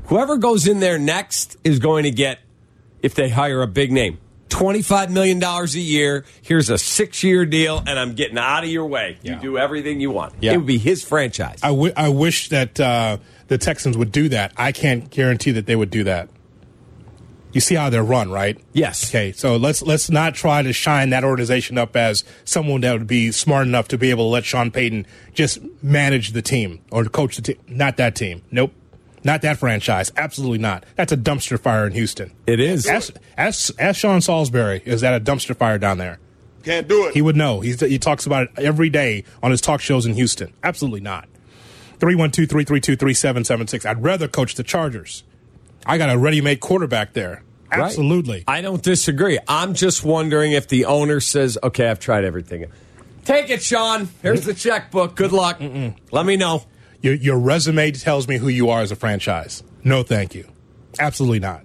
Whoever 0.07 0.39
goes 0.39 0.67
in 0.67 0.81
there 0.81 0.99
next 0.99 1.57
is 1.65 1.79
going 1.79 2.05
to 2.05 2.11
get, 2.11 2.39
if 3.03 3.15
they 3.15 3.29
hire 3.29 3.63
a 3.63 3.67
big 3.67 3.93
name, 3.93 4.19
$25 4.51 5.09
million 5.11 5.43
a 5.43 5.65
year. 5.79 6.25
Here's 6.43 6.69
a 6.69 6.77
six 6.77 7.23
year 7.25 7.47
deal, 7.47 7.79
and 7.87 7.99
I'm 7.99 8.13
getting 8.15 8.37
out 8.39 8.65
of 8.65 8.71
your 8.71 8.87
way. 8.87 9.17
You 9.23 9.33
Yeah. 9.33 9.41
do 9.41 9.57
everything 9.59 10.01
you 10.01 10.11
want. 10.11 10.35
Yeah. 10.41 10.53
It 10.53 10.57
would 10.59 10.67
be 10.67 10.79
his 10.79 11.03
franchise. 11.03 11.61
I, 11.63 11.69
w- 11.69 11.93
I 11.97 12.09
wish 12.11 12.51
that 12.51 12.79
uh, 12.79 13.17
the 13.49 13.57
Texans 13.59 13.97
would 13.97 14.13
do 14.13 14.29
that. 14.31 14.53
I 14.57 14.73
can't 14.73 15.09
guarantee 15.11 15.53
that 15.53 15.67
they 15.67 15.77
would 15.77 15.91
do 15.91 16.05
that. 16.05 16.29
You 17.53 17.61
see 17.61 17.75
how 17.75 17.91
they're 17.91 18.05
run, 18.05 18.31
right? 18.31 18.57
Yes. 18.73 19.11
Okay, 19.11 19.33
so 19.33 19.57
let's 19.57 19.83
let's 19.83 20.09
not 20.09 20.37
try 20.37 20.63
to 20.63 20.73
shine 20.73 21.11
that 21.11 21.25
organization 21.25 21.79
up 21.79 21.97
as 21.97 22.23
someone 22.45 22.83
that 22.83 22.93
would 22.93 23.09
be 23.09 23.33
smart 23.33 23.67
enough 23.67 23.89
to 23.89 23.99
be 23.99 24.11
able 24.11 24.27
to 24.27 24.29
let 24.29 24.45
Sean 24.45 24.71
Payton 24.71 25.05
just 25.35 25.59
manage 25.83 26.31
the 26.31 26.43
team 26.43 26.81
or 26.93 27.05
coach 27.07 27.35
the 27.35 27.43
team. 27.43 27.57
Not 27.67 27.97
that 27.97 28.15
team. 28.15 28.43
Nope. 28.53 28.73
Not 29.23 29.43
that 29.43 29.59
franchise. 29.59 30.11
Absolutely 30.17 30.59
not. 30.59 30.85
That's 30.97 31.13
a 31.13 31.17
dumpster 31.17 31.59
fire 31.61 31.87
in 31.87 31.93
Houston. 31.93 32.33
It 32.47 32.61
is. 32.61 32.87
Ask, 32.87 33.15
ask, 33.37 33.75
ask 33.79 34.01
Sean 34.01 34.21
Salisbury, 34.21 34.83
is 34.85 35.03
that 35.03 35.15
a 35.15 35.23
dumpster 35.23 35.55
fire 35.57 35.79
down 35.79 35.99
there? 35.99 36.19
Can't 36.63 36.89
do 36.89 37.07
it. 37.07 37.15
He 37.15 37.23
would 37.23 37.37
know. 37.37 37.61
He's, 37.61 37.81
he 37.81 37.99
talks 37.99 38.27
about 38.27 38.45
it 38.45 38.59
every 38.59 38.91
day 38.91 39.25
on 39.43 39.51
his 39.51 39.61
talk 39.61 39.81
shows 39.81 40.07
in 40.07 40.15
Houston. 40.15 40.53
Absolutely 40.63 41.01
not. 41.01 41.29
312 42.01 42.49
332 42.49 42.97
3776. 42.97 43.87
I'd 43.87 44.03
rather 44.03 44.29
coach 44.29 44.55
the 44.55 44.63
Chargers. 44.63 45.25
I 45.87 45.99
got 45.99 46.11
a 46.11 46.19
ready 46.19 46.41
made 46.41 46.61
quarterback 46.61 47.13
there. 47.13 47.43
Right. 47.71 47.81
Absolutely. 47.81 48.45
I 48.49 48.63
don't 48.63 48.83
disagree. 48.83 49.39
I'm 49.47 49.75
just 49.75 50.03
wondering 50.05 50.53
if 50.53 50.69
the 50.69 50.87
owner 50.87 51.21
says, 51.21 51.57
okay, 51.63 51.89
I've 51.89 52.01
tried 52.01 52.25
everything. 52.25 52.67
Take 53.25 53.51
it, 53.51 53.63
Sean. 53.63 54.09
Here's 54.23 54.45
the 54.45 54.55
checkbook. 54.55 55.15
Good 55.15 55.33
luck. 55.33 55.61
Let 56.11 56.27
me 56.27 56.37
know. 56.37 56.65
Your, 57.03 57.15
your 57.15 57.39
resume 57.39 57.91
tells 57.93 58.29
me 58.29 58.39
who 58.39 58.49
you 58.49 58.71
are 58.71 58.83
as 58.83 58.93
a 58.93 58.97
franchise. 58.97 59.63
No, 59.85 60.03
thank 60.03 60.35
you. 60.35 60.47
Absolutely 60.99 61.41
not. 61.41 61.65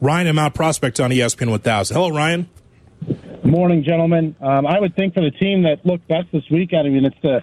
Ryan 0.00 0.26
and 0.26 0.36
Mount 0.36 0.54
Prospect 0.54 0.98
on 0.98 1.10
ESPN 1.10 1.50
1000. 1.50 1.94
Hello, 1.94 2.10
Ryan. 2.10 2.48
Morning, 3.44 3.84
gentlemen. 3.84 4.34
Um, 4.40 4.66
I 4.66 4.80
would 4.80 4.96
think 4.96 5.14
for 5.14 5.20
the 5.20 5.30
team 5.30 5.62
that 5.62 5.84
looked 5.84 6.08
best 6.08 6.28
this 6.32 6.44
weekend, 6.50 6.86
I 6.86 6.90
mean, 6.90 7.04
it's 7.04 7.20
the 7.22 7.42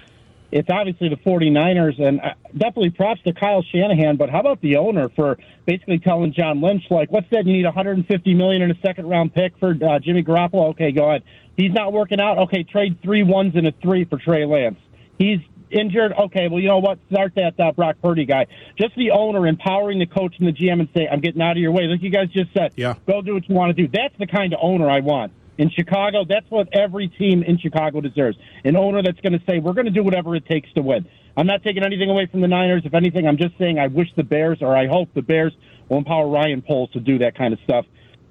it's 0.52 0.70
obviously 0.72 1.10
the 1.10 1.18
49ers, 1.18 2.02
and 2.02 2.20
uh, 2.22 2.34
definitely 2.54 2.90
props 2.90 3.22
to 3.24 3.34
Kyle 3.34 3.64
Shanahan. 3.72 4.18
But 4.18 4.30
how 4.30 4.40
about 4.40 4.62
the 4.62 4.78
owner 4.78 5.10
for 5.10 5.38
basically 5.66 6.00
telling 6.00 6.34
John 6.34 6.60
Lynch, 6.60 6.84
like, 6.90 7.12
what's 7.12 7.30
that? 7.30 7.46
You 7.46 7.54
need 7.54 7.66
150 7.66 8.34
million 8.34 8.64
in 8.64 8.72
a 8.72 8.80
second 8.82 9.08
round 9.08 9.34
pick 9.34 9.58
for 9.60 9.72
uh, 9.72 10.00
Jimmy 10.00 10.24
Garoppolo? 10.24 10.72
Okay, 10.72 10.92
go 10.92 11.08
ahead. 11.10 11.24
He's 11.56 11.72
not 11.72 11.94
working 11.94 12.20
out. 12.20 12.40
Okay, 12.40 12.64
trade 12.64 12.98
three 13.04 13.24
ones 13.24 13.56
and 13.56 13.68
a 13.68 13.72
three 13.82 14.06
for 14.06 14.18
Trey 14.18 14.46
Lance. 14.46 14.80
He's 15.20 15.40
injured. 15.72 16.14
Okay, 16.14 16.48
well, 16.48 16.60
you 16.60 16.68
know 16.68 16.80
what? 16.80 17.00
Start 17.12 17.34
that 17.36 17.60
uh, 17.60 17.72
Brock 17.72 17.98
Purdy 18.02 18.26
guy. 18.26 18.48
Just 18.78 18.96
the 18.96 19.12
owner 19.12 19.48
empowering 19.48 20.00
the 20.00 20.06
coach 20.06 20.36
and 20.40 20.48
the 20.48 20.54
GM 20.54 20.80
and 20.80 20.90
say, 20.96 21.08
I'm 21.12 21.20
getting 21.20 21.42
out 21.42 21.52
of 21.52 21.58
your 21.58 21.72
way. 21.72 21.84
Like 21.84 22.02
you 22.02 22.10
guys 22.10 22.30
just 22.30 22.54
said, 22.54 22.74
Yeah. 22.76 22.96
go 23.08 23.22
do 23.22 23.34
what 23.34 23.48
you 23.48 23.56
want 23.56 23.76
to 23.76 23.82
do. 23.84 23.90
That's 23.92 24.14
the 24.18 24.28
kind 24.28 24.54
of 24.54 24.60
owner 24.62 24.90
I 24.90 25.00
want. 25.02 25.34
In 25.58 25.70
Chicago, 25.70 26.24
that's 26.28 26.50
what 26.50 26.70
every 26.74 27.10
team 27.10 27.44
in 27.44 27.58
Chicago 27.58 28.00
deserves. 28.00 28.38
An 28.64 28.78
owner 28.78 29.02
that's 29.04 29.20
going 29.20 29.34
to 29.34 29.42
say, 29.46 29.60
we're 29.60 29.74
going 29.74 29.88
to 29.88 29.92
do 29.92 30.04
whatever 30.04 30.34
it 30.36 30.46
takes 30.46 30.72
to 30.74 30.82
win. 30.82 31.06
I'm 31.36 31.48
not 31.48 31.64
taking 31.64 31.84
anything 31.84 32.10
away 32.10 32.28
from 32.28 32.40
the 32.42 32.48
Niners. 32.48 32.84
If 32.86 32.94
anything, 32.94 33.28
I'm 33.28 33.38
just 33.38 33.58
saying 33.58 33.78
I 33.78 33.88
wish 33.88 34.08
the 34.16 34.24
Bears, 34.24 34.60
or 34.62 34.76
I 34.76 34.88
hope 34.88 35.10
the 35.14 35.22
Bears, 35.22 35.54
will 35.90 35.98
empower 35.98 36.28
Ryan 36.30 36.62
Poles 36.62 36.92
to 36.92 37.00
do 37.02 37.18
that 37.20 37.36
kind 37.38 37.54
of 37.54 37.60
stuff. 37.66 37.86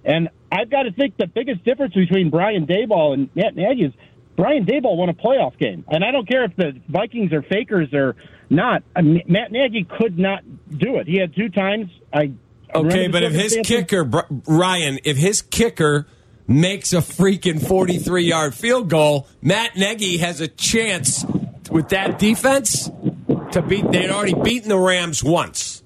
And 0.05 0.31
I've 0.51 0.71
got 0.71 0.85
to 0.85 0.93
think 0.93 1.19
the 1.19 1.27
biggest 1.27 1.65
difference 1.65 1.93
between 1.95 2.31
Brian 2.31 2.67
Daboll 2.67 3.13
and 3.13 3.29
Matt 3.35 3.55
Nagy 3.57 3.85
is 3.85 3.93
Brian 4.39 4.65
Daboll 4.65 4.97
won 4.97 5.09
a 5.09 5.15
playoff 5.15 5.59
game. 5.59 5.85
And 5.89 6.05
I 6.05 6.13
don't 6.13 6.27
care 6.27 6.45
if 6.45 6.55
the 6.55 6.81
Vikings 6.89 7.33
are 7.33 7.43
fakers 7.43 7.93
or 7.93 8.15
not. 8.49 8.85
I 8.95 9.03
mean, 9.03 9.25
Matt 9.27 9.51
Nagy 9.51 9.83
could 9.83 10.17
not 10.17 10.45
do 10.71 10.99
it. 10.99 11.09
He 11.09 11.19
had 11.19 11.35
two 11.35 11.49
times. 11.49 11.91
I 12.15 12.33
Okay, 12.75 13.09
but 13.09 13.23
if 13.23 13.33
his 13.33 13.59
kicker, 13.65 14.05
Ryan, 14.47 15.01
if 15.05 15.17
his 15.17 15.43
kicker 15.43 16.07
makes 16.47 16.93
a 16.93 16.99
freaking 16.99 17.67
43 17.67 18.25
yard 18.25 18.55
field 18.55 18.89
goal, 18.89 19.27
Matt 19.43 19.77
Nagy 19.77 20.19
has 20.19 20.41
a 20.41 20.49
chance 20.49 21.25
with 21.71 21.89
that 21.89 22.19
defense 22.19 22.91
to 23.53 23.63
beat. 23.63 23.91
They'd 23.91 24.11
already 24.11 24.35
beaten 24.35 24.69
the 24.69 24.79
Rams 24.79 25.25
once. 25.25 25.83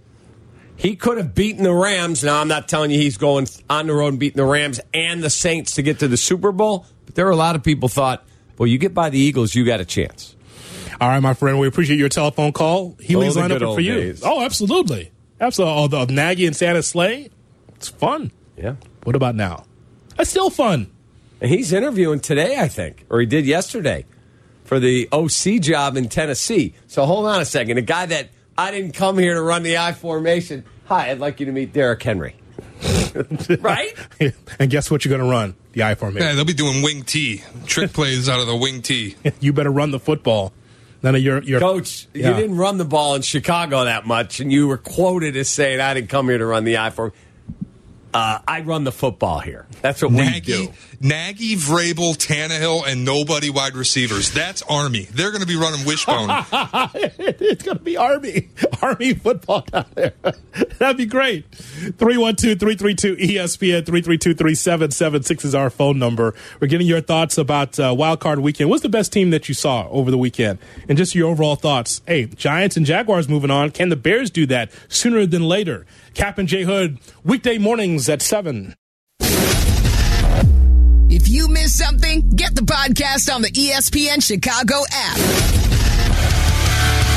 He 0.74 0.96
could 0.96 1.18
have 1.18 1.34
beaten 1.34 1.62
the 1.62 1.72
Rams. 1.72 2.24
Now, 2.24 2.40
I'm 2.40 2.48
not 2.48 2.68
telling 2.68 2.90
you 2.90 2.98
he's 2.98 3.16
going 3.16 3.46
on 3.70 3.86
the 3.86 3.94
road 3.94 4.08
and 4.08 4.18
beating 4.18 4.38
the 4.38 4.44
Rams 4.44 4.80
and 4.92 5.22
the 5.22 5.30
Saints 5.30 5.76
to 5.76 5.82
get 5.82 6.00
to 6.00 6.08
the 6.08 6.16
Super 6.16 6.50
Bowl, 6.50 6.84
but 7.06 7.14
there 7.14 7.24
were 7.24 7.30
a 7.30 7.36
lot 7.36 7.54
of 7.54 7.62
people 7.62 7.88
thought, 7.88 8.26
well, 8.62 8.68
you 8.68 8.78
get 8.78 8.94
by 8.94 9.10
the 9.10 9.18
Eagles, 9.18 9.56
you 9.56 9.64
got 9.64 9.80
a 9.80 9.84
chance. 9.84 10.36
All 11.00 11.08
right, 11.08 11.18
my 11.18 11.34
friend. 11.34 11.58
We 11.58 11.66
appreciate 11.66 11.98
your 11.98 12.08
telephone 12.08 12.52
call. 12.52 12.96
Healy's 13.00 13.36
Oh, 13.36 13.42
the 13.42 13.48
line 13.48 13.60
up 13.60 13.74
for 13.74 13.80
you. 13.80 13.94
days. 13.94 14.22
Oh, 14.24 14.40
absolutely. 14.40 15.10
Absolutely. 15.40 15.82
Oh, 15.82 15.88
the 16.06 16.12
Nagy 16.12 16.46
and 16.46 16.54
Santa 16.54 16.80
Slay. 16.80 17.30
It's 17.74 17.88
fun. 17.88 18.30
Yeah. 18.56 18.76
What 19.02 19.16
about 19.16 19.34
now? 19.34 19.64
It's 20.16 20.30
still 20.30 20.48
fun. 20.48 20.92
And 21.40 21.50
he's 21.50 21.72
interviewing 21.72 22.20
today, 22.20 22.56
I 22.56 22.68
think, 22.68 23.04
or 23.10 23.18
he 23.18 23.26
did 23.26 23.46
yesterday 23.46 24.06
for 24.62 24.78
the 24.78 25.08
OC 25.10 25.60
job 25.60 25.96
in 25.96 26.08
Tennessee. 26.08 26.74
So 26.86 27.04
hold 27.04 27.26
on 27.26 27.40
a 27.40 27.44
second. 27.44 27.78
A 27.78 27.82
guy 27.82 28.06
that 28.06 28.28
I 28.56 28.70
didn't 28.70 28.92
come 28.92 29.18
here 29.18 29.34
to 29.34 29.42
run 29.42 29.64
the 29.64 29.78
I 29.78 29.92
formation. 29.92 30.64
Hi, 30.84 31.10
I'd 31.10 31.18
like 31.18 31.40
you 31.40 31.46
to 31.46 31.52
meet 31.52 31.72
Derrick 31.72 32.00
Henry. 32.00 32.36
right? 33.58 33.92
and 34.60 34.70
guess 34.70 34.88
what 34.88 35.04
you're 35.04 35.18
going 35.18 35.28
to 35.28 35.36
run? 35.36 35.56
The 35.72 35.82
I 35.84 35.94
formation. 35.94 36.28
Yeah, 36.28 36.34
they'll 36.34 36.44
be 36.44 36.52
doing 36.54 36.82
wing 36.82 37.02
T, 37.02 37.42
trick 37.66 37.92
plays 37.94 38.28
out 38.28 38.40
of 38.40 38.46
the 38.46 38.56
wing 38.56 38.82
T. 38.82 39.16
you 39.40 39.52
better 39.52 39.70
run 39.70 39.90
the 39.90 39.98
football. 40.00 40.52
None 41.02 41.14
of 41.16 41.22
your 41.22 41.42
your 41.42 41.58
Coach, 41.60 42.06
Yeah. 42.14 42.28
you 42.30 42.34
didn't 42.36 42.56
run 42.56 42.78
the 42.78 42.84
ball 42.84 43.14
in 43.16 43.22
Chicago 43.22 43.84
that 43.84 44.06
much, 44.06 44.38
and 44.40 44.52
you 44.52 44.68
were 44.68 44.78
quoted 44.78 45.36
as 45.36 45.48
saying, 45.48 45.80
I 45.80 45.94
didn't 45.94 46.10
come 46.10 46.28
here 46.28 46.38
to 46.38 46.46
run 46.46 46.64
the 46.64 46.76
I 46.78 46.90
form. 46.90 47.12
Uh, 48.14 48.38
I 48.46 48.60
run 48.60 48.84
the 48.84 48.92
football 48.92 49.40
here. 49.40 49.66
That's 49.80 50.02
what 50.02 50.10
we 50.12 50.18
Nagy, 50.18 50.40
do. 50.40 50.72
Nagy, 51.04 51.56
Vrabel, 51.56 52.16
Tannehill, 52.16 52.86
and 52.86 53.04
nobody 53.04 53.50
wide 53.50 53.74
receivers. 53.74 54.30
That's 54.30 54.62
Army. 54.62 55.08
They're 55.10 55.32
going 55.32 55.40
to 55.40 55.48
be 55.48 55.56
running 55.56 55.84
wishbone. 55.84 56.28
it's 56.94 57.64
going 57.64 57.78
to 57.78 57.82
be 57.82 57.96
Army. 57.96 58.50
Army 58.80 59.14
football 59.14 59.62
down 59.62 59.86
there. 59.96 60.14
That'd 60.78 60.96
be 60.96 61.06
great. 61.06 61.52
312 61.52 62.56
332 62.56 63.16
ESPN 63.16 63.84
332 63.84 64.34
3776 64.34 65.44
is 65.44 65.54
our 65.56 65.70
phone 65.70 65.98
number. 65.98 66.36
We're 66.60 66.68
getting 66.68 66.86
your 66.86 67.00
thoughts 67.00 67.36
about 67.36 67.80
uh, 67.80 67.92
Wild 67.98 68.20
Card 68.20 68.38
Weekend. 68.38 68.70
What's 68.70 68.82
the 68.82 68.88
best 68.88 69.12
team 69.12 69.30
that 69.30 69.48
you 69.48 69.54
saw 69.54 69.88
over 69.88 70.12
the 70.12 70.18
weekend? 70.18 70.60
And 70.88 70.96
just 70.96 71.16
your 71.16 71.28
overall 71.30 71.56
thoughts. 71.56 72.00
Hey, 72.06 72.26
Giants 72.26 72.76
and 72.76 72.86
Jaguars 72.86 73.28
moving 73.28 73.50
on. 73.50 73.72
Can 73.72 73.88
the 73.88 73.96
Bears 73.96 74.30
do 74.30 74.46
that 74.46 74.70
sooner 74.88 75.26
than 75.26 75.42
later? 75.42 75.84
Cap 76.14 76.38
and 76.38 76.46
J 76.46 76.62
Hood, 76.62 77.00
weekday 77.24 77.58
mornings 77.58 78.08
at 78.08 78.22
7. 78.22 78.76
If 81.14 81.28
you 81.28 81.46
missed 81.46 81.76
something, 81.76 82.30
get 82.30 82.54
the 82.54 82.62
podcast 82.62 83.30
on 83.30 83.42
the 83.42 83.50
ESPN 83.50 84.24
Chicago 84.24 84.76
app. 84.90 85.18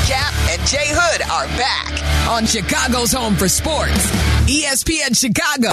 Cap 0.06 0.34
and 0.50 0.68
Jay 0.68 0.88
Hood 0.92 1.22
are 1.22 1.46
back 1.56 2.28
on 2.28 2.44
Chicago's 2.44 3.10
home 3.10 3.36
for 3.36 3.48
sports. 3.48 4.10
ESPN 4.50 5.18
Chicago. 5.18 5.70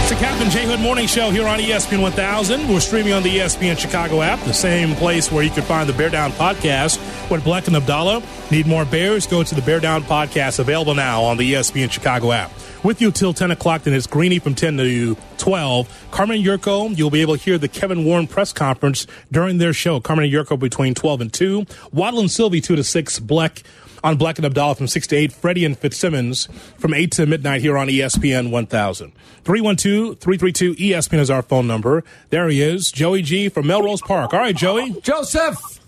It's 0.00 0.10
the 0.10 0.16
Cap 0.16 0.40
and 0.40 0.50
Jay 0.50 0.66
Hood 0.66 0.80
Morning 0.80 1.06
Show 1.06 1.30
here 1.30 1.46
on 1.46 1.60
ESPN 1.60 2.02
1000. 2.02 2.68
We're 2.68 2.80
streaming 2.80 3.12
on 3.12 3.22
the 3.22 3.38
ESPN 3.38 3.78
Chicago 3.78 4.22
app, 4.22 4.40
the 4.40 4.52
same 4.52 4.96
place 4.96 5.30
where 5.30 5.44
you 5.44 5.50
can 5.50 5.62
find 5.62 5.88
the 5.88 5.92
Bear 5.92 6.10
Down 6.10 6.32
podcast 6.32 6.98
with 7.30 7.44
Black 7.44 7.68
and 7.68 7.76
Abdallah. 7.76 8.24
Need 8.50 8.66
more 8.66 8.84
Bears? 8.84 9.28
Go 9.28 9.44
to 9.44 9.54
the 9.54 9.62
Bear 9.62 9.78
Down 9.78 10.02
podcast, 10.02 10.58
available 10.58 10.96
now 10.96 11.22
on 11.22 11.36
the 11.36 11.52
ESPN 11.52 11.92
Chicago 11.92 12.32
app. 12.32 12.50
With 12.84 13.00
you 13.02 13.10
till 13.10 13.34
10 13.34 13.50
o'clock, 13.50 13.82
then 13.82 13.92
it's 13.94 14.06
Greeny 14.06 14.38
from 14.38 14.54
10 14.54 14.76
to 14.78 15.16
12. 15.38 16.08
Carmen 16.12 16.42
Jurko, 16.42 16.96
you'll 16.96 17.10
be 17.10 17.20
able 17.22 17.36
to 17.36 17.42
hear 17.42 17.58
the 17.58 17.68
Kevin 17.68 18.04
Warren 18.04 18.26
press 18.28 18.52
conference 18.52 19.06
during 19.32 19.58
their 19.58 19.72
show. 19.72 19.98
Carmen 20.00 20.24
and 20.24 20.32
Jurko 20.32 20.56
between 20.58 20.94
12 20.94 21.20
and 21.20 21.32
2. 21.32 21.66
Waddle 21.92 22.20
and 22.20 22.30
Silvy 22.30 22.60
2 22.60 22.76
to 22.76 22.84
6. 22.84 23.18
Black 23.20 23.62
on 24.04 24.16
Black 24.16 24.38
and 24.38 24.46
Abdallah 24.46 24.76
from 24.76 24.86
6 24.86 25.06
to 25.08 25.16
8. 25.16 25.32
Freddie 25.32 25.64
and 25.64 25.76
Fitzsimmons 25.76 26.46
from 26.78 26.94
8 26.94 27.10
to 27.12 27.26
midnight 27.26 27.62
here 27.62 27.76
on 27.76 27.88
ESPN 27.88 28.50
1000. 28.52 29.12
312-332 29.44 30.76
ESPN 30.76 31.18
is 31.18 31.30
our 31.30 31.42
phone 31.42 31.66
number. 31.66 32.04
There 32.30 32.48
he 32.48 32.62
is, 32.62 32.92
Joey 32.92 33.22
G 33.22 33.48
from 33.48 33.66
Melrose 33.66 34.02
Park. 34.02 34.32
All 34.32 34.38
right, 34.40 34.54
Joey. 34.56 34.92
Joseph, 35.00 35.80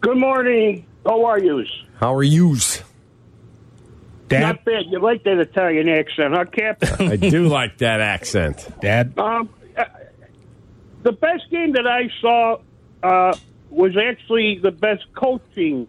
Good 0.00 0.16
morning. 0.16 0.86
How 1.04 1.22
are 1.26 1.38
you? 1.38 1.64
how 1.98 2.14
are 2.14 2.22
yous? 2.22 2.82
Dad. 4.30 4.40
Not 4.40 4.64
bad. 4.64 4.84
You 4.88 5.00
like 5.00 5.24
that 5.24 5.38
Italian 5.38 5.88
accent, 5.88 6.34
huh, 6.34 6.44
Cap? 6.44 6.82
I 7.00 7.16
do 7.16 7.48
like 7.48 7.78
that 7.78 8.00
accent. 8.00 8.68
Dad. 8.80 9.18
um, 9.18 9.50
uh, 9.76 9.84
the 11.02 11.12
best 11.12 11.50
game 11.50 11.72
that 11.72 11.86
I 11.86 12.08
saw 12.20 12.60
uh, 13.02 13.36
was 13.70 13.96
actually 13.96 14.60
the 14.62 14.70
best 14.70 15.04
coaching 15.14 15.88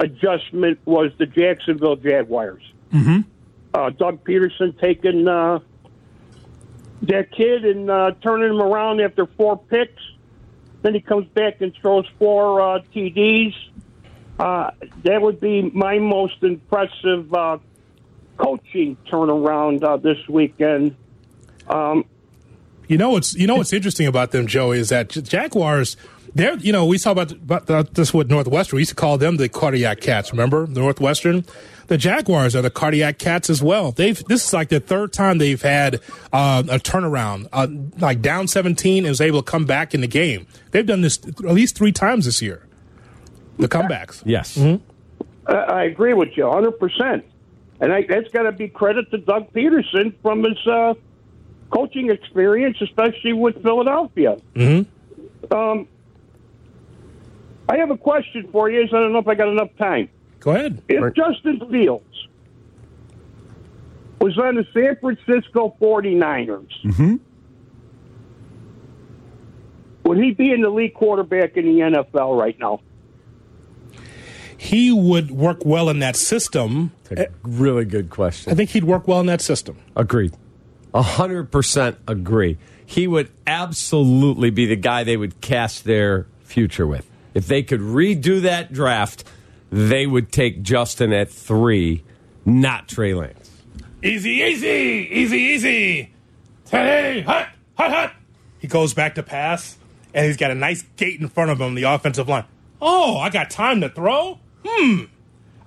adjustment 0.00 0.80
was 0.84 1.12
the 1.18 1.26
Jacksonville 1.26 1.96
Jaguars. 1.96 2.62
Mm-hmm. 2.92 3.20
Uh, 3.72 3.90
Doug 3.90 4.24
Pederson 4.24 4.78
taking 4.80 5.28
uh, 5.28 5.60
that 7.02 7.30
kid 7.30 7.64
and 7.64 7.88
uh, 7.88 8.10
turning 8.22 8.50
him 8.50 8.60
around 8.60 9.00
after 9.00 9.26
four 9.26 9.56
picks. 9.56 10.02
Then 10.82 10.94
he 10.94 11.00
comes 11.00 11.28
back 11.28 11.60
and 11.60 11.72
throws 11.74 12.06
four 12.18 12.60
uh, 12.60 12.80
TDs. 12.92 13.54
Uh, 14.38 14.70
that 15.04 15.22
would 15.22 15.40
be 15.40 15.62
my 15.74 15.98
most 15.98 16.42
impressive 16.42 17.32
uh, 17.32 17.58
coaching 18.36 18.96
turnaround 19.10 19.82
uh, 19.82 19.96
this 19.96 20.18
weekend. 20.28 20.94
Um, 21.68 22.04
You 22.88 22.98
know 22.98 23.10
what's 23.10 23.34
you 23.34 23.46
know 23.46 23.56
what's 23.56 23.72
interesting 23.72 24.06
about 24.06 24.30
them, 24.30 24.46
Joey, 24.46 24.78
is 24.78 24.90
that 24.90 25.08
Jaguars. 25.08 25.96
They're 26.34 26.58
you 26.58 26.70
know 26.70 26.84
we 26.84 26.98
saw 26.98 27.12
about, 27.12 27.32
about 27.32 27.94
this 27.94 28.12
with 28.12 28.28
Northwestern. 28.28 28.76
We 28.76 28.82
used 28.82 28.90
to 28.90 28.94
call 28.94 29.16
them 29.16 29.38
the 29.38 29.48
cardiac 29.48 30.00
cats. 30.00 30.32
Remember 30.32 30.66
the 30.66 30.80
Northwestern? 30.80 31.46
The 31.86 31.96
Jaguars 31.96 32.54
are 32.54 32.62
the 32.62 32.70
cardiac 32.70 33.18
cats 33.18 33.48
as 33.48 33.62
well. 33.62 33.90
They've 33.92 34.22
this 34.26 34.46
is 34.46 34.52
like 34.52 34.68
the 34.68 34.80
third 34.80 35.14
time 35.14 35.38
they've 35.38 35.62
had 35.62 35.94
uh, 36.32 36.62
a 36.68 36.78
turnaround, 36.78 37.48
uh, 37.52 37.68
like 37.98 38.20
down 38.20 38.48
seventeen 38.48 39.04
and 39.04 39.08
was 39.08 39.20
able 39.20 39.42
to 39.42 39.50
come 39.50 39.64
back 39.64 39.94
in 39.94 40.02
the 40.02 40.06
game. 40.08 40.46
They've 40.72 40.84
done 40.84 41.00
this 41.00 41.18
at 41.26 41.40
least 41.40 41.74
three 41.74 41.92
times 41.92 42.26
this 42.26 42.42
year. 42.42 42.65
The 43.58 43.68
comebacks. 43.68 44.22
Yes. 44.24 44.58
I, 45.46 45.52
I 45.52 45.84
agree 45.84 46.14
with 46.14 46.36
you 46.36 46.44
100%. 46.44 47.22
And 47.80 47.92
I, 47.92 48.02
that's 48.08 48.28
got 48.30 48.44
to 48.44 48.52
be 48.52 48.68
credit 48.68 49.10
to 49.10 49.18
Doug 49.18 49.52
Pederson 49.52 50.14
from 50.22 50.42
his 50.44 50.58
uh, 50.66 50.94
coaching 51.70 52.10
experience, 52.10 52.78
especially 52.80 53.32
with 53.34 53.62
Philadelphia. 53.62 54.38
Mm-hmm. 54.54 55.54
Um, 55.54 55.86
I 57.68 57.76
have 57.78 57.90
a 57.90 57.96
question 57.98 58.48
for 58.52 58.70
you. 58.70 58.82
I 58.82 58.86
don't 58.86 59.12
know 59.12 59.18
if 59.18 59.28
I 59.28 59.34
got 59.34 59.48
enough 59.48 59.74
time. 59.76 60.08
Go 60.40 60.52
ahead. 60.52 60.82
If 60.88 61.14
Justin 61.14 61.60
Fields 61.70 62.28
was 64.20 64.38
on 64.38 64.54
the 64.54 64.66
San 64.72 64.96
Francisco 64.96 65.74
49ers, 65.80 66.68
Mm-hmm. 66.84 67.16
would 70.04 70.18
he 70.18 70.30
be 70.32 70.52
in 70.52 70.60
the 70.62 70.68
elite 70.68 70.94
quarterback 70.94 71.56
in 71.56 71.64
the 71.66 71.80
NFL 71.80 72.38
right 72.38 72.58
now? 72.58 72.80
He 74.58 74.92
would 74.92 75.30
work 75.30 75.64
well 75.64 75.88
in 75.88 75.98
that 75.98 76.16
system. 76.16 76.92
Really 77.42 77.84
good 77.84 78.10
question. 78.10 78.52
I 78.52 78.56
think 78.56 78.70
he'd 78.70 78.84
work 78.84 79.06
well 79.06 79.20
in 79.20 79.26
that 79.26 79.40
system. 79.40 79.78
Agreed. 79.94 80.34
A 80.94 81.02
hundred 81.02 81.50
percent 81.50 81.98
agree. 82.08 82.56
He 82.86 83.06
would 83.06 83.30
absolutely 83.46 84.50
be 84.50 84.66
the 84.66 84.76
guy 84.76 85.04
they 85.04 85.16
would 85.16 85.40
cast 85.40 85.84
their 85.84 86.26
future 86.44 86.86
with. 86.86 87.08
If 87.34 87.46
they 87.48 87.62
could 87.62 87.80
redo 87.80 88.40
that 88.42 88.72
draft, 88.72 89.24
they 89.70 90.06
would 90.06 90.32
take 90.32 90.62
Justin 90.62 91.12
at 91.12 91.28
three, 91.30 92.02
not 92.44 92.88
Trey 92.88 93.12
Lance. 93.12 93.50
Easy, 94.02 94.30
easy, 94.30 95.08
easy, 95.10 95.36
easy. 95.36 96.10
Hey, 96.70 97.22
hut, 97.22 97.48
hut, 97.76 97.90
hut. 97.90 98.12
He 98.58 98.68
goes 98.68 98.94
back 98.94 99.16
to 99.16 99.22
pass, 99.22 99.76
and 100.14 100.26
he's 100.26 100.36
got 100.36 100.50
a 100.50 100.54
nice 100.54 100.82
gate 100.96 101.20
in 101.20 101.28
front 101.28 101.50
of 101.50 101.60
him, 101.60 101.74
the 101.74 101.82
offensive 101.82 102.28
line. 102.28 102.44
Oh, 102.80 103.18
I 103.18 103.30
got 103.30 103.50
time 103.50 103.80
to 103.82 103.88
throw? 103.88 104.38
Hmm. 104.64 105.04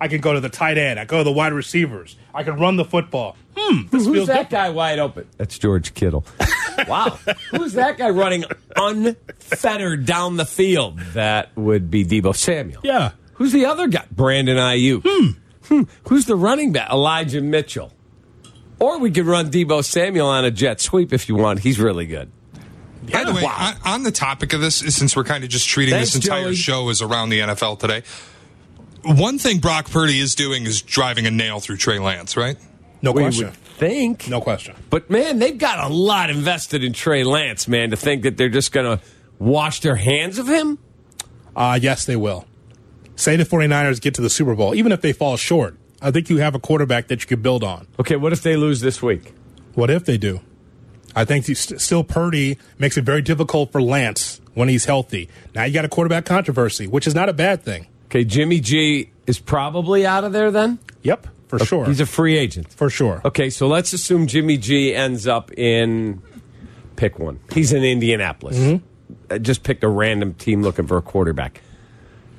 I 0.00 0.08
can 0.08 0.20
go 0.20 0.32
to 0.32 0.40
the 0.40 0.48
tight 0.48 0.78
end. 0.78 0.98
I 0.98 1.04
go 1.04 1.18
to 1.18 1.24
the 1.24 1.32
wide 1.32 1.52
receivers. 1.52 2.16
I 2.34 2.42
can 2.42 2.58
run 2.58 2.76
the 2.76 2.84
football. 2.84 3.36
Hmm. 3.56 3.82
This 3.90 4.06
Who's 4.06 4.14
feels 4.14 4.28
that 4.28 4.48
good. 4.48 4.56
guy 4.56 4.70
wide 4.70 4.98
open? 4.98 5.28
That's 5.36 5.58
George 5.58 5.92
Kittle. 5.94 6.24
wow. 6.88 7.18
Who's 7.50 7.74
that 7.74 7.98
guy 7.98 8.08
running 8.10 8.44
unfettered 8.76 10.06
down 10.06 10.36
the 10.36 10.46
field? 10.46 10.98
That 11.12 11.54
would 11.56 11.90
be 11.90 12.04
Deebo 12.04 12.34
Samuel. 12.34 12.80
Yeah. 12.82 13.12
Who's 13.34 13.52
the 13.52 13.66
other 13.66 13.88
guy? 13.88 14.06
Brandon 14.10 14.56
Aiyuk. 14.56 15.02
Hmm. 15.04 15.30
hmm. 15.64 15.82
Who's 16.08 16.24
the 16.24 16.36
running 16.36 16.72
back? 16.72 16.90
Elijah 16.90 17.40
Mitchell. 17.42 17.92
Or 18.78 18.98
we 18.98 19.10
could 19.10 19.26
run 19.26 19.50
Deebo 19.50 19.84
Samuel 19.84 20.28
on 20.28 20.46
a 20.46 20.50
jet 20.50 20.80
sweep 20.80 21.12
if 21.12 21.28
you 21.28 21.36
want. 21.36 21.58
He's 21.58 21.78
really 21.78 22.06
good. 22.06 22.30
By 23.12 23.24
the 23.24 23.34
way, 23.34 23.44
on, 23.44 23.74
on 23.84 24.02
the 24.02 24.12
topic 24.12 24.52
of 24.52 24.60
this, 24.60 24.76
since 24.76 25.16
we're 25.16 25.24
kind 25.24 25.42
of 25.44 25.50
just 25.50 25.68
treating 25.68 25.94
Thanks, 25.94 26.12
this 26.12 26.24
entire 26.24 26.44
Joey. 26.44 26.54
show 26.54 26.88
as 26.90 27.02
around 27.02 27.30
the 27.30 27.40
NFL 27.40 27.78
today, 27.78 28.02
one 29.04 29.38
thing 29.38 29.58
Brock 29.58 29.90
Purdy 29.90 30.18
is 30.20 30.34
doing 30.34 30.64
is 30.66 30.82
driving 30.82 31.26
a 31.26 31.30
nail 31.30 31.60
through 31.60 31.76
Trey 31.78 31.98
Lance, 31.98 32.36
right? 32.36 32.56
No 33.02 33.12
We 33.12 33.22
question. 33.22 33.46
would 33.46 33.54
think. 33.54 34.28
No 34.28 34.40
question. 34.40 34.74
But 34.90 35.08
man, 35.10 35.38
they've 35.38 35.56
got 35.56 35.90
a 35.90 35.92
lot 35.92 36.30
invested 36.30 36.84
in 36.84 36.92
Trey 36.92 37.24
Lance, 37.24 37.66
man, 37.66 37.90
to 37.90 37.96
think 37.96 38.22
that 38.24 38.36
they're 38.36 38.48
just 38.48 38.72
going 38.72 38.98
to 38.98 39.04
wash 39.38 39.80
their 39.80 39.96
hands 39.96 40.38
of 40.38 40.46
him. 40.48 40.78
Uh, 41.56 41.78
yes, 41.80 42.04
they 42.04 42.16
will. 42.16 42.46
Say 43.16 43.36
the 43.36 43.44
49ers 43.44 44.00
get 44.00 44.14
to 44.14 44.22
the 44.22 44.30
Super 44.30 44.54
Bowl, 44.54 44.74
even 44.74 44.92
if 44.92 45.00
they 45.00 45.12
fall 45.12 45.36
short. 45.36 45.76
I 46.02 46.10
think 46.10 46.30
you 46.30 46.38
have 46.38 46.54
a 46.54 46.58
quarterback 46.58 47.08
that 47.08 47.20
you 47.22 47.26
could 47.26 47.42
build 47.42 47.62
on. 47.64 47.86
Okay, 47.98 48.16
what 48.16 48.32
if 48.32 48.42
they 48.42 48.56
lose 48.56 48.80
this 48.80 49.02
week? 49.02 49.32
What 49.74 49.90
if 49.90 50.04
they 50.04 50.16
do? 50.16 50.40
I 51.14 51.24
think 51.24 51.44
st- 51.44 51.80
still 51.80 52.04
Purdy 52.04 52.56
makes 52.78 52.96
it 52.96 53.02
very 53.04 53.20
difficult 53.20 53.72
for 53.72 53.82
Lance 53.82 54.40
when 54.54 54.68
he's 54.68 54.84
healthy. 54.86 55.28
Now 55.54 55.64
you 55.64 55.74
got 55.74 55.84
a 55.84 55.88
quarterback 55.88 56.24
controversy, 56.24 56.86
which 56.86 57.06
is 57.06 57.14
not 57.14 57.28
a 57.28 57.32
bad 57.32 57.62
thing. 57.62 57.86
Okay, 58.10 58.24
Jimmy 58.24 58.58
G 58.58 59.12
is 59.28 59.38
probably 59.38 60.04
out 60.04 60.24
of 60.24 60.32
there 60.32 60.50
then? 60.50 60.80
Yep, 61.02 61.28
for 61.46 61.60
sure. 61.60 61.86
He's 61.86 62.00
a 62.00 62.06
free 62.06 62.36
agent. 62.36 62.72
for 62.72 62.90
sure. 62.90 63.22
Okay, 63.24 63.50
so 63.50 63.68
let's 63.68 63.92
assume 63.92 64.26
Jimmy 64.26 64.56
G 64.56 64.92
ends 64.92 65.28
up 65.28 65.52
in 65.52 66.20
pick 66.96 67.20
one. 67.20 67.38
He's 67.52 67.72
in 67.72 67.84
Indianapolis. 67.84 68.58
Mm-hmm. 68.58 69.32
I 69.32 69.38
just 69.38 69.62
picked 69.62 69.84
a 69.84 69.88
random 69.88 70.34
team 70.34 70.62
looking 70.62 70.88
for 70.88 70.96
a 70.96 71.02
quarterback. 71.02 71.62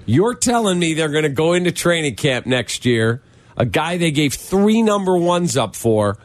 You're 0.06 0.36
telling 0.36 0.78
me 0.78 0.94
they're 0.94 1.08
going 1.08 1.24
to 1.24 1.30
go 1.30 1.54
into 1.54 1.72
training 1.72 2.16
camp 2.16 2.46
next 2.46 2.86
year, 2.86 3.22
a 3.56 3.66
guy 3.66 3.96
they 3.96 4.12
gave 4.12 4.34
three 4.34 4.82
number 4.82 5.16
ones 5.16 5.56
up 5.56 5.74
for. 5.74 6.18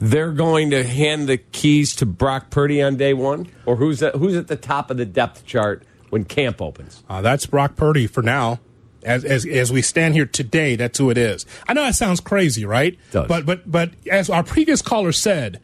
They're 0.00 0.32
going 0.32 0.70
to 0.70 0.82
hand 0.82 1.28
the 1.28 1.36
keys 1.36 1.94
to 1.96 2.06
Brock 2.06 2.50
Purdy 2.50 2.82
on 2.82 2.96
day 2.96 3.14
one, 3.14 3.46
or 3.64 3.76
who's 3.76 4.02
at, 4.02 4.16
who's 4.16 4.34
at 4.34 4.48
the 4.48 4.56
top 4.56 4.90
of 4.90 4.96
the 4.96 5.06
depth 5.06 5.46
chart 5.46 5.84
when 6.10 6.24
camp 6.24 6.60
opens? 6.60 7.02
Uh, 7.08 7.22
that's 7.22 7.46
Brock 7.46 7.76
Purdy 7.76 8.06
for 8.06 8.22
now. 8.22 8.60
As, 9.02 9.24
as 9.24 9.46
as 9.46 9.72
we 9.72 9.80
stand 9.80 10.14
here 10.14 10.26
today, 10.26 10.76
that's 10.76 10.98
who 10.98 11.08
it 11.08 11.16
is. 11.16 11.46
I 11.66 11.72
know 11.72 11.82
that 11.84 11.94
sounds 11.94 12.20
crazy, 12.20 12.66
right? 12.66 12.98
Does. 13.12 13.28
But 13.28 13.46
but 13.46 13.70
but 13.70 13.92
as 14.10 14.28
our 14.28 14.42
previous 14.42 14.82
caller 14.82 15.12
said, 15.12 15.60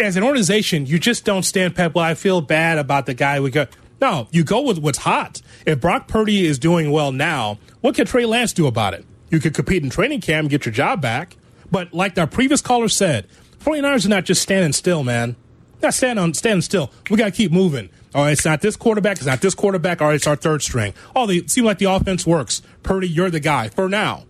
as 0.00 0.16
an 0.16 0.24
organization, 0.24 0.86
you 0.86 0.98
just 0.98 1.24
don't 1.24 1.44
stand 1.44 1.76
pat. 1.76 1.94
Well, 1.94 2.04
I 2.04 2.14
feel 2.14 2.40
bad 2.40 2.78
about 2.78 3.06
the 3.06 3.14
guy 3.14 3.38
we 3.38 3.50
got. 3.52 3.68
No, 4.00 4.26
you 4.32 4.42
go 4.42 4.62
with 4.62 4.78
what's 4.78 4.98
hot. 4.98 5.40
If 5.64 5.80
Brock 5.80 6.08
Purdy 6.08 6.44
is 6.44 6.58
doing 6.58 6.90
well 6.90 7.12
now, 7.12 7.58
what 7.82 7.94
can 7.94 8.04
Trey 8.04 8.26
Lance 8.26 8.52
do 8.52 8.66
about 8.66 8.94
it? 8.94 9.04
You 9.30 9.38
could 9.38 9.54
compete 9.54 9.84
in 9.84 9.90
training 9.90 10.20
camp 10.20 10.50
get 10.50 10.66
your 10.66 10.72
job 10.72 11.00
back. 11.00 11.36
But 11.70 11.94
like 11.94 12.18
our 12.18 12.26
previous 12.26 12.60
caller 12.60 12.88
said, 12.88 13.28
49ers 13.60 14.04
are 14.04 14.08
not 14.10 14.24
just 14.24 14.42
standing 14.42 14.72
still, 14.72 15.04
man. 15.04 15.36
Not 15.82 15.94
standing 15.94 16.22
on 16.22 16.34
standing 16.34 16.62
still. 16.62 16.90
We 17.10 17.16
got 17.16 17.26
to 17.26 17.30
keep 17.30 17.52
moving. 17.52 17.88
All 18.14 18.24
right, 18.24 18.32
it's 18.32 18.44
not 18.44 18.60
this 18.60 18.76
quarterback. 18.76 19.16
It's 19.16 19.26
not 19.26 19.40
this 19.40 19.54
quarterback. 19.54 20.02
All 20.02 20.08
right, 20.08 20.16
it's 20.16 20.26
our 20.26 20.36
third 20.36 20.62
string. 20.62 20.92
Oh, 21.16 21.26
they 21.26 21.46
seem 21.46 21.64
like 21.64 21.78
the 21.78 21.86
offense 21.86 22.26
works. 22.26 22.62
Purdy, 22.82 23.08
you're 23.08 23.30
the 23.30 23.40
guy 23.40 23.68
for 23.68 23.88
now. 23.88 24.24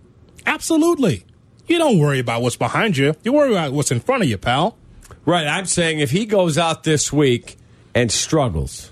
Absolutely. 0.46 1.24
You 1.66 1.78
don't 1.78 1.98
worry 1.98 2.18
about 2.18 2.42
what's 2.42 2.56
behind 2.56 2.96
you. 2.96 3.14
You 3.24 3.32
worry 3.32 3.50
about 3.50 3.72
what's 3.72 3.90
in 3.90 4.00
front 4.00 4.22
of 4.22 4.28
you, 4.28 4.38
pal. 4.38 4.76
Right. 5.24 5.46
I'm 5.46 5.66
saying 5.66 6.00
if 6.00 6.10
he 6.10 6.26
goes 6.26 6.58
out 6.58 6.84
this 6.84 7.12
week 7.12 7.56
and 7.94 8.10
struggles, 8.10 8.90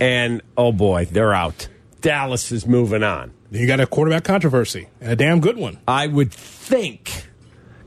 and 0.00 0.42
oh 0.56 0.72
boy, 0.72 1.06
they're 1.06 1.34
out. 1.34 1.68
Dallas 2.00 2.52
is 2.52 2.66
moving 2.66 3.02
on. 3.02 3.32
Then 3.50 3.60
you 3.62 3.66
got 3.66 3.80
a 3.80 3.86
quarterback 3.86 4.24
controversy 4.24 4.88
and 5.00 5.12
a 5.12 5.16
damn 5.16 5.40
good 5.40 5.56
one. 5.56 5.78
I 5.86 6.06
would 6.06 6.32
think 6.32 7.28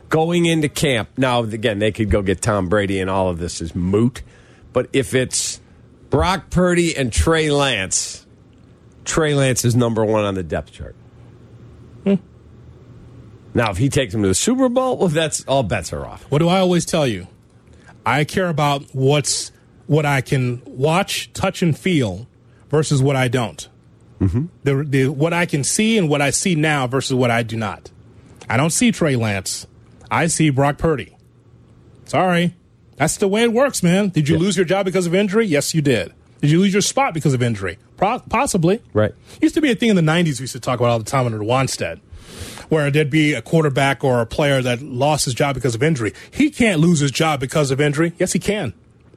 going 0.09 0.45
into 0.45 0.69
camp. 0.69 1.09
Now, 1.17 1.43
again, 1.43 1.79
they 1.79 1.91
could 1.91 2.09
go 2.09 2.21
get 2.21 2.41
Tom 2.41 2.69
Brady, 2.69 2.99
and 2.99 3.09
all 3.09 3.29
of 3.29 3.37
this 3.39 3.61
is 3.61 3.75
moot. 3.75 4.21
But 4.73 4.89
if 4.93 5.13
it's 5.13 5.59
Brock 6.09 6.49
Purdy 6.49 6.95
and 6.95 7.11
Trey 7.11 7.51
Lance, 7.51 8.25
Trey 9.05 9.33
Lance 9.33 9.65
is 9.65 9.75
number 9.75 10.05
one 10.05 10.23
on 10.23 10.35
the 10.35 10.43
depth 10.43 10.71
chart. 10.71 10.95
Now, 13.57 13.71
if 13.71 13.77
he 13.77 13.89
takes 13.89 14.13
him 14.13 14.21
to 14.21 14.27
the 14.27 14.35
Super 14.35 14.69
Bowl, 14.69 14.97
well, 14.97 15.07
that's 15.07 15.43
all 15.45 15.63
bets 15.63 15.91
are 15.91 16.05
off. 16.05 16.23
What 16.29 16.37
do 16.37 16.47
I 16.47 16.59
always 16.59 16.85
tell 16.85 17.07
you? 17.07 17.25
I 18.05 18.23
care 18.23 18.49
about 18.49 18.83
what's 18.93 19.51
what 19.87 20.05
I 20.05 20.21
can 20.21 20.61
watch, 20.63 21.33
touch, 21.33 21.63
and 21.63 21.75
feel 21.75 22.27
versus 22.69 23.01
what 23.01 23.15
I 23.15 23.29
don't. 23.29 23.67
Mm-hmm. 24.21 24.45
The, 24.63 24.83
the 24.83 25.07
what 25.07 25.33
I 25.33 25.47
can 25.47 25.63
see 25.63 25.97
and 25.97 26.07
what 26.07 26.21
I 26.21 26.29
see 26.29 26.53
now 26.53 26.85
versus 26.85 27.15
what 27.15 27.31
I 27.31 27.41
do 27.41 27.57
not. 27.57 27.89
I 28.47 28.57
don't 28.57 28.69
see 28.69 28.91
Trey 28.91 29.15
Lance. 29.15 29.65
I 30.11 30.27
see 30.27 30.51
Brock 30.51 30.77
Purdy. 30.77 31.17
Sorry, 32.05 32.53
that's 32.97 33.17
the 33.17 33.27
way 33.27 33.43
it 33.43 33.53
works, 33.53 33.81
man. 33.81 34.09
Did 34.09 34.27
you 34.27 34.37
lose 34.37 34.57
your 34.57 34.65
job 34.65 34.85
because 34.85 35.07
of 35.07 35.15
injury? 35.15 35.45
Yes, 35.45 35.73
you 35.73 35.81
did. 35.81 36.13
Did 36.41 36.51
you 36.51 36.59
lose 36.59 36.73
your 36.73 36.81
spot 36.81 37.13
because 37.13 37.33
of 37.33 37.41
injury? 37.41 37.79
Pro- 37.95 38.19
possibly. 38.19 38.81
Right. 38.93 39.13
Used 39.41 39.55
to 39.55 39.61
be 39.61 39.71
a 39.71 39.75
thing 39.75 39.89
in 39.89 39.95
the 39.95 40.01
'90s. 40.01 40.39
We 40.39 40.43
used 40.43 40.53
to 40.53 40.59
talk 40.59 40.79
about 40.79 40.89
all 40.89 40.99
the 40.99 41.05
time 41.05 41.25
under 41.25 41.39
Wannstedt 41.39 41.99
where 42.69 42.91
there'd 42.91 43.09
be 43.09 43.33
a 43.33 43.41
quarterback 43.41 44.03
or 44.03 44.21
a 44.21 44.25
player 44.25 44.61
that 44.61 44.81
lost 44.81 45.25
his 45.25 45.33
job 45.33 45.55
because 45.55 45.75
of 45.75 45.83
injury. 45.83 46.13
He 46.31 46.49
can't 46.49 46.79
lose 46.79 46.99
his 46.99 47.11
job 47.11 47.39
because 47.39 47.71
of 47.71 47.79
injury. 47.79 48.13
Yes, 48.17 48.33
he 48.33 48.39
can. 48.39 48.73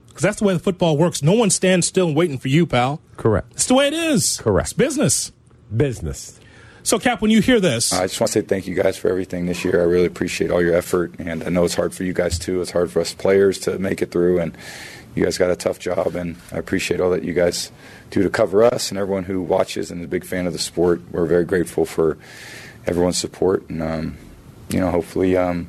Because 0.09 0.23
that's 0.23 0.39
the 0.39 0.45
way 0.45 0.55
the 0.55 0.61
football 0.61 0.97
works. 0.97 1.23
No 1.23 1.33
one 1.33 1.51
stands 1.51 1.87
still 1.87 2.09
and 2.09 2.17
waiting 2.17 2.39
for 2.39 2.49
you, 2.49 2.67
pal. 2.67 3.01
Correct. 3.17 3.51
That's 3.51 3.67
the 3.67 3.75
way 3.75 3.89
it 3.89 3.95
is. 3.95 4.39
Correct. 4.39 4.69
It's 4.69 4.73
business. 4.73 5.33
Business. 5.75 6.39
So, 6.83 6.99
Cap, 6.99 7.21
when 7.21 7.31
you 7.31 7.43
hear 7.43 7.61
this, 7.61 7.93
I 7.93 8.07
just 8.07 8.21
want 8.21 8.33
to 8.33 8.41
say 8.41 8.47
thank 8.47 8.67
you 8.67 8.75
guys 8.75 8.97
for 8.97 9.09
everything 9.11 9.47
this 9.47 9.65
year. 9.65 9.81
I 9.81 9.85
really 9.85 10.07
appreciate 10.07 10.51
all 10.51 10.63
your 10.63 10.75
effort, 10.75 11.15
and 11.19 11.45
I 11.45 11.51
know 11.51 11.65
it's 11.65 11.75
hard 11.75 11.93
for 11.93 12.05
you 12.05 12.15
guys 12.15 12.39
too. 12.39 12.63
It's 12.63 12.71
hard 12.71 12.91
for 12.91 13.01
us 13.01 13.13
players 13.13 13.59
to 13.61 13.79
make 13.79 14.01
it 14.01 14.11
through, 14.11 14.41
and 14.41 14.57
you 15.15 15.25
guys 15.25 15.37
got 15.37 15.51
a 15.51 15.57
tough 15.57 15.79
job, 15.79 16.15
and 16.15 16.37
I 16.51 16.57
appreciate 16.57 17.01
all 17.01 17.11
that 17.11 17.23
you 17.23 17.35
guys 17.35 17.71
do 18.11 18.23
to 18.23 18.31
cover 18.31 18.65
us 18.65 18.91
and 18.91 18.99
everyone 18.99 19.25
who 19.25 19.43
watches 19.43 19.91
and 19.91 20.01
is 20.01 20.07
a 20.07 20.09
big 20.09 20.25
fan 20.25 20.47
of 20.47 20.55
the 20.55 20.59
sport. 20.59 21.03
We're 21.11 21.27
very 21.27 21.45
grateful 21.45 21.85
for 21.85 22.17
everyone's 22.87 23.19
support, 23.19 23.69
and 23.69 23.83
um, 23.83 24.17
you 24.71 24.81
know, 24.81 24.91
hopefully, 24.91 25.37
um, 25.37 25.69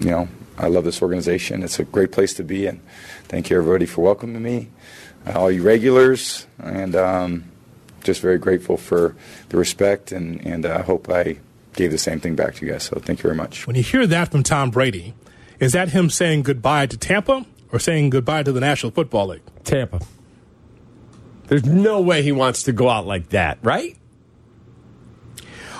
you 0.00 0.10
know, 0.10 0.28
I 0.58 0.66
love 0.66 0.84
this 0.84 1.00
organization. 1.02 1.62
It's 1.62 1.78
a 1.78 1.84
great 1.84 2.10
place 2.10 2.34
to 2.34 2.42
be, 2.42 2.66
and 2.66 2.80
thank 3.24 3.48
you 3.48 3.58
everybody 3.58 3.86
for 3.86 4.02
welcoming 4.02 4.42
me, 4.42 4.70
all 5.24 5.52
you 5.52 5.62
regulars, 5.62 6.48
and. 6.58 6.96
Um, 6.96 7.44
just 8.08 8.22
very 8.22 8.38
grateful 8.38 8.78
for 8.78 9.14
the 9.50 9.58
respect, 9.58 10.12
and, 10.12 10.44
and 10.46 10.64
uh, 10.64 10.78
I 10.78 10.82
hope 10.82 11.10
I 11.10 11.38
gave 11.74 11.90
the 11.90 11.98
same 11.98 12.20
thing 12.20 12.34
back 12.34 12.54
to 12.56 12.66
you 12.66 12.72
guys. 12.72 12.84
So 12.84 12.98
thank 12.98 13.18
you 13.18 13.22
very 13.22 13.34
much. 13.34 13.66
when 13.66 13.76
you 13.76 13.82
hear 13.82 14.06
that 14.06 14.32
from 14.32 14.42
Tom 14.42 14.70
Brady, 14.70 15.14
is 15.60 15.72
that 15.72 15.90
him 15.90 16.08
saying 16.08 16.42
goodbye 16.42 16.86
to 16.86 16.96
Tampa 16.96 17.44
or 17.70 17.78
saying 17.78 18.10
goodbye 18.10 18.42
to 18.44 18.50
the 18.50 18.60
National 18.60 18.90
Football 18.90 19.28
League? 19.28 19.42
Tampa. 19.62 20.00
There's 21.48 21.64
no 21.64 22.00
way 22.00 22.22
he 22.22 22.32
wants 22.32 22.62
to 22.64 22.72
go 22.72 22.88
out 22.88 23.06
like 23.06 23.28
that, 23.28 23.58
right? 23.62 23.96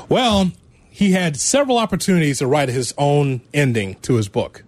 Well, 0.09 0.53
he 0.91 1.12
had 1.12 1.37
several 1.39 1.79
opportunities 1.79 2.39
to 2.39 2.47
write 2.47 2.68
his 2.68 2.93
own 2.99 3.41
ending 3.55 3.95
to 4.03 4.16
his 4.16 4.29
book. 4.29 4.64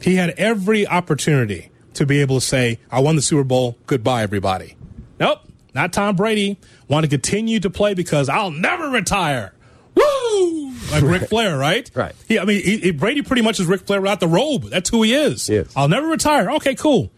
He 0.00 0.16
had 0.16 0.30
every 0.30 0.86
opportunity 0.86 1.70
to 1.94 2.04
be 2.04 2.20
able 2.20 2.40
to 2.40 2.44
say, 2.44 2.80
I 2.90 3.00
won 3.00 3.16
the 3.16 3.22
Super 3.22 3.44
Bowl, 3.44 3.78
goodbye, 3.86 4.22
everybody. 4.22 4.76
Nope, 5.20 5.40
not 5.74 5.92
Tom 5.92 6.16
Brady. 6.16 6.58
Want 6.88 7.04
to 7.04 7.08
continue 7.10 7.60
to 7.60 7.70
play 7.70 7.94
because 7.94 8.28
I'll 8.28 8.50
never 8.50 8.88
retire. 8.90 9.52
Woo! 9.94 10.72
Like 10.92 11.02
Ric 11.02 11.28
Flair, 11.28 11.56
right? 11.56 11.90
Right. 11.94 12.14
Yeah, 12.28 12.42
I 12.42 12.44
mean, 12.44 12.62
he, 12.62 12.78
he- 12.78 12.90
Brady 12.90 13.22
pretty 13.22 13.42
much 13.42 13.58
is 13.60 13.66
Ric 13.66 13.86
Flair 13.86 14.00
without 14.00 14.20
the 14.20 14.28
robe. 14.28 14.64
That's 14.64 14.90
who 14.90 15.02
he 15.02 15.14
is. 15.14 15.48
Yes. 15.48 15.72
I'll 15.76 15.88
never 15.88 16.06
retire. 16.06 16.50
Okay, 16.52 16.74
cool. 16.74 17.10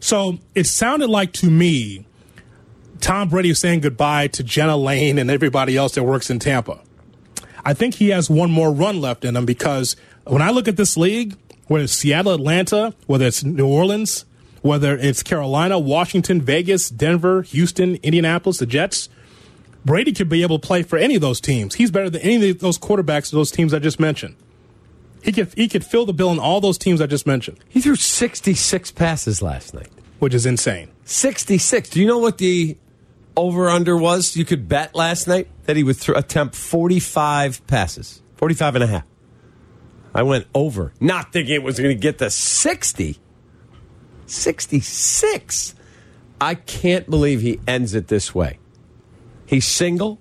So 0.00 0.38
it 0.54 0.64
sounded 0.64 1.08
like 1.08 1.32
to 1.34 1.50
me, 1.50 2.04
Tom 3.00 3.28
Brady 3.28 3.48
was 3.50 3.60
saying 3.60 3.80
goodbye 3.80 4.28
to 4.28 4.42
Jenna 4.42 4.76
Laine 4.76 5.18
and 5.18 5.30
everybody 5.30 5.76
else 5.76 5.94
that 5.94 6.02
works 6.04 6.30
in 6.30 6.38
Tampa. 6.38 6.80
I 7.64 7.74
think 7.74 7.94
he 7.94 8.08
has 8.10 8.28
one 8.28 8.50
more 8.50 8.72
run 8.72 9.00
left 9.00 9.24
in 9.24 9.36
him 9.36 9.46
because 9.46 9.94
when 10.24 10.42
I 10.42 10.50
look 10.50 10.66
at 10.66 10.76
this 10.76 10.96
league, 10.96 11.36
whether 11.68 11.84
it's 11.84 11.92
Seattle, 11.92 12.32
Atlanta, 12.34 12.94
whether 13.06 13.26
it's 13.26 13.44
New 13.44 13.66
Orleans, 13.66 14.24
whether 14.62 14.96
it's 14.96 15.22
Carolina, 15.22 15.78
Washington, 15.78 16.40
Vegas, 16.40 16.88
Denver, 16.88 17.42
Houston, 17.42 17.96
Indianapolis, 17.96 18.58
the 18.58 18.66
Jets, 18.66 19.08
Brady 19.84 20.12
could 20.12 20.28
be 20.28 20.42
able 20.42 20.58
to 20.58 20.66
play 20.66 20.82
for 20.82 20.96
any 20.96 21.16
of 21.16 21.20
those 21.20 21.40
teams. 21.40 21.74
He's 21.74 21.90
better 21.90 22.08
than 22.08 22.22
any 22.22 22.50
of 22.50 22.60
those 22.60 22.78
quarterbacks 22.78 23.26
of 23.26 23.32
those 23.32 23.50
teams 23.50 23.74
I 23.74 23.80
just 23.80 23.98
mentioned. 23.98 24.36
He 25.22 25.32
could 25.32 25.52
he 25.56 25.68
could 25.68 25.84
fill 25.84 26.06
the 26.06 26.12
bill 26.12 26.30
in 26.32 26.38
all 26.38 26.60
those 26.60 26.78
teams 26.78 27.00
I 27.00 27.06
just 27.06 27.26
mentioned, 27.26 27.58
He 27.68 27.80
threw 27.80 27.94
66 27.96 28.90
passes 28.92 29.40
last 29.42 29.74
night. 29.74 29.88
which 30.18 30.34
is 30.34 30.46
insane. 30.46 30.88
66. 31.04 31.90
Do 31.90 32.00
you 32.00 32.06
know 32.06 32.18
what 32.18 32.38
the 32.38 32.76
over 33.36 33.68
under 33.68 33.96
was 33.96 34.36
you 34.36 34.44
could 34.44 34.68
bet 34.68 34.94
last 34.94 35.26
night? 35.28 35.48
That 35.64 35.76
he 35.76 35.82
would 35.84 36.00
th- 36.00 36.16
attempt 36.18 36.54
45 36.56 37.66
passes, 37.66 38.20
45 38.36 38.74
and 38.76 38.84
a 38.84 38.86
half. 38.88 39.04
I 40.14 40.22
went 40.24 40.46
over, 40.54 40.92
not 41.00 41.32
thinking 41.32 41.54
it 41.54 41.62
was 41.62 41.78
going 41.78 41.96
to 41.96 42.00
get 42.00 42.18
to 42.18 42.28
60. 42.30 43.18
66. 44.26 45.74
I 46.40 46.54
can't 46.54 47.08
believe 47.08 47.40
he 47.40 47.60
ends 47.66 47.94
it 47.94 48.08
this 48.08 48.34
way. 48.34 48.58
He's 49.46 49.66
single. 49.66 50.18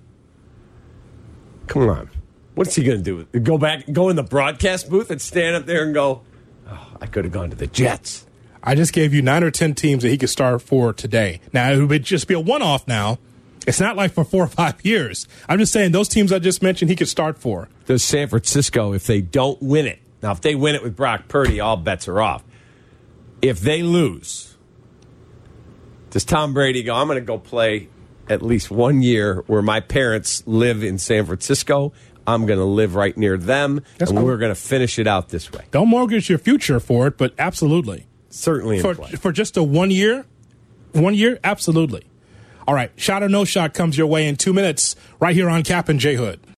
Come 1.68 1.90
on. 1.90 2.10
What's 2.56 2.76
he 2.76 2.84
going 2.84 3.04
to 3.04 3.26
do? 3.30 3.40
Go 3.40 3.58
back, 3.58 3.86
go 3.92 4.10
in 4.10 4.16
the 4.16 4.24
broadcast 4.24 4.90
booth 4.90 5.10
and 5.10 5.22
stand 5.22 5.56
up 5.56 5.66
there 5.66 5.84
and 5.84 5.94
go, 5.94 6.22
oh, 6.70 6.88
I 7.00 7.06
could 7.06 7.24
have 7.24 7.34
gone 7.34 7.50
to 7.50 7.56
the 7.56 7.68
Jets. 7.68 8.26
I 8.62 8.76
just 8.76 8.94
gave 8.94 9.14
you 9.14 9.22
nine 9.22 9.44
or 9.44 9.50
ten 9.52 9.74
teams 9.74 10.04
that 10.04 10.10
he 10.10 10.18
could 10.18 10.30
start 10.30 10.62
for 10.62 10.94
today. 10.94 11.40
Now 11.54 11.72
it 11.72 11.84
would 11.84 12.04
just 12.04 12.28
be 12.28 12.34
a 12.34 12.40
one-off. 12.40 12.88
Now 12.88 13.18
it's 13.66 13.80
not 13.80 13.96
like 13.96 14.12
for 14.12 14.24
four 14.24 14.44
or 14.44 14.48
five 14.48 14.76
years. 14.86 15.28
I'm 15.48 15.60
just 15.60 15.72
saying 15.72 15.92
those 15.94 16.08
teams 16.10 16.32
I 16.32 16.40
just 16.40 16.62
mentioned 16.62 16.90
he 16.90 16.96
could 16.96 17.08
start 17.08 17.38
for. 17.38 17.70
does 17.86 18.04
San 18.04 18.28
Francisco 18.28 18.94
if 18.94 19.08
they 19.08 19.22
don't 19.22 19.62
win 19.62 19.88
it. 19.88 20.00
Now, 20.22 20.32
if 20.34 20.42
they 20.42 20.54
win 20.54 20.76
it 20.76 20.84
with 20.84 20.96
Brock 20.96 21.28
Purdy, 21.28 21.60
all 21.60 21.78
bets 21.78 22.08
are 22.08 22.22
off. 22.22 22.44
If 23.42 23.60
they 23.60 23.82
lose, 23.84 24.58
does 26.12 26.26
Tom 26.26 26.54
Brady 26.54 26.84
go, 26.84 26.96
I'm 26.96 27.08
going 27.08 27.20
to 27.20 27.26
go 27.26 27.38
play 27.38 27.90
at 28.30 28.42
least 28.42 28.70
one 28.72 29.02
year 29.02 29.44
where 29.48 29.62
my 29.62 29.80
parents 29.80 30.44
live 30.46 30.84
in 30.84 30.98
San 30.98 31.26
Francisco? 31.26 31.94
I'm 32.28 32.46
going 32.46 32.60
to 32.60 32.66
live 32.66 32.96
right 32.96 33.18
near 33.18 33.38
them, 33.38 33.84
That's 33.98 34.12
and 34.12 34.20
cool. 34.20 34.28
we're 34.28 34.38
going 34.38 34.54
to 34.54 34.60
finish 34.60 35.00
it 35.00 35.08
out 35.08 35.30
this 35.30 35.52
way. 35.52 35.66
Don't 35.72 35.90
mortgage 35.90 36.30
your 36.30 36.38
future 36.38 36.80
for 36.80 37.08
it, 37.08 37.18
but 37.18 37.34
absolutely 37.40 38.08
Certainly 38.30 38.80
for 38.82 38.94
for 38.96 39.32
just 39.32 39.58
a 39.58 39.64
one 39.64 39.92
year, 39.92 40.26
one 40.94 41.14
year, 41.16 41.40
absolutely. 41.44 42.04
All 42.68 42.76
right, 42.76 42.92
shot 42.96 43.24
or 43.24 43.30
no 43.30 43.44
shot 43.44 43.74
comes 43.74 43.98
your 43.98 44.08
way 44.08 44.28
in 44.28 44.36
two 44.36 44.54
minutes 44.54 44.96
right 45.20 45.36
here 45.36 45.50
on 45.50 45.64
Cap 45.64 45.90
and 45.90 46.00
J 46.00 46.16
Hood. 46.16 46.40